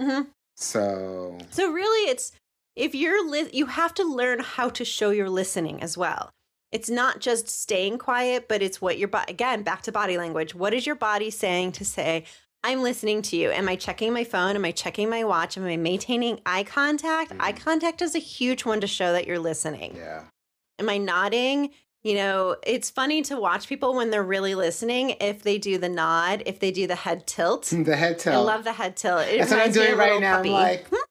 hmm 0.00 0.22
So, 0.56 1.38
So 1.50 1.70
really 1.70 2.10
it's 2.10 2.32
if 2.74 2.94
you're 2.94 3.24
li- 3.26 3.50
you 3.52 3.66
have 3.66 3.94
to 3.94 4.04
learn 4.04 4.40
how 4.40 4.68
to 4.70 4.84
show 4.84 5.10
you're 5.10 5.30
listening 5.30 5.80
as 5.80 5.96
well. 5.96 6.30
It's 6.72 6.90
not 6.90 7.20
just 7.20 7.48
staying 7.48 7.98
quiet, 7.98 8.48
but 8.48 8.60
it's 8.62 8.82
what 8.82 8.98
your 8.98 9.08
body 9.08 9.32
again, 9.32 9.62
back 9.62 9.82
to 9.82 9.92
body 9.92 10.18
language. 10.18 10.54
What 10.56 10.74
is 10.74 10.84
your 10.86 10.96
body 10.96 11.30
saying 11.30 11.72
to 11.72 11.84
say, 11.84 12.24
I'm 12.66 12.82
listening 12.82 13.22
to 13.22 13.36
you? 13.36 13.52
Am 13.52 13.68
I 13.68 13.76
checking 13.76 14.12
my 14.12 14.24
phone? 14.24 14.56
Am 14.56 14.64
I 14.64 14.72
checking 14.72 15.08
my 15.08 15.22
watch? 15.22 15.56
Am 15.56 15.64
I 15.64 15.76
maintaining 15.76 16.40
eye 16.44 16.64
contact? 16.64 17.30
Mm-hmm. 17.30 17.40
Eye 17.40 17.52
contact 17.52 18.02
is 18.02 18.16
a 18.16 18.18
huge 18.18 18.64
one 18.64 18.80
to 18.80 18.88
show 18.88 19.12
that 19.12 19.24
you're 19.24 19.38
listening. 19.38 19.94
yeah. 19.96 20.22
Am 20.80 20.88
I 20.88 20.98
nodding? 20.98 21.70
You 22.02 22.16
know, 22.16 22.56
it's 22.66 22.90
funny 22.90 23.22
to 23.22 23.36
watch 23.40 23.68
people 23.68 23.94
when 23.94 24.10
they're 24.10 24.22
really 24.22 24.56
listening 24.56 25.10
if 25.20 25.44
they 25.44 25.58
do 25.58 25.78
the 25.78 25.88
nod, 25.88 26.42
if 26.44 26.58
they 26.58 26.72
do 26.72 26.88
the 26.88 26.96
head 26.96 27.24
tilt. 27.28 27.66
The 27.84 27.94
head 27.96 28.18
tilt. 28.18 28.34
I 28.34 28.38
love 28.38 28.64
the 28.64 28.72
head 28.72 28.96
tilt. 28.96 29.22
It 29.28 29.38
That's 29.38 29.52
what 29.52 29.60
I'm 29.60 29.72
doing 29.72 29.96
right 29.96 30.20
now. 30.20 30.36
puppy. 30.38 30.48
I'm 30.48 30.54
like, 30.54 30.90
burp, 30.90 31.05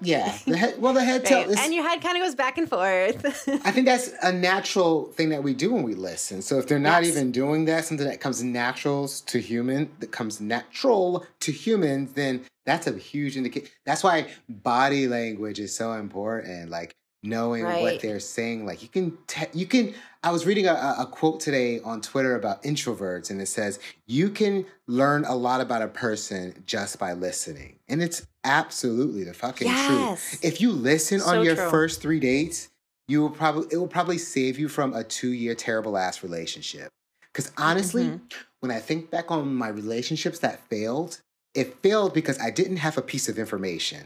yeah. 0.00 0.36
The 0.46 0.56
head, 0.56 0.80
well, 0.80 0.92
the 0.92 1.04
head 1.04 1.24
tilt 1.24 1.46
Right. 1.46 1.50
is. 1.50 1.60
and 1.60 1.74
your 1.74 1.86
head 1.86 2.00
kind 2.00 2.16
of 2.16 2.22
goes 2.22 2.34
back 2.34 2.58
and 2.58 2.68
forth. 2.68 3.48
I 3.64 3.70
think 3.70 3.86
that's 3.86 4.10
a 4.22 4.32
natural 4.32 5.06
thing 5.12 5.28
that 5.30 5.42
we 5.42 5.54
do 5.54 5.72
when 5.72 5.82
we 5.82 5.94
listen. 5.94 6.42
So 6.42 6.58
if 6.58 6.66
they're 6.66 6.78
not 6.78 7.04
Yes. 7.04 7.12
even 7.16 7.32
doing 7.32 7.64
that, 7.66 7.84
something 7.84 8.06
that 8.06 8.20
comes 8.20 8.42
natural 8.42 9.08
to 9.08 9.40
human, 9.40 9.90
that 10.00 10.12
comes 10.12 10.40
natural 10.40 11.26
to 11.40 11.52
humans, 11.52 12.12
then 12.12 12.44
that's 12.66 12.86
a 12.86 12.96
huge 12.96 13.36
indicator. 13.36 13.68
That's 13.84 14.02
why 14.04 14.26
body 14.48 15.08
language 15.08 15.58
is 15.58 15.74
so 15.74 15.92
important. 15.94 16.70
Like 16.70 16.94
knowing 17.22 17.64
what 17.80 18.00
they're 18.00 18.20
saying. 18.20 18.66
Like 18.66 18.82
you 18.82 18.88
can, 18.88 19.16
te- 19.26 19.46
you 19.52 19.66
can. 19.66 19.94
I 20.22 20.32
was 20.32 20.46
reading 20.46 20.66
a, 20.66 20.72
a 20.98 21.06
quote 21.06 21.40
today 21.40 21.80
on 21.80 22.00
Twitter 22.00 22.34
about 22.34 22.62
introverts, 22.62 23.30
and 23.30 23.40
it 23.40 23.46
says 23.46 23.78
you 24.06 24.30
can 24.30 24.66
learn 24.86 25.24
a 25.24 25.34
lot 25.34 25.60
about 25.60 25.82
a 25.82 25.88
person 25.88 26.62
just 26.66 26.98
by 26.98 27.12
listening, 27.12 27.78
and 27.88 28.02
it's 28.02 28.26
absolutely 28.44 29.24
the 29.24 29.34
fucking 29.34 29.68
Yes. 29.68 29.86
truth. 29.86 30.44
If 30.44 30.60
you 30.60 30.72
listen 30.72 31.20
So 31.20 31.30
on 31.38 31.44
your 31.44 31.54
true. 31.56 31.70
first 31.70 32.00
three 32.00 32.20
dates, 32.20 32.68
you 33.06 33.20
will 33.20 33.30
probably 33.30 33.68
it 33.70 33.76
will 33.78 33.88
probably 33.88 34.18
save 34.18 34.58
you 34.58 34.68
from 34.68 34.92
a 34.94 35.04
two 35.04 35.30
year 35.32 35.54
terrible 35.54 35.96
ass 35.96 36.22
relationship. 36.22 36.88
Because 37.32 37.52
honestly, 37.56 38.04
Mhm. 38.04 38.20
when 38.60 38.72
I 38.72 38.80
think 38.80 39.10
back 39.10 39.30
on 39.30 39.54
my 39.54 39.68
relationships 39.68 40.40
that 40.40 40.66
failed, 40.68 41.20
it 41.54 41.76
failed 41.82 42.12
because 42.12 42.38
I 42.40 42.50
didn't 42.50 42.78
have 42.78 42.98
a 42.98 43.02
piece 43.02 43.28
of 43.28 43.38
information. 43.38 44.04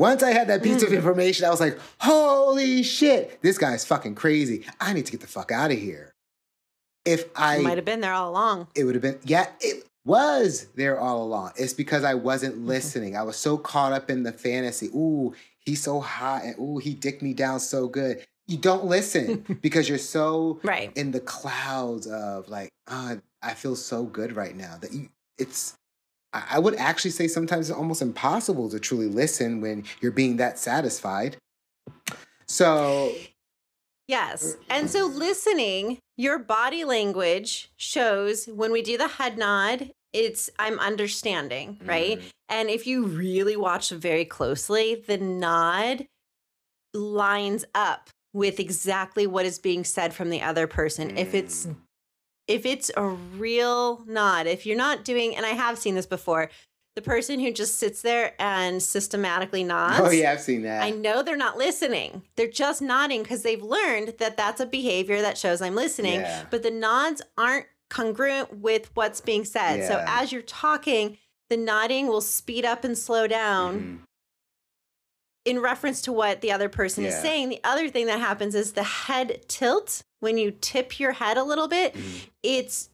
Once 0.00 0.22
I 0.22 0.30
had 0.32 0.48
that 0.48 0.62
piece 0.62 0.82
of 0.82 0.88
Mm. 0.88 0.96
information, 0.96 1.44
I 1.44 1.50
was 1.50 1.60
like, 1.60 1.78
holy 2.00 2.82
shit, 2.82 3.40
this 3.42 3.58
guy's 3.58 3.84
fucking 3.84 4.14
crazy. 4.14 4.64
I 4.80 4.92
need 4.94 5.04
to 5.06 5.12
get 5.12 5.20
the 5.20 5.26
fuck 5.26 5.52
out 5.52 5.70
of 5.70 5.78
here. 5.78 6.14
If 7.04 7.26
I 7.36 7.58
might 7.58 7.76
have 7.78 7.84
been 7.84 8.00
there 8.00 8.12
all 8.12 8.30
along. 8.30 8.68
it 8.74 8.84
would 8.84 8.94
have 8.94 9.02
been 9.02 9.18
yeah 9.24 9.46
it 9.60 9.84
was 10.04 10.66
there 10.74 10.98
all 10.98 11.22
along 11.22 11.52
it's 11.56 11.72
because 11.74 12.04
i 12.04 12.14
wasn't 12.14 12.54
Mm-hmm. 12.54 12.66
listening 12.68 13.16
i 13.16 13.22
was 13.22 13.36
so 13.36 13.56
caught 13.58 13.92
up 13.92 14.10
in 14.10 14.22
the 14.22 14.32
fantasy 14.32 14.86
ooh 14.94 15.34
he's 15.58 15.82
so 15.82 16.00
hot 16.00 16.42
and 16.44 16.54
ooh 16.58 16.78
he 16.78 16.94
dicked 16.94 17.20
me 17.22 17.32
down 17.34 17.58
so 17.60 17.86
good 17.88 18.24
you 18.46 18.56
don't 18.56 18.84
listen 18.86 19.44
because 19.62 19.88
you're 19.88 19.98
so 19.98 20.58
Right. 20.62 20.90
in 20.96 21.10
the 21.10 21.20
clouds 21.20 22.06
of 22.06 22.48
like 22.48 22.70
uh, 22.86 23.16
i 23.42 23.52
feel 23.54 23.76
so 23.76 24.04
good 24.04 24.34
right 24.36 24.56
now 24.56 24.76
that 24.80 24.92
you 24.92 25.08
it's 25.38 25.74
I 26.32 26.58
would 26.58 26.76
actually 26.76 27.10
say 27.10 27.26
sometimes 27.26 27.70
it's 27.70 27.78
almost 27.78 28.02
impossible 28.02 28.70
to 28.70 28.78
truly 28.78 29.08
listen 29.08 29.60
when 29.60 29.84
you're 30.00 30.12
being 30.12 30.36
that 30.36 30.58
satisfied. 30.58 31.36
So, 32.46 33.16
Yes. 34.06 34.56
And 34.68 34.90
so 34.90 35.06
listening, 35.06 35.98
your 36.16 36.40
body 36.40 36.82
language 36.84 37.70
shows 37.76 38.46
when 38.46 38.72
we 38.72 38.82
do 38.82 38.98
the 38.98 39.06
head 39.06 39.38
nod, 39.38 39.92
it's 40.12 40.50
I'm 40.58 40.80
understanding, 40.80 41.78
right? 41.84 42.18
Mhm. 42.18 42.30
And 42.48 42.70
if 42.70 42.88
you 42.88 43.06
really 43.06 43.56
watch 43.56 43.90
very 43.90 44.24
closely, 44.24 44.96
the 45.06 45.16
nod 45.16 46.06
lines 46.92 47.64
up 47.72 48.10
with 48.32 48.58
exactly 48.58 49.28
what 49.28 49.46
is 49.46 49.60
being 49.60 49.84
said 49.84 50.12
from 50.12 50.30
the 50.30 50.42
other 50.42 50.66
person. 50.66 51.16
If 51.16 51.32
it's 51.32 51.66
Mm. 51.66 51.76
If 52.50 52.66
it's 52.66 52.90
a 52.96 53.04
real 53.04 54.02
nod, 54.06 54.46
if 54.46 54.66
you're 54.66 54.76
not 54.76 55.04
doing 55.04 55.36
and 55.36 55.46
I 55.46 55.50
have 55.50 55.78
seen 55.78 55.94
this 55.94 56.06
before, 56.06 56.50
the 56.96 57.02
person 57.02 57.38
who 57.38 57.52
just 57.52 57.76
sits 57.78 58.02
there 58.02 58.34
and 58.40 58.82
systematically 58.82 59.62
nods. 59.62 60.00
oh 60.00 60.10
yeah, 60.10 60.32
I've 60.32 60.40
seen 60.40 60.62
that. 60.62 60.82
I 60.82 60.90
know 60.90 61.22
they're 61.22 61.36
not 61.36 61.56
listening. 61.56 62.22
They're 62.36 62.48
just 62.50 62.82
nodding 62.82 63.22
because 63.22 63.42
they've 63.42 63.62
learned 63.62 64.14
that 64.18 64.36
that's 64.36 64.60
a 64.60 64.66
behavior 64.66 65.22
that 65.22 65.38
shows 65.38 65.62
I'm 65.62 65.76
listening. 65.76 66.20
Yeah. 66.20 66.44
But 66.50 66.62
the 66.64 66.70
nods 66.72 67.22
aren't 67.38 67.66
congruent 67.90 68.58
with 68.58 68.90
what's 68.94 69.20
being 69.20 69.44
said. 69.44 69.78
Yeah. 69.78 69.88
So 69.88 70.04
as 70.06 70.32
you're 70.32 70.42
talking, 70.42 71.16
the 71.48 71.56
nodding 71.56 72.08
will 72.08 72.20
speed 72.20 72.64
up 72.64 72.82
and 72.84 72.98
slow 72.98 73.26
down 73.28 73.80
Mhm. 73.80 73.98
in 75.44 75.60
reference 75.60 76.02
to 76.02 76.12
what 76.12 76.40
the 76.40 76.52
other 76.52 76.68
person 76.68 77.04
is 77.04 77.14
Yeah. 77.14 77.22
saying. 77.22 77.48
The 77.50 77.60
other 77.64 77.88
thing 77.88 78.06
that 78.06 78.18
happens 78.20 78.54
is 78.54 78.72
the 78.72 78.82
head 78.82 79.42
tilt 79.48 80.02
when 80.20 80.38
you 80.38 80.50
tip 80.50 80.98
your 81.00 81.12
head 81.12 81.36
a 81.36 81.44
little 81.44 81.68
bit. 81.68 81.94
Mhm. 81.94 82.28
It's 82.42 82.90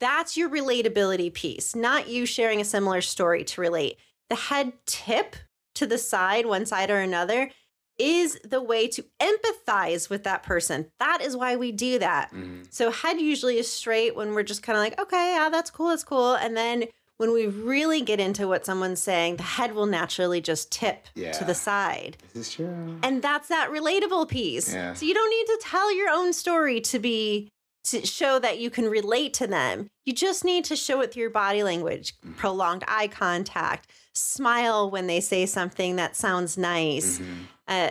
that's 0.00 0.36
your 0.36 0.48
relatability 0.48 1.32
piece, 1.32 1.76
not 1.76 2.08
you 2.08 2.26
sharing 2.26 2.60
a 2.60 2.64
similar 2.64 3.00
story 3.00 3.44
to 3.44 3.60
relate. 3.60 3.96
The 4.28 4.34
head 4.36 4.72
tip 4.84 5.36
to 5.76 5.86
the 5.86 5.98
side, 5.98 6.46
one 6.46 6.66
side 6.66 6.90
or 6.90 6.98
another, 6.98 7.50
is 7.98 8.38
the 8.42 8.62
way 8.62 8.88
to 8.88 9.04
empathize 9.20 10.08
with 10.10 10.24
that 10.24 10.42
person. 10.42 10.90
That 10.98 11.20
is 11.20 11.36
why 11.36 11.54
we 11.54 11.70
do 11.70 11.98
that. 12.00 12.32
Mhm. 12.32 12.66
So 12.72 12.90
head 12.90 13.20
usually 13.20 13.58
is 13.58 13.70
straight 13.70 14.16
when 14.16 14.34
we're 14.34 14.42
just 14.42 14.62
kind 14.62 14.76
of 14.76 14.82
like, 14.82 15.00
okay, 15.00 15.34
yeah, 15.34 15.48
that's 15.50 15.70
cool, 15.70 15.88
that's 15.90 16.02
cool. 16.04 16.34
And 16.34 16.56
then 16.56 16.88
when 17.20 17.34
we 17.34 17.46
really 17.46 18.00
get 18.00 18.18
into 18.18 18.48
what 18.48 18.64
someone's 18.64 19.02
saying, 19.02 19.36
the 19.36 19.42
head 19.42 19.74
will 19.74 19.84
naturally 19.84 20.40
just 20.40 20.72
tip 20.72 21.04
to 21.14 21.44
the 21.44 21.54
side. 21.54 22.16
This 22.32 22.48
is 22.48 22.54
true. 22.54 22.98
And 23.02 23.20
that's 23.20 23.48
that 23.48 23.68
relatable 23.70 24.26
piece. 24.28 24.72
Yeah. 24.72 24.94
So 24.94 25.04
you 25.04 25.12
don't 25.12 25.28
need 25.28 25.44
to 25.44 25.58
tell 25.62 25.94
your 25.94 26.08
own 26.08 26.32
story 26.32 26.80
to 26.80 26.98
be 26.98 27.50
to 27.84 28.06
show 28.06 28.38
that 28.38 28.58
you 28.58 28.70
can 28.70 28.86
relate 28.86 29.34
to 29.34 29.46
them. 29.46 29.90
You 30.06 30.14
just 30.14 30.44
need 30.46 30.64
to 30.64 30.76
show 30.76 31.02
it 31.02 31.12
through 31.12 31.20
your 31.20 31.30
body 31.30 31.62
language, 31.62 32.14
Mm-hmm. 32.20 32.34
prolonged 32.38 32.84
eye 32.88 33.08
contact, 33.08 33.90
smile 34.14 34.90
when 34.90 35.06
they 35.06 35.20
say 35.20 35.44
something 35.44 35.96
that 35.96 36.16
sounds 36.16 36.56
nice. 36.56 37.18
Mhm. 37.18 37.46
Uh, 37.68 37.90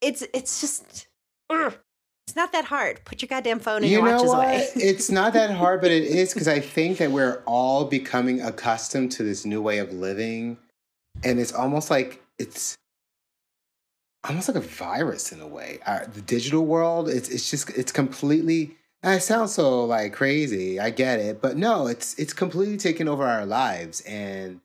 it's 0.00 0.22
it's 0.32 0.60
just 0.60 1.08
ugh. 1.50 1.74
It's 2.26 2.34
not 2.34 2.50
that 2.52 2.64
hard. 2.64 3.04
Put 3.04 3.22
your 3.22 3.28
goddamn 3.28 3.60
phone 3.60 3.76
and 3.76 3.86
You 3.86 3.98
your 3.98 4.04
know 4.04 4.16
watches 4.16 4.30
what? 4.32 4.48
away. 4.48 4.68
it's 4.76 5.10
not 5.12 5.32
that 5.34 5.50
hard, 5.52 5.80
but 5.80 5.92
it 5.92 6.02
is 6.02 6.34
because 6.34 6.48
I 6.48 6.58
think 6.58 6.98
that 6.98 7.12
we're 7.12 7.40
all 7.46 7.84
becoming 7.84 8.40
accustomed 8.40 9.12
to 9.12 9.22
this 9.22 9.44
new 9.44 9.62
way 9.62 9.78
of 9.78 9.92
living. 9.92 10.58
And 11.22 11.38
it's 11.38 11.52
almost 11.52 11.88
like 11.88 12.20
it's 12.38 12.74
almost 14.28 14.48
like 14.48 14.56
a 14.56 14.60
virus 14.66 15.30
in 15.30 15.40
a 15.40 15.46
way. 15.46 15.78
Our, 15.86 16.04
the 16.06 16.20
digital 16.20 16.66
world, 16.66 17.08
it's 17.08 17.28
it's 17.28 17.48
just 17.48 17.70
it's 17.70 17.92
completely 17.92 18.76
I 19.04 19.18
sound 19.18 19.50
so 19.50 19.84
like 19.84 20.12
crazy. 20.12 20.80
I 20.80 20.90
get 20.90 21.20
it, 21.20 21.40
but 21.40 21.56
no, 21.56 21.86
it's 21.86 22.18
it's 22.18 22.32
completely 22.32 22.76
taken 22.76 23.06
over 23.06 23.24
our 23.24 23.46
lives 23.46 24.00
and 24.00 24.60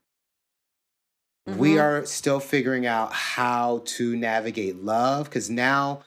we 1.47 1.73
Mhm. 1.75 1.81
are 1.81 2.05
still 2.05 2.39
figuring 2.39 2.85
out 2.87 3.13
how 3.13 3.81
to 3.85 4.15
navigate 4.15 4.83
love 4.83 5.25
because 5.25 5.49
now 5.49 6.01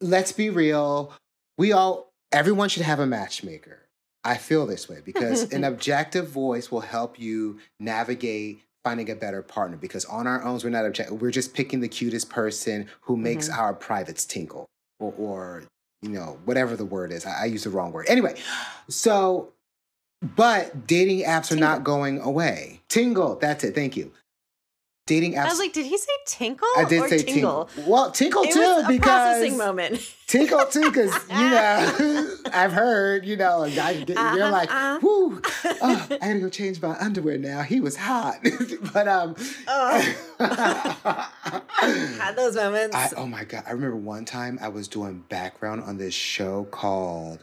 let's 0.00 0.32
be 0.32 0.50
real 0.50 1.12
we 1.58 1.72
all 1.72 2.12
everyone 2.32 2.68
should 2.68 2.82
have 2.82 3.00
a 3.00 3.06
matchmaker. 3.06 3.80
I 4.24 4.36
feel 4.36 4.66
this 4.66 4.88
way 4.88 5.00
because 5.04 5.52
an 5.52 5.64
objective 5.72 6.28
voice 6.28 6.70
will 6.70 6.80
help 6.80 7.18
you 7.18 7.60
navigate 7.78 8.62
finding 8.84 9.10
a 9.10 9.14
better 9.14 9.42
partner 9.42 9.76
because 9.76 10.04
on 10.04 10.26
our 10.26 10.42
own 10.42 10.60
we're 10.62 10.70
not 10.70 10.86
objective 10.86 11.20
we're 11.20 11.30
just 11.30 11.54
picking 11.54 11.80
the 11.80 11.88
cutest 11.88 12.30
person 12.30 12.86
who 13.02 13.16
makes 13.16 13.48
mm-hmm. 13.48 13.60
our 13.60 13.74
privates 13.74 14.24
tinkle 14.24 14.66
or, 15.00 15.12
or 15.18 15.64
you 16.02 16.10
know 16.10 16.38
whatever 16.44 16.76
the 16.76 16.84
word 16.84 17.12
is. 17.12 17.24
I, 17.24 17.42
I 17.42 17.44
use 17.46 17.64
the 17.64 17.70
wrong 17.70 17.92
word. 17.92 18.06
Anyway 18.08 18.34
so 18.88 19.52
but 20.22 20.86
dating 20.86 21.24
apps 21.24 21.52
are 21.52 21.56
not 21.56 21.84
going 21.84 22.20
away. 22.20 22.80
Tingle 22.88 23.36
that's 23.36 23.64
it. 23.64 23.74
Thank 23.74 23.96
you 23.96 24.12
dating 25.06 25.34
apps 25.34 25.46
I 25.46 25.48
was 25.48 25.58
like, 25.58 25.72
did 25.72 25.86
he 25.86 25.96
say 25.96 26.10
tinkle 26.26 26.66
I 26.76 26.84
did 26.84 27.00
or 27.00 27.08
say 27.08 27.22
tingle? 27.22 27.66
tinkle. 27.66 27.90
Well, 27.92 28.10
tinkle 28.10 28.42
It 28.42 28.52
too 28.52 28.84
because 28.88 29.00
processing 29.00 29.56
moment. 29.56 30.14
tinkle 30.26 30.66
too 30.66 30.82
because 30.90 31.14
you 31.30 31.36
know 31.50 32.36
I've 32.52 32.72
heard 32.72 33.24
you 33.24 33.36
know 33.36 33.62
I, 33.64 33.90
you're 34.06 34.18
Uh-huh, 34.18 34.50
like 34.50 34.70
uh-huh. 34.70 34.98
whoo 35.02 35.40
oh, 35.64 36.06
I 36.10 36.16
gotta 36.18 36.40
go 36.40 36.48
change 36.48 36.82
my 36.82 36.96
underwear 36.98 37.38
now. 37.38 37.62
He 37.62 37.80
was 37.80 37.96
hot, 37.96 38.38
but 38.92 39.06
um. 39.08 39.36
Had 40.38 42.34
those 42.36 42.56
moments. 42.56 42.96
I, 42.96 43.10
oh 43.16 43.26
my 43.26 43.44
god! 43.44 43.64
I 43.66 43.70
remember 43.72 43.96
one 43.96 44.24
time 44.24 44.58
I 44.60 44.68
was 44.68 44.88
doing 44.88 45.24
background 45.28 45.82
on 45.84 45.98
this 45.98 46.14
show 46.14 46.64
called. 46.70 47.42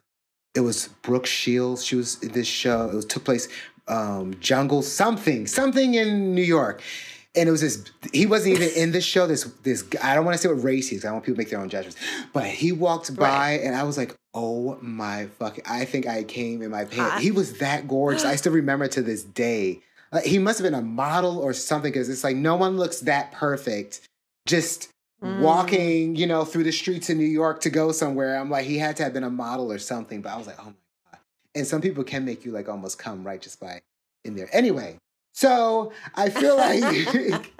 It 0.55 0.59
was 0.61 0.89
Brooke 1.01 1.25
Shields. 1.25 1.83
She 1.83 1.95
was 1.95 2.17
this 2.19 2.47
show. 2.47 2.89
It 2.89 2.93
was 2.95 3.05
took 3.05 3.23
place 3.23 3.47
um, 3.87 4.35
jungle 4.39 4.81
something 4.81 5.47
something 5.47 5.93
in 5.95 6.35
New 6.35 6.43
York, 6.43 6.81
and 7.35 7.49
it 7.49 7.51
was 7.51 7.61
this. 7.61 7.83
He 8.13 8.25
wasn't 8.25 8.55
even 8.55 8.69
in 8.75 8.91
this 8.91 9.03
show. 9.03 9.25
This 9.27 9.43
this 9.63 9.81
guy- 9.81 10.11
I 10.11 10.15
don't 10.15 10.25
want 10.25 10.35
to 10.35 10.41
say 10.41 10.49
what 10.53 10.63
race 10.63 10.89
he 10.89 10.95
is. 10.95 11.05
I 11.05 11.11
want 11.11 11.23
people 11.23 11.35
to 11.35 11.39
make 11.39 11.49
their 11.49 11.59
own 11.59 11.69
judgments. 11.69 11.97
But 12.33 12.45
he 12.45 12.71
walked 12.71 13.15
by, 13.15 13.27
Right. 13.27 13.61
and 13.63 13.75
I 13.75 13.83
was 13.83 13.97
like, 13.97 14.15
"Oh 14.33 14.77
my 14.81 15.27
fucking!" 15.39 15.63
I 15.67 15.85
think 15.85 16.07
I 16.07 16.23
came 16.23 16.61
in 16.61 16.71
my 16.71 16.85
pants. 16.85 17.23
He 17.23 17.31
was 17.31 17.53
that 17.59 17.87
gorgeous. 17.87 18.23
I 18.25 18.35
still 18.35 18.53
remember 18.53 18.87
to 18.87 19.01
this 19.01 19.23
day. 19.23 19.81
Like, 20.11 20.25
he 20.25 20.37
must 20.37 20.59
have 20.59 20.63
been 20.63 20.79
a 20.79 20.81
model 20.83 21.39
or 21.39 21.53
something 21.53 21.91
because 21.91 22.07
it's 22.09 22.23
like 22.23 22.35
no 22.35 22.55
one 22.55 22.77
looks 22.77 22.99
that 23.01 23.31
perfect. 23.31 24.01
Just 24.45 24.89
Mm. 25.23 25.39
walking, 25.41 26.15
you 26.17 26.27
know, 26.27 26.43
through 26.43 26.65
the 26.65 26.71
streets 26.71 27.09
in 27.09 27.17
New 27.17 27.23
York 27.25 27.61
to 27.61 27.69
go 27.69 27.91
somewhere. 27.93 28.35
I'm 28.37 28.49
like, 28.49 28.65
he 28.65 28.77
had 28.77 28.97
to 28.97 29.03
have 29.03 29.13
been 29.13 29.23
a 29.23 29.29
model 29.29 29.71
or 29.71 29.79
something. 29.79 30.21
But 30.21 30.33
I 30.33 30.37
was 30.37 30.47
like, 30.47 30.57
oh 30.59 30.65
my 30.65 30.73
God. 31.11 31.19
And 31.55 31.65
some 31.65 31.79
people 31.81 32.03
can 32.03 32.25
make 32.25 32.43
you 32.45 32.51
like 32.51 32.67
almost 32.67 32.99
come 32.99 33.23
right 33.25 33.41
just 33.41 33.59
by 33.59 33.81
in 34.25 34.35
there. 34.35 34.49
Anyway, 34.51 34.97
so 35.33 35.91
I 36.15 36.29
feel 36.29 36.55
like, 36.57 37.53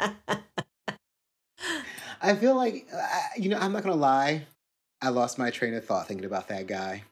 I 2.22 2.36
feel 2.36 2.56
like, 2.56 2.88
uh, 2.94 3.20
you 3.38 3.50
know, 3.50 3.58
I'm 3.58 3.74
not 3.74 3.84
to 3.84 4.02
lie. 4.02 4.46
I 5.02 5.10
lost 5.10 5.38
my 5.38 5.50
train 5.52 5.74
of 5.74 5.84
thought 5.86 6.08
thinking 6.08 6.26
about 6.26 6.48
that 6.48 6.68
guy. 6.68 7.04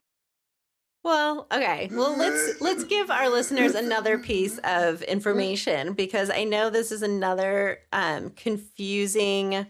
Well, 1.04 1.48
okay. 1.52 1.90
Well, 1.92 2.16
let's 2.16 2.60
let's 2.60 2.84
give 2.84 3.10
our 3.10 3.28
listeners 3.28 3.74
another 3.74 4.18
piece 4.18 4.58
of 4.62 5.02
information 5.02 5.94
because 5.94 6.30
I 6.30 6.44
know 6.44 6.70
this 6.70 6.92
is 6.92 7.02
another 7.02 7.80
um, 7.92 8.30
confusing. 8.30 9.66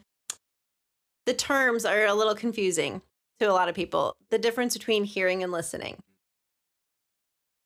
The 1.24 1.34
terms 1.34 1.86
are 1.86 2.04
a 2.04 2.12
little 2.14 2.34
confusing 2.34 3.00
to 3.40 3.46
a 3.46 3.52
lot 3.52 3.70
of 3.70 3.74
people. 3.74 4.14
The 4.30 4.38
difference 4.38 4.76
between 4.76 5.04
hearing 5.04 5.42
and 5.42 5.50
listening, 5.50 5.96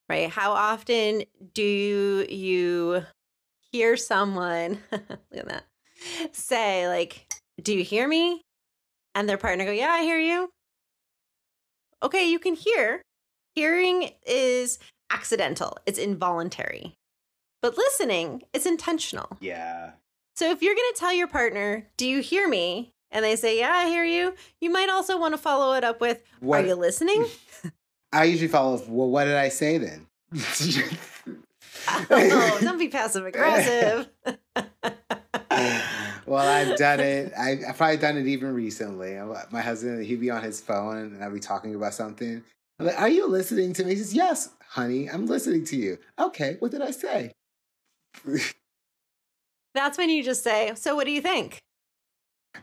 right? 0.08 0.30
How 0.30 0.52
often 0.52 1.24
do 1.52 2.24
you 2.30 3.04
hear 3.76 3.96
someone? 3.96 4.78
look 4.92 5.02
at 5.36 5.48
that. 5.48 5.64
Say 6.32 6.88
like, 6.88 7.26
"Do 7.62 7.74
you 7.74 7.84
hear 7.84 8.08
me?" 8.08 8.42
And 9.14 9.28
their 9.28 9.38
partner 9.38 9.64
go, 9.64 9.70
"Yeah, 9.70 9.90
I 9.90 10.02
hear 10.02 10.18
you." 10.18 10.50
Okay, 12.02 12.28
you 12.30 12.38
can 12.38 12.54
hear. 12.54 13.02
Hearing 13.54 14.10
is 14.26 14.78
accidental, 15.10 15.78
it's 15.86 15.98
involuntary. 15.98 16.94
But 17.62 17.76
listening 17.78 18.42
is 18.52 18.66
intentional. 18.66 19.38
Yeah. 19.40 19.92
So 20.36 20.50
if 20.50 20.60
you're 20.62 20.74
going 20.74 20.92
to 20.94 21.00
tell 21.00 21.12
your 21.14 21.26
partner, 21.26 21.88
Do 21.96 22.06
you 22.06 22.20
hear 22.20 22.46
me? 22.48 22.92
And 23.10 23.24
they 23.24 23.34
say, 23.36 23.58
Yeah, 23.58 23.72
I 23.72 23.86
hear 23.88 24.04
you. 24.04 24.34
You 24.60 24.68
might 24.70 24.90
also 24.90 25.18
want 25.18 25.32
to 25.32 25.38
follow 25.38 25.72
it 25.74 25.84
up 25.84 26.00
with, 26.00 26.22
What- 26.40 26.64
Are 26.64 26.66
you 26.66 26.74
listening? 26.74 27.24
I 28.12 28.24
usually 28.24 28.48
follow, 28.48 28.76
up, 28.76 28.88
well, 28.88 29.08
what 29.08 29.24
did 29.24 29.36
I 29.36 29.48
say 29.48 29.78
then? 29.78 30.06
oh, 31.88 32.58
don't 32.62 32.78
be 32.78 32.88
passive 32.88 33.26
aggressive. 33.26 34.08
well, 36.26 36.46
I've 36.46 36.76
done 36.76 37.00
it. 37.00 37.32
I, 37.38 37.58
I've 37.68 37.76
probably 37.76 37.96
done 37.98 38.16
it 38.16 38.26
even 38.26 38.54
recently. 38.54 39.18
My 39.50 39.60
husband, 39.60 40.04
he'd 40.04 40.20
be 40.20 40.30
on 40.30 40.42
his 40.42 40.60
phone 40.60 40.98
and 40.98 41.22
I'd 41.24 41.32
be 41.32 41.40
talking 41.40 41.74
about 41.74 41.94
something. 41.94 42.42
I'm 42.78 42.86
like, 42.86 43.00
Are 43.00 43.08
you 43.08 43.28
listening 43.28 43.72
to 43.74 43.84
me? 43.84 43.90
He 43.92 43.96
says, 43.98 44.14
Yes, 44.14 44.50
honey, 44.68 45.08
I'm 45.10 45.26
listening 45.26 45.64
to 45.66 45.76
you. 45.76 45.98
Okay, 46.18 46.56
what 46.58 46.70
did 46.70 46.82
I 46.82 46.90
say? 46.90 47.32
That's 49.74 49.98
when 49.98 50.10
you 50.10 50.22
just 50.22 50.42
say, 50.42 50.72
So 50.74 50.94
what 50.94 51.04
do 51.06 51.12
you 51.12 51.20
think? 51.20 51.58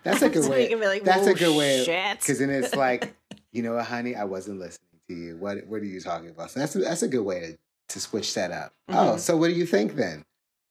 That's 0.04 0.22
a 0.22 0.30
good 0.32 0.44
So 0.44 0.50
you 0.50 0.56
way. 0.56 0.68
can 0.68 0.80
be 0.80 0.88
like, 0.88 1.04
That's 1.04 1.28
a 1.28 1.34
good 1.34 1.56
way. 1.58 1.84
shit." 1.84 2.20
Because 2.20 2.40
then 2.40 2.50
it's 2.50 2.76
like, 2.76 3.16
you 3.52 3.62
know 3.64 3.76
what, 3.76 3.86
honey, 3.86 4.16
I 4.16 4.24
wasn't 4.26 4.60
listening 4.60 4.80
to 5.10 5.16
you. 5.16 5.38
What 5.38 5.66
What 5.68 5.82
are 5.82 5.86
you 5.86 6.02
talking 6.02 6.30
about? 6.30 6.52
So 6.52 6.60
that's 6.60 6.76
a, 6.76 6.80
that's 6.80 7.04
a 7.04 7.08
good 7.08 7.24
way 7.24 7.58
to, 7.90 8.00
switch 8.00 8.34
that 8.34 8.52
up. 8.52 8.74
Oh, 8.90 9.14
Mhm. 9.16 9.20
so 9.20 9.38
what 9.38 9.48
do 9.48 9.54
you 9.54 9.66
think 9.66 9.96
then? 9.96 10.24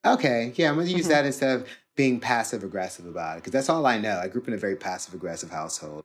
Okay, 0.05 0.51
yeah, 0.55 0.69
I'm 0.69 0.75
gonna 0.75 0.87
use 0.89 1.05
Mhm. 1.05 1.09
that 1.09 1.25
instead 1.25 1.55
of 1.55 1.67
being 1.95 2.19
passive 2.19 2.63
aggressive 2.63 3.05
about 3.05 3.37
it 3.37 3.41
because 3.41 3.53
that's 3.53 3.69
all 3.69 3.85
I 3.85 3.97
know. 3.99 4.19
I 4.19 4.27
grew 4.27 4.41
up 4.41 4.47
in 4.47 4.53
a 4.53 4.57
very 4.57 4.75
passive 4.75 5.13
aggressive 5.13 5.49
household. 5.51 6.03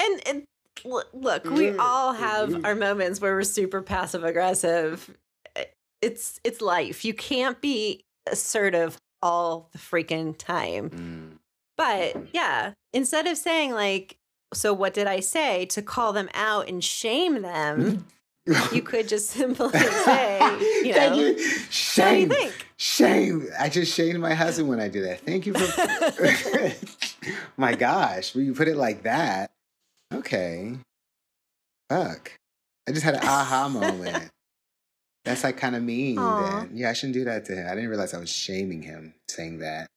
And, 0.00 0.26
and 0.26 0.44
look, 1.12 1.44
we 1.44 1.70
Mm, 1.70 1.76
all 1.80 2.12
have 2.12 2.50
mhm. 2.50 2.64
our 2.64 2.74
moments 2.74 3.20
where 3.20 3.34
we're 3.34 3.42
super 3.42 3.82
passive 3.82 4.24
aggressive. 4.24 5.16
It's 6.00 6.38
it's 6.44 6.60
life. 6.60 7.04
You 7.04 7.12
can't 7.12 7.60
be 7.60 8.04
assertive 8.30 8.96
all 9.20 9.68
the 9.72 9.78
freaking 9.78 10.38
time. 10.38 10.90
Mm. 10.90 11.38
But 11.76 12.32
yeah, 12.32 12.74
instead 12.92 13.26
of 13.26 13.36
saying 13.36 13.72
like, 13.72 14.16
so 14.54 14.72
what 14.72 14.94
did 14.94 15.08
I 15.08 15.18
say 15.20 15.66
to 15.66 15.82
call 15.82 16.12
them 16.12 16.28
out 16.34 16.68
and 16.68 16.82
shame 16.84 17.42
them, 17.42 18.06
you 18.72 18.82
could 18.82 19.08
just 19.08 19.30
simply 19.30 19.70
say, 19.70 20.38
you 20.84 20.92
Thank 20.92 21.12
know, 21.12 21.18
you. 21.18 21.26
what 21.28 21.36
do 21.36 21.42
you 21.42 21.48
Shame. 21.70 22.28
think? 22.28 22.66
Shame. 22.76 23.46
I 23.58 23.68
just 23.68 23.94
shamed 23.94 24.20
my 24.20 24.34
husband 24.34 24.68
when 24.68 24.80
I 24.80 24.88
did 24.88 25.04
that. 25.04 25.20
Thank 25.20 25.46
you 25.46 25.54
for. 25.54 27.32
my 27.56 27.74
gosh, 27.74 28.34
when 28.34 28.46
you 28.46 28.54
put 28.54 28.68
it 28.68 28.76
like 28.76 29.02
that, 29.02 29.50
okay. 30.14 30.76
Fuck. 31.90 32.32
I 32.88 32.92
just 32.92 33.04
had 33.04 33.14
an 33.14 33.24
aha 33.24 33.68
moment. 33.68 34.30
That's 35.24 35.44
like 35.44 35.56
kind 35.56 35.76
of 35.76 35.82
mean. 35.82 36.16
Then. 36.16 36.70
Yeah, 36.72 36.90
I 36.90 36.92
shouldn't 36.94 37.14
do 37.14 37.24
that 37.24 37.44
to 37.46 37.54
him. 37.54 37.66
I 37.66 37.74
didn't 37.74 37.90
realize 37.90 38.14
I 38.14 38.18
was 38.18 38.30
shaming 38.30 38.82
him 38.82 39.14
saying 39.28 39.58
that. 39.58 39.88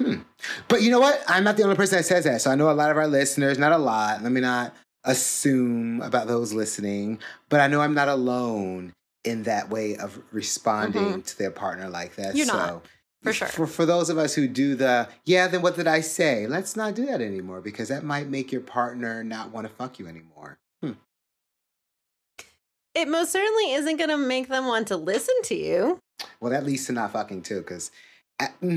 Hmm. 0.00 0.20
But 0.68 0.82
you 0.82 0.90
know 0.90 1.00
what? 1.00 1.20
I'm 1.26 1.42
not 1.42 1.56
the 1.56 1.64
only 1.64 1.74
person 1.74 1.98
that 1.98 2.04
says 2.04 2.24
that. 2.24 2.40
So 2.40 2.50
I 2.50 2.54
know 2.54 2.70
a 2.70 2.72
lot 2.72 2.90
of 2.90 2.96
our 2.96 3.08
listeners, 3.08 3.58
not 3.58 3.72
a 3.72 3.78
lot. 3.78 4.22
Let 4.22 4.30
me 4.30 4.40
not 4.40 4.74
assume 5.08 6.02
about 6.02 6.28
those 6.28 6.52
listening, 6.52 7.18
but 7.48 7.60
I 7.60 7.66
know 7.66 7.80
I'm 7.80 7.94
not 7.94 8.08
alone 8.08 8.92
in 9.24 9.44
that 9.44 9.70
way 9.70 9.96
of 9.96 10.20
responding 10.30 11.22
to 11.22 11.38
their 11.38 11.50
partner 11.50 11.88
like 11.88 12.14
that. 12.16 12.28
Mm-hmm. 12.28 12.36
You're 12.36 12.46
so 12.46 12.56
not, 12.56 12.82
for 13.22 13.32
sure. 13.32 13.48
For, 13.48 13.66
for 13.66 13.86
those 13.86 14.10
of 14.10 14.18
us 14.18 14.34
who 14.34 14.46
do 14.46 14.74
the, 14.74 15.08
yeah, 15.24 15.48
then 15.48 15.62
what 15.62 15.76
did 15.76 15.88
I 15.88 16.00
say? 16.00 16.46
Let's 16.46 16.76
not 16.76 16.94
do 16.94 17.06
that 17.06 17.20
anymore 17.20 17.60
because 17.60 17.88
that 17.88 18.04
might 18.04 18.28
make 18.28 18.52
your 18.52 18.60
partner 18.60 19.24
not 19.24 19.50
want 19.50 19.66
to 19.66 19.72
fuck 19.72 19.98
you 19.98 20.06
anymore. 20.06 20.58
Hmm. 20.82 20.92
It 22.94 23.08
most 23.08 23.32
certainly 23.32 23.72
isn't 23.72 23.96
going 23.96 24.10
to 24.10 24.18
make 24.18 24.48
them 24.48 24.66
want 24.66 24.88
to 24.88 24.96
listen 24.96 25.34
to 25.44 25.54
you. 25.54 25.98
Well, 26.40 26.52
that 26.52 26.64
leads 26.64 26.86
to 26.86 26.92
not 26.92 27.12
fucking 27.12 27.42
too 27.42 27.58
because. 27.58 27.90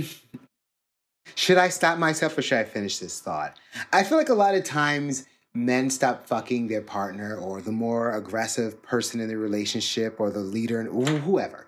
Should 1.36 1.58
I 1.58 1.70
stop 1.70 1.98
myself 1.98 2.38
or 2.38 2.42
should 2.42 2.58
I 2.58 2.64
finish 2.64 2.98
this 2.98 3.20
thought? 3.20 3.56
I 3.94 4.04
feel 4.04 4.18
like 4.18 4.30
a 4.30 4.34
lot 4.34 4.56
of 4.56 4.64
times 4.64 5.26
men 5.54 5.90
stop 5.90 6.26
fucking 6.28 6.68
their 6.68 6.82
partner 6.82 7.36
or 7.36 7.62
the 7.62 7.72
more 7.72 8.12
aggressive 8.12 8.82
person 8.82 9.20
in 9.20 9.28
the 9.28 9.38
relationship 9.38 10.20
or 10.20 10.30
the 10.30 10.40
leader 10.40 10.80
and 10.80 10.90
whoever 11.22 11.68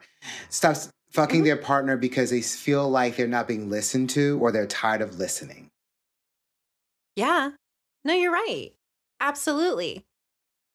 stops 0.50 0.90
fucking 1.12 1.42
Mhm. 1.42 1.46
their 1.46 1.58
partner 1.58 1.98
because 1.98 2.30
they 2.30 2.42
feel 2.42 2.90
like 2.90 3.18
they're 3.18 3.28
not 3.28 3.48
being 3.48 3.70
listened 3.70 4.10
to 4.12 4.40
or 4.42 4.52
they're 4.52 4.66
tired 4.66 5.02
of 5.02 5.20
listening. 5.20 5.70
Yeah. 7.16 7.52
No, 8.06 8.14
you're 8.14 8.32
right. 8.32 8.72
Absolutely. 9.20 10.06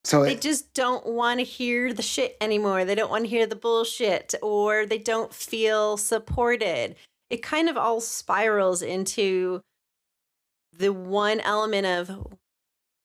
So 0.05 0.23
They 0.23 0.35
it, 0.35 0.41
just 0.41 0.73
don't 0.75 1.05
want 1.07 1.41
to 1.41 1.45
hear 1.45 1.93
the 1.93 2.03
shit 2.03 2.37
anymore. 2.41 2.85
They 2.85 2.95
don't 2.95 3.11
want 3.11 3.25
to 3.25 3.29
hear 3.29 3.47
the 3.47 3.57
bullshit 3.57 4.35
or 4.43 4.87
they 4.87 4.99
don't 4.99 5.35
feel 5.35 5.97
supported. 5.97 6.97
It 7.31 7.43
kind 7.43 7.69
of 7.69 7.77
all 7.77 8.01
spirals 8.01 8.81
into 8.81 9.61
the 10.73 10.93
one 10.93 11.41
element 11.41 11.87
of 11.87 12.39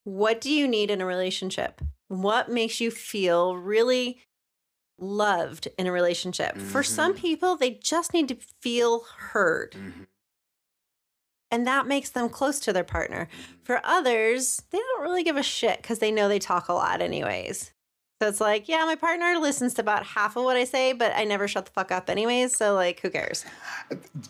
what 0.03 0.41
do 0.41 0.51
you 0.51 0.67
need 0.67 0.89
in 0.91 1.01
a 1.01 1.05
relationship? 1.05 1.81
What 2.07 2.49
makes 2.49 2.79
you 2.81 2.91
feel 2.91 3.55
really 3.57 4.21
loved 4.99 5.67
in 5.77 5.87
a 5.87 5.91
relationship? 5.91 6.57
For 6.57 6.83
some 6.83 7.13
Mhm. 7.13 7.17
people, 7.17 7.55
they 7.55 7.71
just 7.71 8.13
need 8.13 8.27
to 8.29 8.37
feel 8.61 9.01
heard. 9.01 9.73
Mhm. 9.73 10.07
And 11.51 11.67
that 11.67 11.85
makes 11.85 12.09
them 12.09 12.29
close 12.29 12.59
to 12.61 12.73
their 12.73 12.83
partner. 12.83 13.27
For 13.63 13.79
others, 13.83 14.63
they 14.71 14.79
don't 14.79 15.03
really 15.03 15.23
give 15.23 15.37
a 15.37 15.43
shit 15.43 15.81
because 15.81 15.99
they 15.99 16.11
know 16.11 16.27
they 16.27 16.39
talk 16.39 16.67
a 16.67 16.73
lot, 16.73 16.99
anyways. 17.01 17.72
So 18.24 18.30
it's 18.30 18.39
like, 18.39 18.69
yeah, 18.69 18.86
my 18.86 18.95
partner 18.95 19.38
listens 19.38 19.74
to 19.74 19.82
about 19.82 20.05
half 20.05 20.38
of 20.38 20.45
what 20.45 20.55
I 20.55 20.63
say, 20.63 20.93
but 20.93 21.11
I 21.13 21.26
never 21.26 21.45
shut 21.45 21.65
the 21.65 21.71
fuck 21.71 21.91
up, 21.91 22.09
anyways. 22.09 22.55
So, 22.55 22.74
like, 22.74 23.01
who 23.01 23.09
cares? 23.09 23.43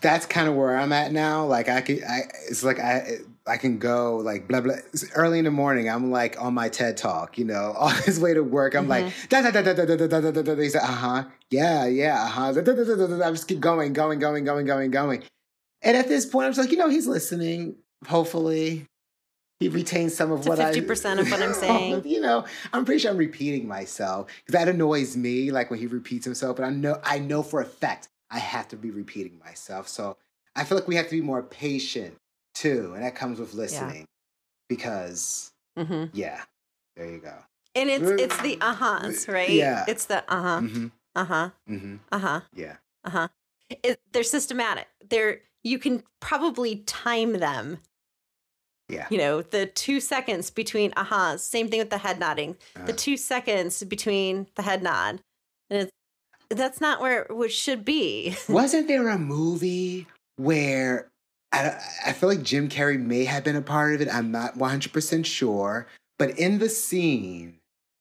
that's 0.00 0.26
kind 0.26 0.48
of 0.48 0.56
where 0.56 0.76
I'm 0.76 0.92
at 0.92 1.12
now. 1.12 1.46
Like 1.46 1.68
I 1.68 1.80
can, 1.80 2.02
I 2.02 2.22
it's 2.48 2.64
like 2.64 2.80
I 2.80 3.18
I 3.46 3.56
can 3.56 3.78
go 3.78 4.16
like 4.16 4.48
blah 4.48 4.62
blah. 4.62 4.74
It's 4.92 5.08
early 5.14 5.38
in 5.38 5.44
the 5.44 5.52
morning, 5.52 5.88
I'm 5.88 6.10
like 6.10 6.42
on 6.42 6.54
my 6.54 6.68
TED 6.68 6.96
talk, 6.96 7.38
you 7.38 7.44
know, 7.44 7.72
on 7.78 7.94
his 8.02 8.18
way 8.18 8.34
to 8.34 8.42
work. 8.42 8.74
I'm 8.74 8.88
like 8.88 9.12
da 9.28 9.42
da 9.42 9.52
da 9.52 9.62
da 9.62 9.74
da 9.74 9.84
da 9.84 9.96
da 9.96 10.20
da 10.20 10.30
da 10.32 10.42
da. 10.42 10.56
He 10.56 10.70
said, 10.70 10.82
uh 10.82 10.86
huh, 10.86 11.24
yeah, 11.50 11.86
yeah, 11.86 12.20
uh 12.20 12.26
huh. 12.26 12.48
I 12.48 13.30
just 13.30 13.46
keep 13.46 13.60
going, 13.60 13.92
going, 13.92 14.18
going, 14.18 14.42
going, 14.42 14.66
going, 14.66 14.90
going. 14.90 15.22
And 15.82 15.96
at 15.96 16.08
this 16.08 16.26
point, 16.26 16.46
I'm 16.46 16.52
just 16.52 16.66
like, 16.66 16.72
you 16.72 16.78
know, 16.78 16.88
he's 16.88 17.06
listening. 17.06 17.76
Hopefully, 18.08 18.86
he 19.64 19.68
retains 19.76 20.14
some 20.14 20.30
of 20.30 20.42
To 20.42 20.48
what 20.48 20.60
I 20.60 20.72
50% 20.72 21.20
of 21.20 21.30
what 21.30 21.42
I'm 21.42 21.54
saying. 21.60 22.02
you 22.04 22.20
know, 22.20 22.44
I'm 22.72 22.84
pretty 22.84 23.00
sure 23.00 23.10
I'm 23.10 23.16
repeating 23.16 23.66
myself 23.66 24.26
because 24.44 24.52
that 24.58 24.68
annoys 24.68 25.16
me. 25.16 25.50
Like 25.50 25.70
when 25.70 25.78
he 25.78 25.86
repeats 25.86 26.24
himself, 26.24 26.56
but 26.56 26.64
I 26.64 26.70
know 26.70 27.00
I 27.02 27.18
know 27.18 27.42
for 27.42 27.60
a 27.60 27.64
fact 27.66 28.08
I 28.30 28.38
have 28.38 28.68
to 28.68 28.76
be 28.76 28.90
repeating 28.90 29.38
myself. 29.44 29.88
So 29.88 30.16
I 30.56 30.64
feel 30.64 30.76
like 30.78 30.88
we 30.88 30.96
have 30.96 31.06
to 31.06 31.16
be 31.16 31.20
more 31.22 31.42
patient 31.42 32.16
too, 32.54 32.92
and 32.94 33.02
that 33.04 33.14
comes 33.14 33.38
with 33.40 33.54
listening. 33.54 34.06
Because 34.68 35.52
hmm 35.76 36.04
yeah, 36.12 36.42
there 36.96 37.06
you 37.10 37.18
go. 37.18 37.34
And 37.74 37.90
it's 37.90 38.08
it's 38.18 38.36
the 38.38 38.56
uh 38.60 38.74
huhs, 38.74 39.28
right? 39.32 39.48
Yeah. 39.50 39.84
It's 39.88 40.06
the 40.06 40.18
uh 40.32 40.42
huh, 40.42 40.60
hmm 40.60 40.86
uh 41.14 41.24
huh, 41.24 41.50
hmm 41.66 41.96
uh 42.12 42.18
huh, 42.18 42.40
Yeah. 42.54 42.76
uh 43.04 43.10
huh. 43.10 43.28
It, 43.82 44.00
they're 44.12 44.22
systematic. 44.22 44.86
They're 45.08 45.40
you 45.62 45.78
can 45.78 46.02
probably 46.20 46.76
time 46.86 47.34
them. 47.34 47.78
Yeah. 48.88 49.06
You 49.10 49.18
know, 49.18 49.42
the 49.42 49.66
two 49.66 50.00
seconds 50.00 50.50
between 50.50 50.90
ahas. 50.92 51.40
Same 51.40 51.68
thing 51.68 51.78
with 51.78 51.90
the 51.90 51.98
head 51.98 52.18
nodding. 52.20 52.56
the 52.74 52.92
Uh, 52.92 52.96
two 52.96 53.16
seconds 53.16 53.82
between 53.84 54.46
the 54.56 54.62
head 54.62 54.82
nod. 54.82 55.20
And 55.70 55.82
it's, 55.82 55.92
that's 56.50 56.80
not 56.80 57.00
where 57.00 57.26
it 57.30 57.52
should 57.52 57.84
be. 57.84 58.36
wasn't 58.48 58.88
there 58.88 59.08
a 59.08 59.18
movie 59.18 60.06
where 60.36 61.10
I, 61.52 61.80
I 62.06 62.12
feel 62.12 62.28
like 62.28 62.42
Jim 62.42 62.68
Carrey 62.68 63.00
may 63.00 63.24
have 63.24 63.44
been 63.44 63.56
a 63.56 63.62
part 63.62 63.94
of 63.94 64.00
it? 64.02 64.12
I'm 64.12 64.30
not 64.30 64.58
100% 64.58 65.24
sure. 65.24 65.86
But 66.18 66.38
in 66.38 66.58
the 66.58 66.68
scene, 66.68 67.58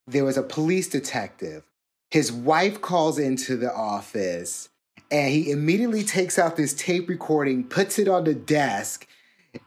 there 0.07 0.25
was 0.25 0.37
a 0.37 0.43
police 0.43 0.89
detective. 0.89 1.63
His 2.11 2.31
wife 2.31 2.81
calls 2.81 3.17
into 3.17 3.55
the 3.55 3.73
office 3.73 4.69
and 5.09 5.31
he 5.31 5.51
immediately 5.51 6.03
takes 6.03 6.37
out 6.37 6.57
this 6.57 6.73
tape 6.73 7.07
recording, 7.07 7.63
puts 7.63 7.99
it 7.99 8.07
on 8.07 8.23
the 8.23 8.33
desk, 8.33 9.07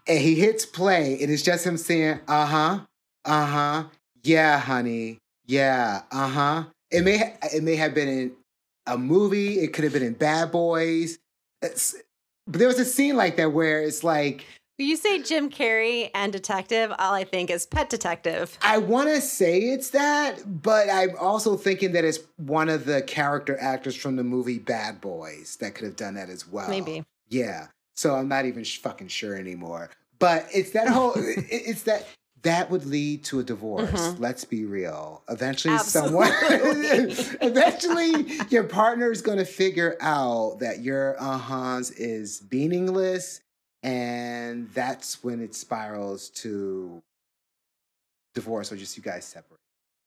and 0.07 0.19
he 0.19 0.35
hits 0.35 0.67
play. 0.67 1.19
And 1.21 1.31
it's 1.31 1.43
just 1.43 1.67
him 1.67 1.77
saying, 1.77 2.21
uh 2.29 2.47
huh, 2.47 2.81
uh 3.25 3.47
huh, 3.47 3.85
yeah, 4.23 4.59
honey, 4.59 5.19
yeah, 5.47 6.03
uh 6.11 6.29
huh. 6.29 6.65
It 6.91 7.03
may 7.05 7.19
ha- 7.19 7.49
it 7.55 7.63
may 7.63 7.77
have 7.77 7.95
been 7.95 8.09
in 8.09 8.33
a 8.87 8.97
movie. 8.97 9.61
It 9.61 9.73
could 9.73 9.85
have 9.85 9.93
been 9.93 10.03
in 10.03 10.15
Bad 10.15 10.53
Boys. 10.53 11.19
It's, 11.63 11.97
but 12.47 12.59
there 12.59 12.69
was 12.69 12.79
a 12.79 12.85
scene 12.85 13.17
like 13.17 13.37
that 13.37 13.53
where 13.53 13.83
it's 13.83 14.05
like 14.05 14.45
you 14.79 14.97
say 14.97 15.23
Jim 15.23 15.49
Carrey 15.49 16.11
and 16.15 16.31
detective, 16.31 16.93
all 16.99 17.15
I 17.15 17.25
think 17.25 17.49
is 17.49 17.65
pet 17.65 17.89
detective. 17.89 18.59
I 18.61 18.77
want 18.77 19.09
to 19.09 19.23
say 19.23 19.59
it's 19.59 19.91
that, 19.91 20.63
but 20.63 20.91
I'm 20.91 21.17
also 21.19 21.57
thinking 21.57 21.93
that 21.93 22.05
it's 22.05 22.19
one 22.37 22.69
of 22.69 22.85
the 22.85 23.01
character 23.01 23.57
actors 23.59 23.97
from 23.97 24.17
the 24.17 24.25
movie 24.25 24.59
Bad 24.59 25.01
Boys 25.01 25.57
that 25.61 25.75
could 25.75 25.87
have 25.87 25.97
done 25.97 26.15
that 26.15 26.29
as 26.29 26.47
well. 26.47 26.69
Maybe. 26.69 27.05
Yeah. 27.29 27.69
So 27.97 28.15
I'm 28.15 28.29
not 28.29 28.45
even 28.47 28.65
sh- 28.65 28.79
fucking 28.79 29.09
sure 29.09 29.35
anymore. 29.35 29.91
But 30.19 30.47
it's 30.55 30.71
that 30.73 30.89
whole. 30.89 31.13
it- 31.17 31.45
it's 31.51 31.83
that 31.85 32.07
that 32.43 32.71
would 32.71 32.85
lead 32.87 33.25
to 33.25 33.41
a 33.41 33.43
divorce. 33.43 33.91
Mhm. 33.91 34.21
Let's 34.21 34.45
be 34.45 34.65
real. 34.65 35.23
Eventually, 35.29 35.75
Absolutely. 35.75 36.27
someone. 37.15 37.37
eventually, 37.41 38.39
your 38.51 38.65
partner 38.65 39.11
is 39.11 39.21
going 39.23 39.39
to 39.39 39.45
figure 39.45 39.97
out 40.01 40.59
that 40.61 40.81
your 40.81 41.17
uh 41.21 41.39
huhs 41.41 41.93
is 41.97 42.43
meaningless, 42.53 43.41
and 43.83 44.71
that's 44.73 45.25
when 45.25 45.41
it 45.41 45.55
spirals 45.55 46.31
to 46.31 47.03
divorce 48.35 48.71
or 48.71 48.77
just 48.77 48.97
you 48.97 49.03
guys 49.03 49.25
separate. 49.25 49.59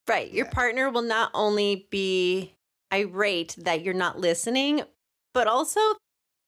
Right. 0.08 0.32
Your 0.32 0.46
partner 0.46 0.90
will 0.90 1.02
not 1.04 1.32
only 1.34 1.88
be 1.90 2.54
irate 2.92 3.56
that 3.60 3.84
you're 3.84 3.94
not 3.94 4.20
listening, 4.20 4.82
but 5.34 5.48
also 5.48 5.80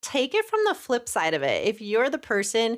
take 0.02 0.34
it 0.34 0.46
from 0.46 0.60
the 0.68 0.76
flip 0.76 1.08
side 1.08 1.34
of 1.34 1.44
it. 1.44 1.66
If 1.66 1.82
you're 1.82 2.10
the 2.10 2.18
person 2.18 2.78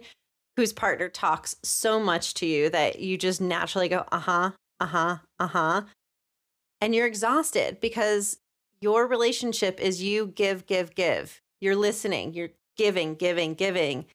whose 0.56 0.74
partner 0.74 1.10
talks 1.10 1.56
so 1.64 2.00
much 2.00 2.34
to 2.36 2.46
you 2.46 2.70
that 2.70 3.00
you 3.00 3.18
just 3.18 3.42
naturally 3.42 3.88
go, 3.88 4.06
uh 4.12 4.20
huh, 4.20 4.52
uh 4.80 4.86
huh, 4.86 5.18
uh 5.40 5.48
huh, 5.48 5.82
and 6.84 6.94
you're 6.94 7.08
exhausted 7.08 7.80
because 7.80 8.40
your 8.82 9.08
relationship 9.08 9.80
is 9.80 10.04
you 10.04 10.28
give, 10.28 10.66
give, 10.66 10.94
give. 10.96 11.40
You're 11.62 11.78
listening, 11.78 12.34
you're 12.34 12.50
giving, 12.76 13.16
giving, 13.16 13.54
giving. 13.54 14.06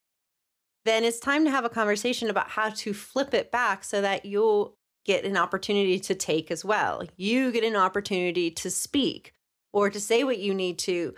Then 0.84 1.02
it's 1.02 1.18
time 1.18 1.46
to 1.46 1.50
have 1.50 1.64
a 1.64 1.70
conversation 1.70 2.28
about 2.28 2.50
how 2.50 2.68
to 2.68 2.92
flip 2.92 3.32
it 3.32 3.50
back 3.50 3.84
so 3.84 4.02
that 4.02 4.26
you'll 4.26 4.74
get 5.06 5.24
an 5.24 5.38
opportunity 5.38 5.98
to 6.00 6.14
take 6.14 6.50
as 6.50 6.62
well. 6.62 7.02
You 7.16 7.50
get 7.52 7.64
an 7.64 7.76
opportunity 7.76 8.50
to 8.50 8.70
speak 8.70 9.32
or 9.72 9.88
to 9.88 9.98
say 9.98 10.22
what 10.22 10.38
you 10.38 10.52
need 10.52 10.78
to. 10.80 11.14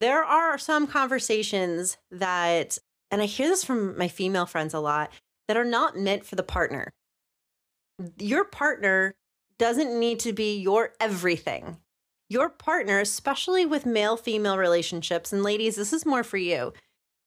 There 0.00 0.22
are 0.22 0.58
some 0.58 0.86
conversations 0.86 1.96
that, 2.10 2.78
and 3.10 3.22
I 3.22 3.26
hear 3.26 3.48
this 3.48 3.64
from 3.64 3.96
my 3.96 4.08
female 4.08 4.46
friends 4.46 4.74
a 4.74 4.80
lot, 4.80 5.10
that 5.48 5.56
are 5.56 5.64
not 5.64 5.96
meant 5.96 6.26
for 6.26 6.34
the 6.34 6.42
partner. 6.42 6.92
Your 8.18 8.44
partner 8.44 9.14
doesn't 9.58 9.98
need 9.98 10.20
to 10.20 10.32
be 10.32 10.58
your 10.58 10.92
everything. 11.00 11.78
Your 12.28 12.48
partner, 12.50 12.98
especially 13.00 13.64
with 13.64 13.86
male 13.86 14.16
female 14.16 14.58
relationships, 14.58 15.32
and 15.32 15.42
ladies, 15.42 15.76
this 15.76 15.92
is 15.92 16.04
more 16.04 16.24
for 16.24 16.36
you. 16.36 16.72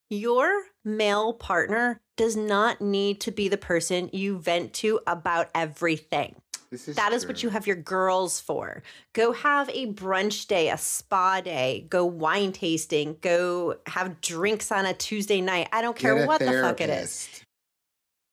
Your 0.09 0.63
male 0.83 1.33
partner 1.33 2.01
does 2.17 2.35
not 2.35 2.81
need 2.81 3.21
to 3.21 3.31
be 3.31 3.47
the 3.47 3.57
person 3.57 4.09
you 4.11 4.37
vent 4.37 4.73
to 4.73 4.99
about 5.07 5.49
everything. 5.55 6.35
This 6.71 6.87
is 6.87 6.95
That 6.97 7.13
is 7.13 7.25
what 7.27 7.41
you 7.41 7.49
have 7.49 7.65
your 7.65 7.75
girls 7.75 8.39
for. 8.39 8.83
Go 9.13 9.31
have 9.33 9.69
a 9.69 9.87
brunch 9.87 10.47
day, 10.47 10.69
a 10.69 10.77
spa 10.77 11.41
day, 11.41 11.85
go 11.89 12.05
wine 12.05 12.51
tasting, 12.51 13.17
go 13.21 13.77
have 13.87 14.21
drinks 14.21 14.71
on 14.71 14.85
a 14.85 14.93
Tuesday 14.93 15.41
night. 15.41 15.67
I 15.71 15.81
don't 15.81 15.97
care 15.97 16.27
what 16.27 16.39
the 16.39 16.61
fuck 16.61 16.79
it 16.81 16.89
is. 16.91 17.27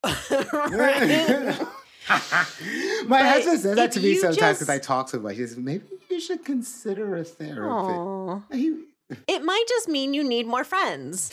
My 0.07 1.66
But 3.09 3.26
husband 3.26 3.61
says 3.61 3.76
that 3.76 3.93
to 3.93 4.01
me 4.01 4.16
sometimes 4.16 4.59
because 4.59 4.68
I 4.68 4.78
talk 4.78 5.09
so 5.09 5.18
much. 5.18 5.37
He 5.37 5.47
says, 5.47 5.57
maybe 5.57 5.84
you 6.11 6.20
should 6.20 6.45
consider 6.45 7.16
a 7.16 7.24
therapist. 7.24 8.53
He- 8.53 8.84
It 9.26 9.43
might 9.45 9.64
just 9.68 9.89
mean 9.89 10.14
you 10.14 10.22
need 10.22 10.47
more 10.47 10.62
friends. 10.64 11.32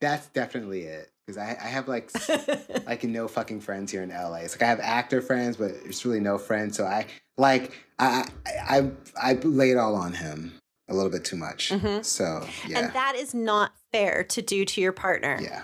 that's 0.00 0.28
definitely 0.28 0.82
it. 0.82 1.10
Because 1.26 1.38
I, 1.38 1.56
I 1.60 1.66
have 1.68 1.88
like 1.88 2.10
like 2.86 3.02
no 3.04 3.26
fucking 3.28 3.60
friends 3.60 3.90
here 3.90 4.02
in 4.02 4.10
LA. 4.10 4.36
It's 4.36 4.54
like 4.54 4.62
I 4.62 4.66
have 4.68 4.80
actor 4.80 5.20
friends, 5.20 5.56
but 5.56 5.72
it's 5.84 6.04
really 6.04 6.20
no 6.20 6.38
friends. 6.38 6.76
So 6.76 6.84
I 6.86 7.06
like 7.36 7.72
I 7.98 8.26
I 8.46 8.78
I, 8.78 8.90
I 9.20 9.32
lay 9.42 9.70
it 9.72 9.76
all 9.78 9.96
on 9.96 10.12
him 10.14 10.54
a 10.88 10.94
little 10.94 11.10
bit 11.10 11.24
too 11.24 11.36
much. 11.36 11.70
Mhm. 11.70 12.04
So 12.04 12.46
yeah, 12.68 12.78
And 12.78 12.92
that 12.92 13.16
is 13.16 13.34
not 13.34 13.72
fair 13.92 14.22
to 14.24 14.40
do 14.42 14.64
to 14.64 14.80
your 14.80 14.92
partner. 14.92 15.38
yeah, 15.42 15.62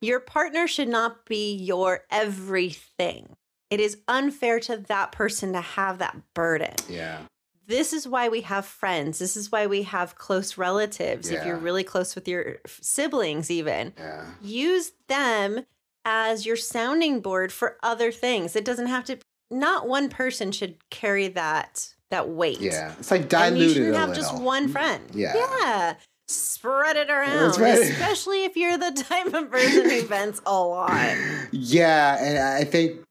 Your 0.00 0.18
partner 0.18 0.66
should 0.66 0.88
not 0.88 1.26
be 1.26 1.54
your 1.54 2.00
everything. 2.10 3.36
It 3.70 3.80
is 3.80 3.98
unfair 4.08 4.58
to 4.60 4.76
that 4.76 5.12
person 5.12 5.52
to 5.52 5.60
have 5.60 5.98
that 5.98 6.16
burden. 6.34 6.74
yeah, 6.88 7.22
This 7.66 7.92
is 7.92 8.06
why 8.06 8.28
we 8.28 8.42
have 8.42 8.66
friends. 8.66 9.18
This 9.18 9.36
is 9.36 9.50
why 9.50 9.66
we 9.66 9.84
have 9.84 10.16
close 10.16 10.58
relatives. 10.58 11.30
If 11.30 11.46
you're 11.46 11.56
really 11.56 11.84
close 11.84 12.14
with 12.14 12.28
your 12.28 12.56
siblings, 12.66 13.50
even 13.50 13.94
yeah. 13.96 14.26
use 14.42 14.92
them 15.08 15.64
as 16.04 16.44
your 16.44 16.56
sounding 16.56 17.20
board 17.20 17.52
for 17.52 17.78
other 17.82 18.12
things. 18.12 18.54
It 18.56 18.64
doesn't 18.64 18.86
have 18.86 19.04
to. 19.04 19.18
Not 19.50 19.88
one 19.88 20.08
person 20.08 20.52
should 20.52 20.76
carry 20.90 21.28
that 21.28 21.94
that 22.10 22.28
weight. 22.28 22.60
Yeah, 22.60 22.92
it's 22.98 23.10
like 23.10 23.28
diluted. 23.28 23.52
And 23.52 23.62
you 23.62 23.74
shouldn't 23.74 23.96
have 23.96 24.08
little. 24.10 24.22
just 24.22 24.42
one 24.42 24.68
mm, 24.68 24.72
friend. 24.72 25.04
Yeah. 25.12 25.34
Yeah. 25.34 25.94
Spread 26.26 26.96
it 26.96 27.10
around, 27.10 27.58
right. 27.58 27.78
especially 27.78 28.44
if 28.44 28.56
you're 28.56 28.78
the 28.78 28.92
type 29.08 29.26
of 29.34 29.50
person 29.50 29.90
who 29.90 30.02
vents 30.02 30.40
a 30.46 30.52
lot. 30.52 30.90
Yeah, 31.52 32.16
and 32.18 32.38
I 32.38 32.64
think 32.64 33.03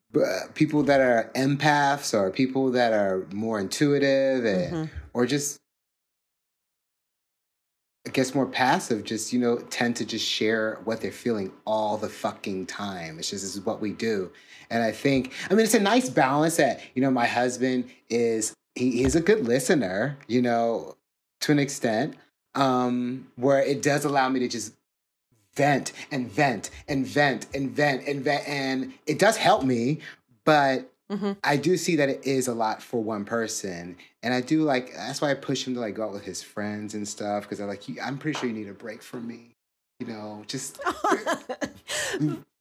people 0.53 0.83
that 0.83 1.01
are 1.01 1.31
empaths 1.35 2.13
or 2.13 2.29
people 2.31 2.71
that 2.71 2.93
are 2.93 3.25
more 3.33 3.59
intuitive 3.59 4.45
and 4.45 4.73
Mhm. 4.73 4.89
or 5.13 5.25
just 5.25 5.59
I 8.05 8.09
guess 8.09 8.35
more 8.35 8.45
passive, 8.45 9.05
just 9.05 9.31
you 9.31 9.39
know, 9.39 9.57
tend 9.57 9.95
to 9.95 10.05
just 10.05 10.25
share 10.25 10.79
what 10.83 10.99
they're 10.99 11.11
feeling 11.11 11.53
all 11.65 11.97
the 11.97 12.09
fucking 12.09 12.65
time. 12.65 13.17
It's 13.17 13.29
just 13.29 13.43
this 13.43 13.55
is 13.55 13.61
what 13.65 13.79
we 13.79 13.93
do. 13.93 14.29
And 14.69 14.83
I 14.83 14.91
think 14.91 15.31
I 15.49 15.53
mean 15.53 15.63
it's 15.63 15.73
a 15.73 15.79
nice 15.79 16.09
balance 16.09 16.57
that, 16.57 16.81
you 16.95 17.01
know, 17.01 17.11
my 17.11 17.25
husband 17.25 17.85
is 18.09 18.53
he, 18.75 18.91
he's 19.03 19.15
a 19.15 19.21
good 19.21 19.45
listener, 19.47 20.17
you 20.27 20.41
know, 20.41 20.95
to 21.41 21.51
an 21.51 21.59
extent. 21.59 22.15
Um, 22.55 23.31
where 23.35 23.63
it 23.63 23.81
does 23.81 24.05
allow 24.05 24.29
me 24.29 24.39
to 24.41 24.47
just 24.47 24.73
vent 25.55 25.91
and 26.11 26.27
vent 26.31 26.69
and 26.87 27.05
vent 27.05 27.45
and 27.53 27.69
vent 27.71 28.07
and 28.07 28.21
vent 28.23 28.47
and 28.47 28.93
it 29.05 29.19
does 29.19 29.37
help 29.37 29.63
me, 29.63 29.99
but 30.45 30.89
Mhm. 31.11 31.37
I 31.43 31.57
do 31.57 31.77
see 31.77 31.95
that 31.97 32.09
it 32.09 32.21
is 32.25 32.47
a 32.47 32.53
lot 32.53 32.81
for 32.81 33.03
one 33.03 33.23
person, 33.25 33.97
and 34.23 34.33
I 34.33 34.41
do 34.41 34.63
like 34.63 34.93
that's 34.95 35.21
why 35.21 35.31
I 35.31 35.33
push 35.35 35.67
him 35.67 35.73
to 35.75 35.79
like 35.81 35.95
go 35.95 36.05
out 36.05 36.13
with 36.13 36.23
his 36.23 36.41
friends 36.41 36.93
and 36.95 37.07
stuff 37.07 37.43
because 37.43 37.59
I'm 37.59 37.67
like, 37.67 37.83
I'm 38.01 38.17
pretty 38.17 38.39
sure 38.39 38.47
you 38.49 38.55
need 38.55 38.69
a 38.69 38.73
break 38.73 39.03
from 39.03 39.27
me, 39.27 39.53
you 39.99 40.07
know. 40.07 40.43
Just 40.47 40.79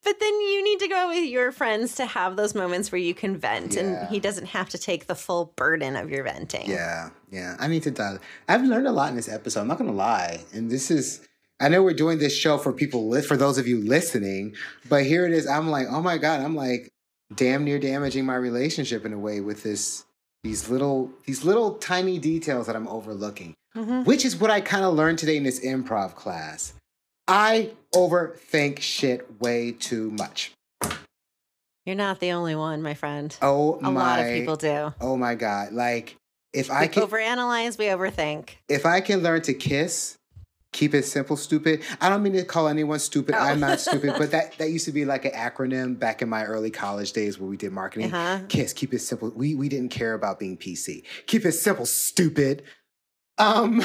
but 0.05 0.19
then 0.19 0.41
you 0.41 0.65
need 0.65 0.81
to 0.81 0.89
go 0.89 0.97
out 0.97 1.09
with 1.11 1.25
your 1.25 1.53
friends 1.53 1.95
to 1.95 2.05
have 2.07 2.37
those 2.37 2.55
moments 2.55 2.91
where 2.91 3.01
you 3.01 3.15
can 3.15 3.37
vent, 3.37 3.75
Yeah. 3.75 3.81
and 3.83 4.09
he 4.09 4.19
doesn't 4.21 4.47
have 4.47 4.69
to 4.71 4.79
take 4.79 5.07
the 5.07 5.15
full 5.15 5.53
burden 5.57 5.95
of 5.97 6.11
your 6.11 6.25
venting. 6.25 6.69
yeah, 6.69 7.11
yeah. 7.31 7.57
I 7.61 7.69
need 7.69 7.85
to 7.85 7.91
dial. 7.93 8.19
I've 8.49 8.65
learned 8.65 8.89
a 8.89 8.93
lot 8.93 9.11
in 9.11 9.17
this 9.17 9.29
episode. 9.29 9.61
I'm 9.61 9.69
not 9.69 9.79
gonna 9.79 9.93
lie, 9.93 10.41
and 10.53 10.71
this 10.71 10.91
is. 10.91 11.27
I 11.63 11.69
know 11.69 11.83
we're 11.83 11.95
doing 11.95 12.19
this 12.19 12.35
show 12.37 12.59
for 12.59 12.73
people, 12.73 13.21
for 13.23 13.37
those 13.37 13.57
of 13.57 13.67
you 13.69 13.79
listening, 13.81 14.57
but 14.89 15.05
here 15.07 15.25
it 15.27 15.33
is. 15.33 15.47
I'm 15.47 15.69
like, 15.71 15.87
oh 15.89 16.03
my 16.03 16.19
god, 16.19 16.41
I'm 16.41 16.57
like, 16.57 16.89
damn 17.35 17.65
near 17.65 17.79
damaging 17.79 18.27
my 18.27 18.35
relationship 18.35 19.07
in 19.07 19.13
a 19.13 19.19
way 19.19 19.41
with 19.41 19.63
this, 19.63 20.05
these 20.43 20.69
little, 20.69 21.11
these 21.25 21.45
little 21.45 21.75
tiny 21.77 22.19
details 22.19 22.67
that 22.67 22.77
I'm 22.77 22.89
overlooking. 22.89 23.55
Mhm. 23.75 24.05
which 24.05 24.27
is 24.27 24.37
what 24.37 24.51
I 24.51 24.61
kind 24.61 24.85
of 24.85 24.93
learned 24.93 25.19
today 25.19 25.39
in 25.39 25.45
this 25.45 25.61
improv 25.61 26.15
class. 26.15 26.75
I 27.27 27.71
overthink 27.95 28.81
shit 28.81 29.41
way 29.41 29.73
too 29.73 30.11
much. 30.11 30.53
You're 31.87 31.97
not 31.97 32.21
the 32.21 32.33
only 32.33 32.55
one, 32.55 32.83
my 32.83 32.93
friend. 32.93 33.35
Oh 33.41 33.79
A 33.79 33.91
my! 33.91 33.91
lot 34.19 34.21
of 34.21 34.27
people 34.27 34.57
do. 34.57 34.93
Oh 35.01 35.17
my 35.17 35.35
god! 35.37 35.73
Like 35.73 36.17
if 36.53 36.71
I 36.71 36.87
can, 36.87 37.03
overanalyze, 37.05 37.79
we 37.79 37.87
overthink. 37.87 38.51
if 38.69 38.85
I 38.85 39.01
can 39.01 39.23
learn 39.23 39.41
to 39.43 39.55
kiss, 39.55 40.19
keep 40.73 40.95
it 40.95 41.05
simple, 41.05 41.37
stupid. 41.37 41.83
I 42.01 42.09
don't 42.09 42.23
mean 42.23 42.33
to 42.33 42.45
call 42.45 42.69
anyone 42.69 42.99
stupid. 42.99 43.35
Oh. 43.35 43.41
I'm 43.41 43.61
not 43.61 43.81
stupid, 43.81 44.15
but 44.19 44.31
that 44.33 44.53
that 44.59 44.71
used 44.71 44.87
to 44.87 44.93
be 44.93 45.05
like 45.05 45.25
an 45.25 45.33
acronym 45.33 45.99
back 45.99 46.23
in 46.23 46.29
my 46.29 46.45
early 46.45 46.71
college 46.71 47.13
days 47.13 47.39
where 47.39 47.49
we 47.49 47.57
did 47.57 47.73
marketing. 47.73 48.13
Uh-huh. 48.13 48.45
Kiss, 48.49 48.73
keep 48.73 48.93
it 48.93 49.01
simple. 49.01 49.31
We 49.31 49.55
we 49.55 49.69
didn't 49.69 49.91
care 49.91 50.15
about 50.15 50.39
being 50.39 50.57
PC. 50.57 51.05
Keep 51.27 51.45
it 51.47 51.53
simple, 51.53 51.87
stupid. 51.87 52.63
Um, 53.39 53.83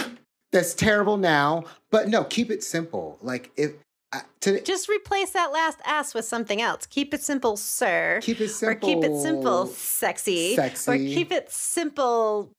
that's 0.51 0.73
terrible 0.73 1.17
now, 1.17 1.65
but 1.91 2.07
no, 2.07 2.23
keep 2.23 2.49
it 2.49 2.63
simple. 2.63 3.17
Like 3.21 3.51
if 3.57 3.73
I, 4.13 4.21
to 4.41 4.61
Just 4.61 4.87
replace 4.87 5.31
that 5.31 5.51
last 5.51 5.79
S 5.85 6.13
with 6.13 6.23
something 6.23 6.61
else. 6.61 6.85
Keep 6.85 7.13
it 7.13 7.21
simple, 7.21 7.57
sir. 7.57 8.19
keep 8.23 8.39
it 8.39 8.49
simple. 8.49 8.89
Or 8.89 8.93
keep 8.93 9.03
it 9.03 9.21
simple, 9.21 9.67
sexy. 9.67 10.57
Or 10.57 10.97
keep 10.97 11.31
it 11.31 11.51
simple, 11.51 12.51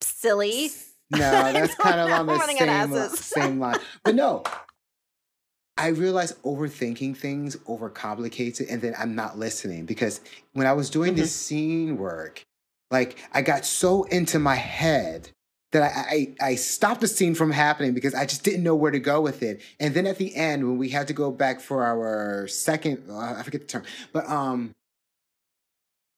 silly. 0.00 0.70
No, 1.12 1.52
that's 1.52 1.74
kind 1.76 2.00
of 2.00 2.12
on 2.12 2.26
the 2.26 2.38
I'm 2.38 2.40
running 2.40 2.58
out 2.60 2.92
of 2.92 3.12
same, 3.12 3.16
same 3.16 3.60
line. 3.60 3.80
But 4.04 4.14
no, 4.16 4.44
I 5.76 5.88
realize 5.88 6.32
overthinking 6.44 7.16
things 7.16 7.56
overcomplicates 7.56 8.60
it, 8.60 8.68
and 8.70 8.82
then 8.82 8.94
I'm 8.98 9.14
not 9.14 9.38
listening 9.38 9.86
because 9.86 10.20
when 10.52 10.66
I 10.66 10.72
was 10.72 10.90
doing 10.90 11.14
this 11.14 11.28
Mm-hmm. 11.28 11.34
scene 11.34 11.98
work, 11.98 12.42
like 12.90 13.18
I 13.32 13.42
got 13.42 13.64
so 13.64 14.04
into 14.04 14.38
my 14.38 14.54
head 14.56 15.30
that 15.72 15.82
I, 15.82 16.34
I 16.42 16.48
I 16.50 16.54
stopped 16.56 17.00
the 17.00 17.08
scene 17.08 17.34
from 17.34 17.50
happening 17.50 17.94
because 17.94 18.14
I 18.14 18.26
just 18.26 18.44
didn't 18.44 18.62
know 18.62 18.74
where 18.76 18.90
to 18.90 19.00
go 19.00 19.20
with 19.20 19.42
it. 19.42 19.62
And 19.80 19.94
then 19.94 20.06
at 20.06 20.18
the 20.18 20.34
end, 20.36 20.66
when 20.66 20.78
we 20.78 20.90
had 20.90 21.08
to 21.08 21.14
go 21.14 21.30
back 21.30 21.60
for 21.60 21.84
our 21.84 22.46
second, 22.48 23.04
uh, 23.10 23.36
I 23.38 23.42
forget 23.42 23.62
the 23.62 23.66
term, 23.66 23.84
but 24.12 24.28
um. 24.28 24.72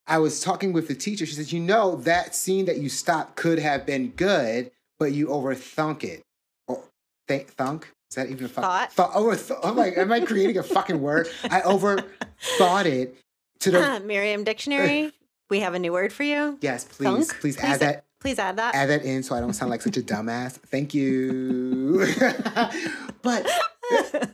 I 0.07 0.19
was 0.19 0.41
talking 0.41 0.75
with 0.75 0.89
the 0.89 0.95
teacher. 0.95 1.25
She 1.27 1.35
said, 1.35 1.53
"You 1.53 1.61
know 1.61 1.97
that 1.97 2.35
scene 2.35 2.67
that 2.67 2.79
you 2.79 2.89
stopped 2.91 3.37
could 3.37 3.59
have 3.59 3.87
been 3.87 4.11
good, 4.11 4.71
but 5.05 5.13
you 5.13 5.27
overthunk 5.27 6.03
it. 6.03 6.23
Or 6.67 6.83
th- 7.29 7.47
thunk? 7.49 7.93
Is 8.11 8.17
that 8.17 8.31
even 8.31 8.47
a 8.47 8.49
fuck? 8.49 8.65
Thought. 8.65 8.93
Thought. 8.95 9.15
Over. 9.15 9.39
I'm 9.63 9.77
like, 9.77 9.99
am 9.99 10.11
I 10.11 10.21
creating 10.21 10.57
a 10.57 10.63
fucking 10.63 10.99
word? 10.99 11.29
I 11.45 11.61
overthought 11.67 12.87
it 12.87 13.19
to 13.61 13.71
the. 13.71 14.01
Merriam 14.07 14.45
Dictionary, 14.45 15.13
we 15.51 15.61
have 15.61 15.75
a 15.75 15.79
new 15.79 15.93
word 15.93 16.11
for 16.11 16.23
you. 16.23 16.57
Yes, 16.63 16.85
please, 16.85 17.05
Thunk? 17.05 17.41
please 17.43 17.59
add 17.59 17.81
that. 17.81 18.05
Please 18.19 18.39
add 18.39 18.57
that. 18.57 18.75
Add 18.75 18.89
that 18.89 19.03
in 19.05 19.23
so 19.23 19.35
I 19.35 19.41
don't 19.41 19.53
sound 19.53 19.71
like 19.71 19.83
such 19.83 19.99
a 19.99 20.01
dumbass. 20.15 20.53
Thank 20.53 20.95
you. 20.95 22.07
but 23.21 23.47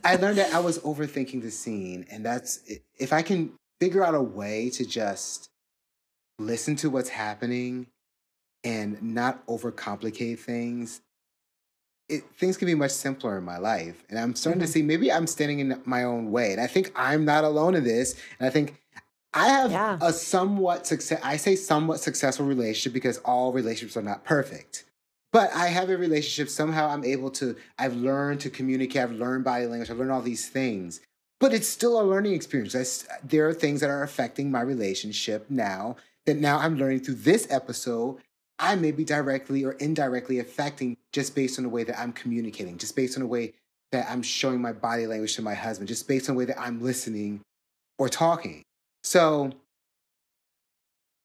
I 0.05 0.15
learned 0.15 0.37
that 0.37 0.53
I 0.53 0.59
was 0.59 0.79
overthinking 0.79 1.41
the 1.41 1.51
scene, 1.51 2.05
and 2.09 2.25
that's 2.25 2.61
if 2.97 3.11
I 3.11 3.23
can 3.23 3.51
figure 3.81 4.05
out 4.05 4.15
a 4.15 4.21
way 4.21 4.69
to 4.69 4.85
just 4.85 5.49
listen 6.39 6.77
to 6.77 6.89
what's 6.89 7.09
happening 7.09 7.87
and 8.63 9.01
not 9.01 9.45
overcomplicate 9.47 10.39
things. 10.39 11.01
It, 12.09 12.23
things 12.37 12.57
can 12.57 12.65
be 12.65 12.75
much 12.75 12.91
simpler 12.91 13.37
in 13.37 13.43
my 13.43 13.57
life. 13.57 14.03
And 14.09 14.19
I'm 14.19 14.35
starting 14.35 14.61
Mhm. 14.61 14.65
to 14.65 14.71
see 14.71 14.81
maybe 14.81 15.11
I'm 15.11 15.27
standing 15.27 15.59
in 15.59 15.81
my 15.85 16.03
own 16.03 16.31
way. 16.31 16.51
And 16.51 16.59
I 16.59 16.67
think 16.67 16.91
I'm 16.95 17.23
not 17.23 17.43
alone 17.43 17.73
in 17.73 17.83
this. 17.83 18.15
And 18.39 18.45
I 18.47 18.49
think 18.49 18.75
I 19.33 19.47
have 19.47 19.71
Yeah. 19.71 19.97
a 20.01 20.11
somewhat 20.11 20.85
success. 20.85 21.21
I 21.23 21.37
say 21.37 21.55
somewhat 21.55 22.01
successful 22.01 22.45
relationship 22.45 22.91
because 22.91 23.17
all 23.19 23.53
relationships 23.53 23.95
are 23.95 24.01
not 24.01 24.25
perfect. 24.25 24.83
But 25.31 25.53
I 25.53 25.67
have 25.67 25.89
a 25.89 25.95
relationship. 25.95 26.49
Somehow 26.49 26.89
I'm 26.89 27.05
able 27.05 27.31
to, 27.31 27.55
I've 27.79 27.95
learned 27.95 28.41
to 28.41 28.49
communicate. 28.49 29.01
I've 29.01 29.13
learned 29.13 29.45
body 29.45 29.65
language. 29.67 29.89
I've 29.89 29.97
learned 29.97 30.11
all 30.11 30.21
these 30.21 30.49
things. 30.49 30.99
But 31.39 31.53
it's 31.53 31.69
still 31.69 31.99
a 31.99 32.03
learning 32.03 32.33
experience. 32.33 32.75
I 32.75 33.17
there 33.23 33.47
are 33.47 33.53
things 33.53 33.79
that 33.79 33.89
are 33.89 34.03
affecting 34.03 34.51
my 34.51 34.59
relationship 34.61 35.49
now 35.49 35.95
that 36.25 36.35
now 36.37 36.57
I'm 36.59 36.75
learning 36.77 36.99
through 36.99 37.15
this 37.15 37.47
episode. 37.49 38.17
I 38.61 38.75
may 38.75 38.91
be 38.91 39.03
directly 39.03 39.65
or 39.65 39.73
indirectly 39.73 40.39
affecting 40.39 40.95
just 41.11 41.35
based 41.35 41.57
on 41.57 41.63
the 41.63 41.69
way 41.69 41.83
that 41.83 41.99
I'm 41.99 42.13
communicating, 42.13 42.77
just 42.77 42.95
based 42.95 43.17
on 43.17 43.21
the 43.21 43.27
way 43.27 43.53
that 43.91 44.09
I'm 44.09 44.21
showing 44.21 44.61
my 44.61 44.71
body 44.71 45.07
language 45.07 45.35
to 45.35 45.41
my 45.41 45.55
husband, 45.55 45.87
just 45.87 46.07
based 46.07 46.29
on 46.29 46.35
the 46.35 46.39
way 46.39 46.45
that 46.45 46.59
I'm 46.59 46.79
listening 46.79 47.41
or 47.97 48.07
talking. 48.07 48.63
So 49.03 49.51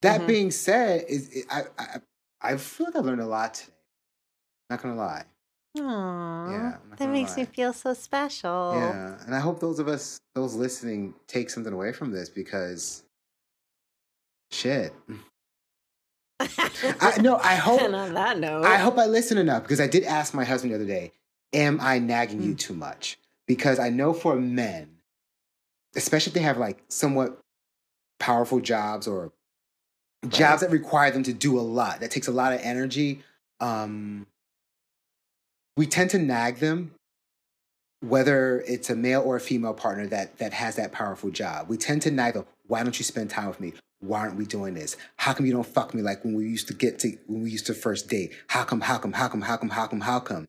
that 0.02 0.22
Mhm. 0.22 0.26
being 0.26 0.50
said, 0.50 1.04
is 1.08 1.28
it, 1.28 1.46
I, 1.50 1.64
I 1.78 2.00
I 2.40 2.56
feel 2.56 2.86
like 2.86 2.96
I 2.96 3.00
learned 3.00 3.20
a 3.20 3.26
lot 3.26 3.54
today. 3.54 3.72
Not 4.70 4.82
gonna 4.82 4.96
lie. 4.96 5.24
Aww, 5.76 5.84
I'm 6.46 6.96
that 6.96 7.08
makes 7.08 7.36
me 7.36 7.44
feel 7.44 7.72
so 7.72 7.92
special. 7.94 8.72
Yeah, 8.74 9.18
and 9.26 9.34
I 9.34 9.40
hope 9.40 9.60
those 9.60 9.78
of 9.78 9.88
us, 9.88 10.18
those 10.34 10.54
listening, 10.54 11.14
take 11.26 11.50
something 11.50 11.72
away 11.72 11.92
from 11.92 12.10
this 12.12 12.28
because 12.28 13.04
shit. 14.50 14.94
I, 16.40 17.18
no, 17.20 17.36
I 17.38 17.54
hope 17.56 17.80
and 17.80 17.94
on 17.94 18.14
that 18.14 18.38
note, 18.38 18.64
I 18.64 18.76
hope 18.76 18.98
I 18.98 19.06
listen 19.06 19.38
enough 19.38 19.62
because 19.62 19.80
I 19.80 19.86
did 19.86 20.04
ask 20.04 20.34
my 20.34 20.44
husband 20.44 20.72
the 20.72 20.76
other 20.76 20.86
day, 20.86 21.12
Am 21.52 21.80
I 21.80 21.98
nagging 21.98 22.42
you 22.42 22.54
too 22.54 22.74
much? 22.74 23.18
Because 23.46 23.78
I 23.78 23.88
know 23.88 24.12
for 24.12 24.36
men, 24.36 24.98
especially 25.94 26.30
if 26.30 26.34
they 26.34 26.40
have 26.40 26.58
like 26.58 26.82
somewhat 26.88 27.38
powerful 28.18 28.60
jobs 28.60 29.06
or 29.06 29.32
jobs 30.28 30.62
that 30.62 30.70
require 30.70 31.10
them 31.10 31.22
to 31.22 31.32
do 31.32 31.58
a 31.58 31.62
lot, 31.62 32.00
that 32.00 32.10
takes 32.10 32.26
a 32.26 32.32
lot 32.32 32.52
of 32.52 32.60
energy, 32.62 33.22
um, 33.60 34.26
we 35.76 35.86
tend 35.86 36.10
to 36.10 36.18
nag 36.18 36.56
them, 36.56 36.92
whether 38.00 38.60
it's 38.66 38.90
a 38.90 38.96
male 38.96 39.22
or 39.22 39.36
a 39.36 39.40
female 39.40 39.74
partner 39.74 40.06
that, 40.08 40.38
that 40.38 40.52
has 40.52 40.76
that 40.76 40.92
powerful 40.92 41.30
job. 41.30 41.68
We 41.68 41.76
tend 41.76 42.02
to 42.02 42.10
nag 42.10 42.34
them, 42.34 42.46
Why 42.66 42.82
don't 42.82 42.98
you 42.98 43.04
spend 43.04 43.30
time 43.30 43.48
with 43.48 43.60
me? 43.60 43.74
Why 44.00 44.20
aren't 44.20 44.36
we 44.36 44.44
doing 44.44 44.74
this? 44.74 44.96
How 45.16 45.32
come 45.32 45.46
you 45.46 45.52
don't 45.52 45.66
fuck 45.66 45.94
me 45.94 46.02
like 46.02 46.24
when 46.24 46.34
we 46.34 46.44
used 46.44 46.68
to 46.68 46.74
get 46.74 46.98
to 47.00 47.16
when 47.26 47.42
we 47.42 47.50
used 47.50 47.66
to 47.66 47.74
first 47.74 48.08
date? 48.08 48.32
How 48.48 48.64
come, 48.64 48.80
how 48.80 48.98
come, 48.98 49.12
how 49.12 49.28
come, 49.28 49.40
how 49.40 49.56
come, 49.56 49.70
how 49.70 49.86
come, 49.86 50.00
how 50.00 50.20
come? 50.20 50.46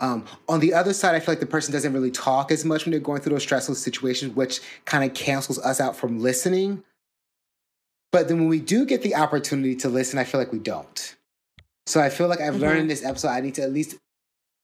Um, 0.00 0.26
on 0.48 0.60
the 0.60 0.74
other 0.74 0.92
side, 0.92 1.14
I 1.14 1.20
feel 1.20 1.32
like 1.32 1.40
the 1.40 1.46
person 1.46 1.72
doesn't 1.72 1.92
really 1.92 2.10
talk 2.10 2.52
as 2.52 2.64
much 2.64 2.84
when 2.84 2.92
they're 2.92 3.00
going 3.00 3.20
through 3.20 3.32
those 3.32 3.42
stressful 3.42 3.74
situations, 3.74 4.34
which 4.34 4.60
kind 4.84 5.04
of 5.04 5.14
cancels 5.14 5.58
us 5.58 5.80
out 5.80 5.96
from 5.96 6.20
listening. 6.20 6.84
But 8.12 8.28
then 8.28 8.38
when 8.38 8.48
we 8.48 8.60
do 8.60 8.86
get 8.86 9.02
the 9.02 9.16
opportunity 9.16 9.74
to 9.76 9.88
listen, 9.88 10.18
I 10.18 10.24
feel 10.24 10.40
like 10.40 10.52
we 10.52 10.60
don't. 10.60 11.16
So 11.86 12.00
I 12.00 12.10
feel 12.10 12.28
like 12.28 12.40
I've 12.40 12.56
learned 12.56 12.80
in 12.80 12.88
this 12.88 13.04
episode, 13.04 13.28
I 13.28 13.40
need 13.40 13.54
to 13.56 13.62
at 13.62 13.72
least 13.72 13.96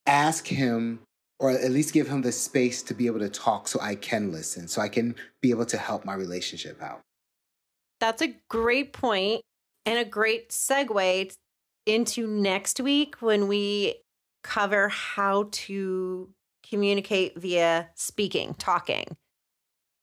ask 0.07 0.47
him 0.47 1.01
or 1.41 1.51
at 1.51 1.70
least 1.70 1.93
give 1.93 2.09
him 2.09 2.22
the 2.22 2.32
space 2.32 2.82
to 2.85 2.95
be 2.95 3.07
able 3.07 3.18
to 3.18 3.28
talk 3.28 3.66
so 3.66 3.80
I 3.80 3.97
can 3.97 4.30
listen, 4.30 4.68
so 4.68 4.80
I 4.80 4.89
can 4.89 5.14
be 5.43 5.51
able 5.51 5.66
to 5.66 5.76
help 5.76 6.05
my 6.05 6.14
relationship 6.14 6.80
out. 6.80 7.01
That's 8.01 8.22
a 8.22 8.34
great 8.49 8.92
point 8.92 9.42
and 9.86 9.99
a 9.99 10.05
great 10.05 10.51
segue 10.51 11.34
into 11.86 12.26
next 12.26 12.80
week 12.80 13.16
when 13.20 13.49
we 13.49 13.97
cover 14.42 14.88
how 14.88 15.49
to 15.53 16.30
communicate 16.68 17.38
via 17.38 17.90
speaking, 17.95 18.55
talking. 18.55 19.05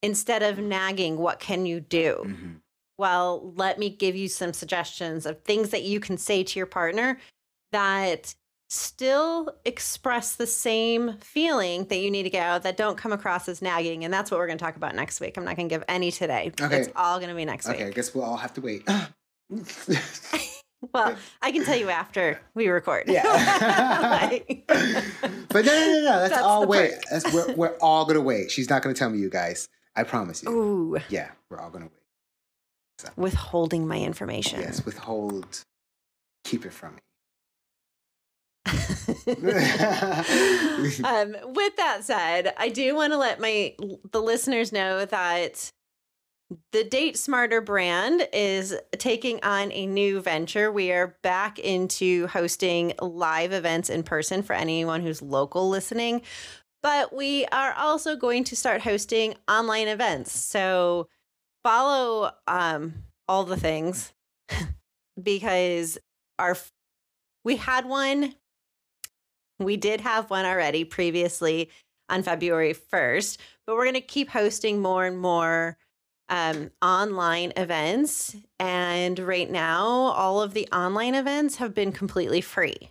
instead 0.03 0.43
of 0.43 0.57
nagging, 0.59 1.17
what 1.17 1.39
can 1.39 1.65
you 1.65 1.79
do? 1.79 2.23
Mhm. 2.25 2.61
Well, 2.97 3.53
let 3.55 3.79
me 3.79 3.89
give 3.89 4.15
you 4.15 4.27
some 4.27 4.53
suggestions 4.53 5.25
of 5.25 5.41
things 5.43 5.69
that 5.71 5.83
you 5.83 5.99
can 5.99 6.17
say 6.17 6.43
to 6.43 6.59
your 6.59 6.65
partner 6.67 7.19
that 7.71 8.35
still 8.71 9.53
express 9.65 10.37
the 10.37 10.47
same 10.47 11.17
feeling 11.19 11.83
that 11.85 11.97
you 11.97 12.09
need 12.09 12.23
to 12.23 12.29
get 12.29 12.45
out 12.45 12.63
that 12.63 12.77
don't 12.77 12.97
come 12.97 13.11
across 13.11 13.49
as 13.49 13.61
nagging. 13.61 14.05
And 14.05 14.13
that's 14.13 14.31
what 14.31 14.37
we're 14.37 14.47
going 14.47 14.57
to 14.57 14.63
talk 14.63 14.77
about 14.77 14.95
next 14.95 15.19
week. 15.19 15.35
I'm 15.35 15.43
not 15.43 15.57
going 15.57 15.67
to 15.67 15.75
give 15.75 15.83
any 15.89 16.09
today. 16.09 16.53
Okay. 16.59 16.77
It's 16.77 16.89
all 16.95 17.17
going 17.19 17.29
to 17.29 17.35
be 17.35 17.43
next 17.43 17.67
week. 17.67 17.75
Okay, 17.75 17.87
I 17.87 17.91
guess 17.91 18.15
we'll 18.15 18.23
all 18.23 18.37
have 18.37 18.53
to 18.53 18.61
wait. 18.61 18.87
Well, 20.93 21.15
I 21.43 21.51
can 21.51 21.63
tell 21.63 21.77
you 21.77 21.91
after 21.91 22.41
we 22.55 22.67
record. 22.67 23.03
Yeah. 23.07 23.21
Like- 24.31 24.63
but 24.67 25.63
no, 25.65 25.71
no, 25.71 25.85
no, 25.85 26.01
no. 26.01 26.19
That's, 26.19 26.29
That's 26.31 26.41
all 26.41 26.65
wait. 26.65 26.93
That's 27.11 27.31
we're, 27.31 27.53
we're 27.53 27.75
all 27.81 28.05
gonna 28.05 28.21
wait. 28.21 28.49
She's 28.49 28.67
not 28.67 28.81
gonna 28.81 28.95
tell 28.95 29.09
me, 29.09 29.19
you 29.19 29.29
guys. 29.29 29.67
I 29.95 30.03
promise 30.03 30.41
you. 30.41 30.49
Ooh, 30.49 30.97
Yeah, 31.09 31.29
we're 31.49 31.59
all 31.59 31.69
gonna 31.69 31.85
wait. 31.85 32.01
So. 32.97 33.09
withholding 33.15 33.87
my 33.87 33.99
information. 33.99 34.59
Yes, 34.61 34.83
withhold. 34.83 35.63
Keep 36.45 36.65
it 36.65 36.73
from 36.73 36.95
me. 36.95 37.01
um, 41.03 41.35
with 41.53 41.75
that 41.77 41.99
said, 42.01 42.53
I 42.57 42.69
do 42.69 42.95
want 42.95 43.13
to 43.13 43.17
let 43.17 43.39
my 43.39 43.75
the 44.11 44.21
listeners 44.21 44.71
know 44.71 45.05
that 45.05 45.71
the 46.71 46.83
Date 46.83 47.17
Smarter 47.17 47.61
brand 47.61 48.27
is 48.33 48.75
taking 48.97 49.41
on 49.43 49.71
a 49.71 49.85
new 49.85 50.21
venture. 50.21 50.71
We 50.71 50.91
are 50.91 51.17
back 51.23 51.59
into 51.59 52.27
hosting 52.27 52.93
live 53.01 53.53
events 53.53 53.89
in 53.89 54.03
person 54.03 54.43
for 54.43 54.53
anyone 54.53 55.01
who's 55.01 55.21
local 55.21 55.69
listening, 55.69 56.21
but 56.83 57.15
we 57.15 57.45
are 57.47 57.73
also 57.73 58.15
going 58.15 58.43
to 58.45 58.55
start 58.55 58.81
hosting 58.81 59.35
online 59.47 59.87
events. 59.87 60.31
So 60.37 61.07
follow 61.63 62.31
um, 62.47 63.05
all 63.27 63.43
the 63.43 63.57
things 63.57 64.13
because 65.21 65.97
our 66.37 66.57
we 67.43 67.55
had 67.55 67.85
one 67.85 68.35
we 69.63 69.77
did 69.77 70.01
have 70.01 70.29
one 70.29 70.45
already 70.45 70.83
previously 70.83 71.69
on 72.09 72.23
February 72.23 72.73
1st, 72.73 73.37
but 73.65 73.75
we're 73.75 73.85
going 73.85 73.93
to 73.95 74.01
keep 74.01 74.29
hosting 74.29 74.81
more 74.81 75.05
and 75.05 75.17
more 75.17 75.77
um, 76.29 76.71
online 76.81 77.53
events. 77.57 78.35
And 78.59 79.17
right 79.19 79.49
now, 79.49 79.85
all 79.85 80.41
of 80.41 80.53
the 80.53 80.67
online 80.73 81.15
events 81.15 81.57
have 81.57 81.73
been 81.73 81.91
completely 81.91 82.41
free. 82.41 82.89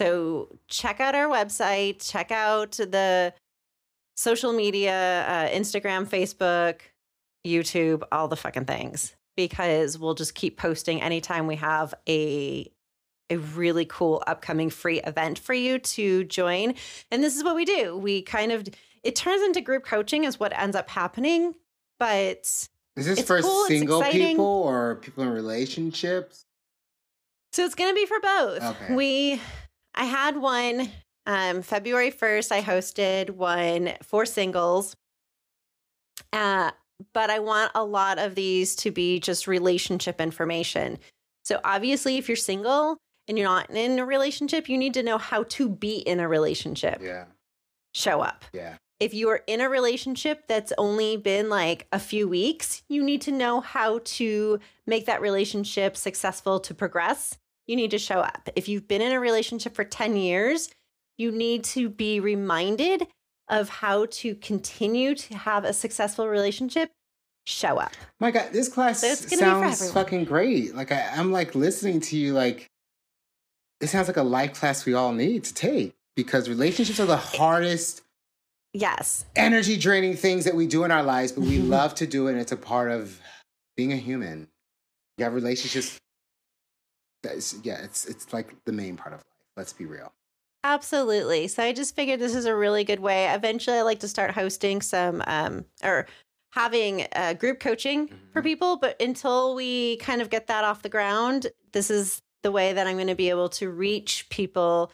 So 0.00 0.58
check 0.68 1.00
out 1.00 1.14
our 1.14 1.28
website, 1.28 2.06
check 2.10 2.30
out 2.30 2.72
the 2.72 3.34
social 4.16 4.52
media 4.52 5.24
uh, 5.28 5.48
Instagram, 5.56 6.06
Facebook, 6.06 6.80
YouTube, 7.46 8.02
all 8.10 8.28
the 8.28 8.36
fucking 8.36 8.64
things, 8.64 9.14
because 9.36 9.98
we'll 9.98 10.14
just 10.14 10.34
keep 10.34 10.56
posting 10.56 11.00
anytime 11.00 11.46
we 11.46 11.56
have 11.56 11.94
a 12.08 12.70
a 13.32 13.38
really 13.38 13.84
cool 13.84 14.22
upcoming 14.26 14.70
free 14.70 15.00
event 15.00 15.38
for 15.38 15.54
you 15.54 15.78
to 15.78 16.24
join. 16.24 16.74
And 17.10 17.22
this 17.22 17.36
is 17.36 17.44
what 17.44 17.56
we 17.56 17.64
do. 17.64 17.96
We 17.96 18.22
kind 18.22 18.52
of 18.52 18.68
it 19.02 19.16
turns 19.16 19.42
into 19.42 19.60
group 19.60 19.84
coaching 19.84 20.24
is 20.24 20.38
what 20.38 20.56
ends 20.56 20.76
up 20.76 20.88
happening, 20.88 21.54
but 21.98 22.68
Is 22.96 23.06
this 23.06 23.22
for 23.22 23.42
cool, 23.42 23.64
single 23.66 24.02
people 24.02 24.44
or 24.44 24.96
people 24.96 25.24
in 25.24 25.30
relationships? 25.30 26.44
so 27.52 27.64
it's 27.64 27.74
going 27.74 27.90
to 27.90 27.94
be 27.94 28.06
for 28.06 28.18
both. 28.20 28.62
Okay. 28.62 28.94
We 28.94 29.40
I 29.94 30.04
had 30.04 30.36
one 30.36 30.88
um 31.26 31.62
February 31.62 32.10
1st 32.10 32.52
I 32.52 32.62
hosted 32.62 33.30
one 33.30 33.92
for 34.02 34.24
singles. 34.26 34.96
Uh 36.32 36.70
but 37.12 37.30
I 37.30 37.40
want 37.40 37.72
a 37.74 37.84
lot 37.84 38.18
of 38.18 38.34
these 38.36 38.76
to 38.76 38.90
be 38.92 39.18
just 39.18 39.46
relationship 39.48 40.20
information. 40.20 40.98
So 41.44 41.60
obviously 41.64 42.16
if 42.16 42.28
you're 42.28 42.36
single 42.36 42.96
and 43.32 43.38
you're 43.38 43.48
not 43.48 43.70
in 43.70 43.98
a 43.98 44.04
relationship, 44.04 44.68
you 44.68 44.76
need 44.76 44.92
to 44.92 45.02
know 45.02 45.16
how 45.16 45.44
to 45.44 45.70
be 45.70 45.96
in 45.96 46.20
a 46.20 46.28
relationship. 46.28 47.00
Yeah, 47.02 47.24
Show 47.94 48.20
up. 48.20 48.44
yeah. 48.52 48.76
if 49.00 49.14
you 49.14 49.30
are 49.30 49.42
in 49.46 49.62
a 49.62 49.70
relationship 49.70 50.46
that's 50.48 50.70
only 50.76 51.16
been 51.16 51.48
like 51.48 51.86
a 51.92 51.98
few 51.98 52.28
weeks, 52.28 52.82
you 52.90 53.02
need 53.02 53.22
to 53.22 53.32
know 53.32 53.60
how 53.62 54.00
to 54.04 54.60
make 54.86 55.06
that 55.06 55.22
relationship 55.22 55.96
successful 55.96 56.60
to 56.60 56.74
progress. 56.74 57.38
You 57.66 57.74
need 57.76 57.90
to 57.92 57.98
show 57.98 58.20
up. 58.20 58.50
If 58.54 58.68
you've 58.68 58.86
been 58.86 59.00
in 59.00 59.12
a 59.12 59.20
relationship 59.20 59.74
for 59.74 59.84
10 59.84 60.14
years, 60.16 60.68
you 61.16 61.30
need 61.32 61.64
to 61.64 61.88
be 61.88 62.20
reminded 62.20 63.06
of 63.48 63.68
how 63.70 64.06
to 64.10 64.34
continue 64.34 65.14
to 65.14 65.36
have 65.38 65.64
a 65.64 65.72
successful 65.72 66.28
relationship. 66.28 66.90
Show 67.44 67.78
up. 67.78 67.92
My 68.20 68.30
God, 68.30 68.50
this 68.52 68.68
class 68.68 69.00
So 69.00 69.08
it's 69.08 69.26
gonna 69.26 69.42
be 69.62 69.70
for 69.70 69.74
sounds 69.74 69.92
fucking 69.92 70.24
great. 70.26 70.76
Like 70.76 70.92
I, 70.92 71.08
I'm 71.16 71.32
like 71.32 71.56
listening 71.56 72.00
to 72.02 72.16
you. 72.16 72.34
Like 72.34 72.68
it 73.82 73.88
sounds 73.88 74.06
like 74.08 74.16
a 74.16 74.22
life 74.22 74.54
class 74.54 74.86
we 74.86 74.94
all 74.94 75.12
need 75.12 75.44
to 75.44 75.54
take 75.54 75.94
because 76.16 76.48
relationships 76.48 77.00
are 77.00 77.06
the 77.06 77.16
hardest 77.16 78.02
Yes. 78.74 79.26
energy 79.36 79.76
draining 79.76 80.16
things 80.16 80.44
that 80.46 80.54
we 80.54 80.66
do 80.66 80.84
in 80.84 80.90
our 80.90 81.02
lives, 81.02 81.32
but 81.32 81.42
we 81.42 81.58
love 81.76 81.94
to 81.96 82.06
do 82.06 82.28
it. 82.28 82.32
And 82.32 82.40
it's 82.40 82.52
a 82.52 82.56
part 82.56 82.90
of 82.90 83.20
being 83.76 83.92
a 83.92 83.96
human. 83.96 84.48
You 85.18 85.24
have 85.24 85.34
relationships. 85.34 85.98
That's, 87.22 87.54
yeah, 87.62 87.82
it's 87.82 88.06
it's 88.06 88.32
like 88.32 88.54
the 88.64 88.72
main 88.72 88.96
part 88.96 89.12
of 89.14 89.18
life. 89.20 89.26
Let's 89.56 89.72
be 89.72 89.84
real. 89.86 90.12
Absolutely. 90.64 91.48
So 91.48 91.62
I 91.62 91.72
just 91.72 91.94
figured 91.96 92.20
this 92.20 92.34
is 92.34 92.46
a 92.46 92.54
really 92.54 92.84
good 92.84 93.00
way. 93.00 93.28
Eventually, 93.28 93.78
I 93.78 93.82
like 93.82 94.00
to 94.00 94.08
start 94.08 94.30
hosting 94.32 94.80
some 94.80 95.22
um, 95.26 95.64
or 95.82 96.06
having 96.52 97.06
uh, 97.16 97.34
group 97.34 97.58
coaching 97.60 98.08
for 98.32 98.40
Mhm. 98.40 98.44
people. 98.44 98.76
But 98.76 99.00
until 99.00 99.54
we 99.54 99.96
kind 99.98 100.22
of 100.22 100.30
get 100.30 100.46
that 100.48 100.64
off 100.64 100.82
the 100.82 100.88
ground, 100.88 101.48
this 101.72 101.90
is 101.90 102.22
the 102.42 102.52
way 102.52 102.72
that 102.72 102.86
I'm 102.86 102.96
going 102.96 103.06
to 103.08 103.14
be 103.14 103.30
able 103.30 103.48
to 103.50 103.70
reach 103.70 104.28
people 104.30 104.90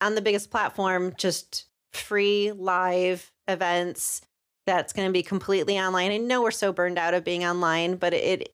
on 0.00 0.14
the 0.14 0.22
biggest 0.22 0.50
platform, 0.50 1.14
just 1.16 1.66
free 1.92 2.52
live 2.52 3.30
events. 3.48 4.22
That's 4.66 4.92
going 4.92 5.08
to 5.08 5.12
be 5.12 5.22
completely 5.22 5.78
online. 5.78 6.12
I 6.12 6.18
know 6.18 6.42
we're 6.42 6.50
so 6.50 6.72
burned 6.72 6.98
out 6.98 7.14
of 7.14 7.24
being 7.24 7.44
online, 7.44 7.96
but 7.96 8.14
it 8.14 8.52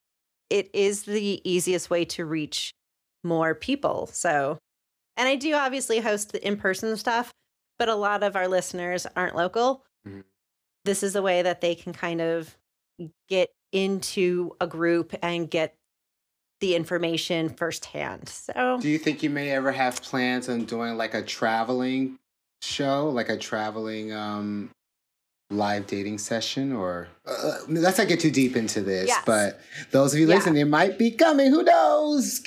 it 0.48 0.70
is 0.72 1.02
the 1.02 1.40
easiest 1.48 1.90
way 1.90 2.04
to 2.04 2.24
reach 2.24 2.72
more 3.24 3.54
people. 3.54 4.06
So 4.06 4.58
and 5.16 5.28
I 5.28 5.36
do 5.36 5.54
obviously 5.54 6.00
host 6.00 6.32
the 6.32 6.46
in 6.46 6.56
person 6.56 6.96
stuff, 6.96 7.32
but 7.78 7.88
a 7.88 7.94
lot 7.94 8.22
of 8.22 8.36
our 8.36 8.48
listeners 8.48 9.06
aren't 9.16 9.36
local. 9.36 9.84
Mhm. 10.06 10.24
This 10.84 11.02
is 11.02 11.16
a 11.16 11.22
way 11.22 11.42
that 11.42 11.60
they 11.60 11.74
can 11.74 11.92
kind 11.92 12.20
of 12.20 12.56
get 13.28 13.50
into 13.72 14.56
a 14.60 14.66
group 14.66 15.14
and 15.22 15.50
get 15.50 15.75
the 16.60 16.74
information 16.74 17.50
firsthand. 17.50 18.28
So, 18.28 18.78
Do 18.80 18.88
you 18.88 18.98
think 18.98 19.22
you 19.22 19.30
may 19.30 19.50
ever 19.50 19.72
have 19.72 20.00
plans 20.02 20.48
on 20.48 20.64
doing 20.64 20.96
like 20.96 21.14
a 21.14 21.22
traveling 21.22 22.16
show, 22.62 23.10
like 23.10 23.28
a 23.28 23.36
traveling 23.36 24.12
um, 24.12 24.70
live 25.50 25.86
dating 25.86 26.18
session? 26.18 26.72
Or 26.72 27.08
uh, 27.26 27.58
let's 27.68 27.98
not 27.98 28.08
get 28.08 28.20
too 28.20 28.30
deep 28.30 28.56
into 28.56 28.80
this, 28.80 29.08
Yes. 29.08 29.22
but 29.26 29.60
those 29.90 30.14
of 30.14 30.20
you 30.20 30.26
Yeah. 30.28 30.36
listening, 30.36 30.62
it 30.62 30.68
might 30.68 30.98
be 30.98 31.10
coming. 31.10 31.50
Who 31.50 31.62
knows? 31.62 32.42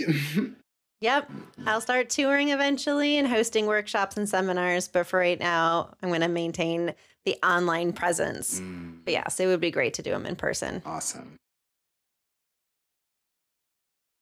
yep, 1.02 1.30
I'll 1.68 1.82
start 1.82 2.10
touring 2.10 2.50
eventually 2.50 3.18
and 3.18 3.28
hosting 3.28 3.68
workshops 3.68 4.18
and 4.18 4.28
seminars. 4.28 4.88
But 4.88 5.06
for 5.06 5.20
right 5.20 5.40
now, 5.40 5.94
I'm 6.02 6.10
going 6.10 6.22
to 6.22 6.28
maintain 6.28 6.96
the 7.26 7.38
online 7.46 7.94
presence. 7.94 8.60
Mm, 8.60 9.02
But 9.06 9.12
yes, 9.14 9.40
it 9.40 9.46
would 9.46 9.60
be 9.62 9.72
great 9.72 9.94
to 9.96 10.02
do 10.02 10.10
them 10.12 10.26
in 10.26 10.36
person. 10.36 10.82
awesome. 10.86 11.36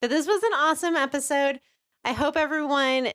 But 0.02 0.10
this 0.10 0.28
was 0.28 0.43
an 0.43 0.54
awesome 0.54 0.95
episode. 0.95 1.60
I 2.04 2.14
hope 2.14 2.38
everyone 2.38 3.12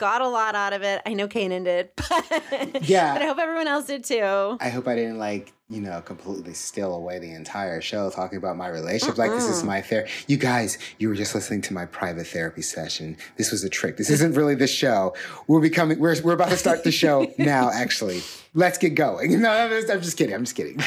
got 0.00 0.22
a 0.22 0.28
lot 0.28 0.54
out 0.54 0.72
of 0.72 0.82
it. 0.82 1.02
I 1.06 1.12
know 1.14 1.28
Canaan 1.28 1.62
did, 1.64 1.90
but, 1.96 2.88
Yeah. 2.88 3.12
but 3.12 3.22
I 3.22 3.26
hope 3.26 3.38
everyone 3.38 3.68
else 3.68 3.86
did 3.86 4.02
too. 4.02 4.56
I 4.60 4.70
hope 4.70 4.88
I 4.88 4.94
didn't 4.96 5.18
like, 5.18 5.52
you 5.68 5.80
know, 5.80 6.00
completely 6.00 6.54
steal 6.54 6.94
away 6.94 7.18
the 7.18 7.30
entire 7.32 7.80
show 7.80 8.10
talking 8.10 8.38
about 8.38 8.56
my 8.56 8.66
relationship. 8.68 9.18
Like 9.18 9.30
this 9.30 9.44
is 9.48 9.62
my 9.62 9.80
therapy. 9.82 10.10
You 10.26 10.36
guys, 10.38 10.78
you 10.98 11.08
were 11.08 11.14
just 11.14 11.34
listening 11.34 11.60
to 11.62 11.74
my 11.74 11.84
private 11.86 12.26
therapy 12.26 12.62
session. 12.62 13.16
This 13.36 13.52
was 13.52 13.62
a 13.62 13.68
trick. 13.68 13.96
This 13.98 14.10
isn't 14.10 14.34
really 14.34 14.54
the 14.56 14.66
show. 14.66 15.14
We're 15.46 15.60
becoming 15.60 15.98
we're 16.00 16.20
we're 16.22 16.32
about 16.32 16.48
to 16.48 16.56
start 16.56 16.82
the 16.82 16.90
show 16.90 17.30
now, 17.38 17.70
actually. 17.70 18.22
Let's 18.54 18.78
get 18.78 18.96
going. 18.96 19.30
No, 19.40 19.50
I'm 19.50 19.70
just 20.02 20.16
kidding. 20.16 20.34
I'm 20.34 20.44
just 20.44 20.56
kidding. 20.56 20.80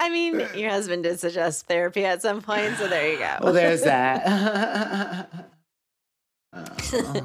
I 0.00 0.08
mean, 0.08 0.46
your 0.54 0.70
husband 0.70 1.02
did 1.02 1.20
suggest 1.20 1.66
therapy 1.66 2.06
at 2.06 2.22
some 2.22 2.40
point, 2.40 2.76
so 2.78 2.88
there 2.88 3.12
you 3.12 3.18
go. 3.18 3.36
well, 3.42 3.52
there's 3.52 3.82
that. 3.82 5.50
Oh. 6.56 7.24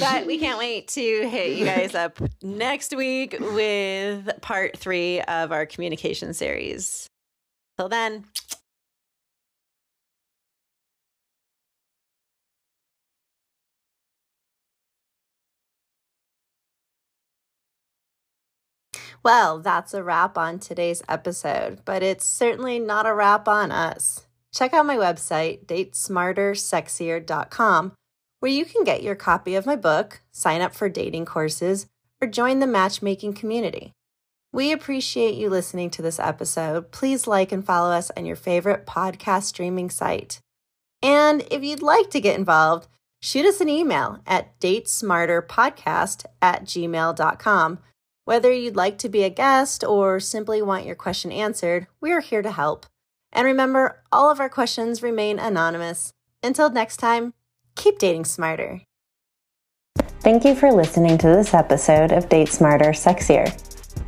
but 0.00 0.26
we 0.26 0.38
can't 0.38 0.58
wait 0.58 0.88
to 0.88 1.28
hit 1.28 1.56
you 1.56 1.64
guys 1.64 1.94
up 1.94 2.18
next 2.42 2.94
week 2.94 3.36
with 3.40 4.28
part 4.42 4.76
three 4.76 5.22
of 5.22 5.52
our 5.52 5.64
communication 5.64 6.34
series. 6.34 7.06
Till 7.78 7.88
then, 7.88 8.26
Well, 19.24 19.60
that's 19.60 19.94
a 19.94 20.02
wrap 20.02 20.36
on 20.36 20.58
today's 20.58 21.00
episode, 21.08 21.82
but 21.84 22.02
it's 22.02 22.24
certainly 22.24 22.80
not 22.80 23.06
a 23.06 23.14
wrap 23.14 23.46
on 23.46 23.70
us. 23.70 24.26
Check 24.52 24.74
out 24.74 24.84
my 24.84 24.96
website, 24.96 25.64
datesmartersexier.com, 25.66 27.92
where 28.42 28.50
you 28.50 28.64
can 28.64 28.82
get 28.82 29.04
your 29.04 29.14
copy 29.14 29.54
of 29.54 29.64
my 29.64 29.76
book, 29.76 30.20
sign 30.32 30.60
up 30.60 30.74
for 30.74 30.88
dating 30.88 31.26
courses, 31.26 31.86
or 32.20 32.26
join 32.26 32.58
the 32.58 32.66
matchmaking 32.66 33.34
community. 33.34 33.92
We 34.52 34.72
appreciate 34.72 35.36
you 35.36 35.48
listening 35.48 35.90
to 35.90 36.02
this 36.02 36.18
episode. 36.18 36.90
Please 36.90 37.28
like 37.28 37.52
and 37.52 37.64
follow 37.64 37.92
us 37.92 38.10
on 38.16 38.26
your 38.26 38.34
favorite 38.34 38.84
podcast 38.84 39.44
streaming 39.44 39.90
site. 39.90 40.40
And 41.00 41.46
if 41.52 41.62
you'd 41.62 41.82
like 41.82 42.10
to 42.10 42.20
get 42.20 42.36
involved, 42.36 42.88
shoot 43.20 43.46
us 43.46 43.60
an 43.60 43.68
email 43.68 44.18
at 44.26 44.58
datesmarterpodcast 44.58 46.24
at 46.42 46.64
gmail.com 46.64 47.78
whether 48.24 48.52
you'd 48.52 48.76
like 48.76 48.98
to 48.98 49.08
be 49.08 49.24
a 49.24 49.30
guest 49.30 49.82
or 49.82 50.20
simply 50.20 50.62
want 50.62 50.86
your 50.86 50.94
question 50.94 51.32
answered, 51.32 51.88
we 52.00 52.12
are 52.12 52.20
here 52.20 52.42
to 52.42 52.52
help. 52.52 52.86
And 53.32 53.46
remember, 53.46 54.02
all 54.12 54.30
of 54.30 54.38
our 54.38 54.48
questions 54.48 55.02
remain 55.02 55.38
anonymous. 55.38 56.12
Until 56.42 56.70
next 56.70 56.98
time, 56.98 57.34
keep 57.74 57.98
dating 57.98 58.24
smarter. 58.24 58.82
Thank 60.20 60.44
you 60.44 60.54
for 60.54 60.70
listening 60.70 61.18
to 61.18 61.26
this 61.26 61.52
episode 61.52 62.12
of 62.12 62.28
Date 62.28 62.48
Smarter 62.48 62.92
Sexier. 62.92 63.52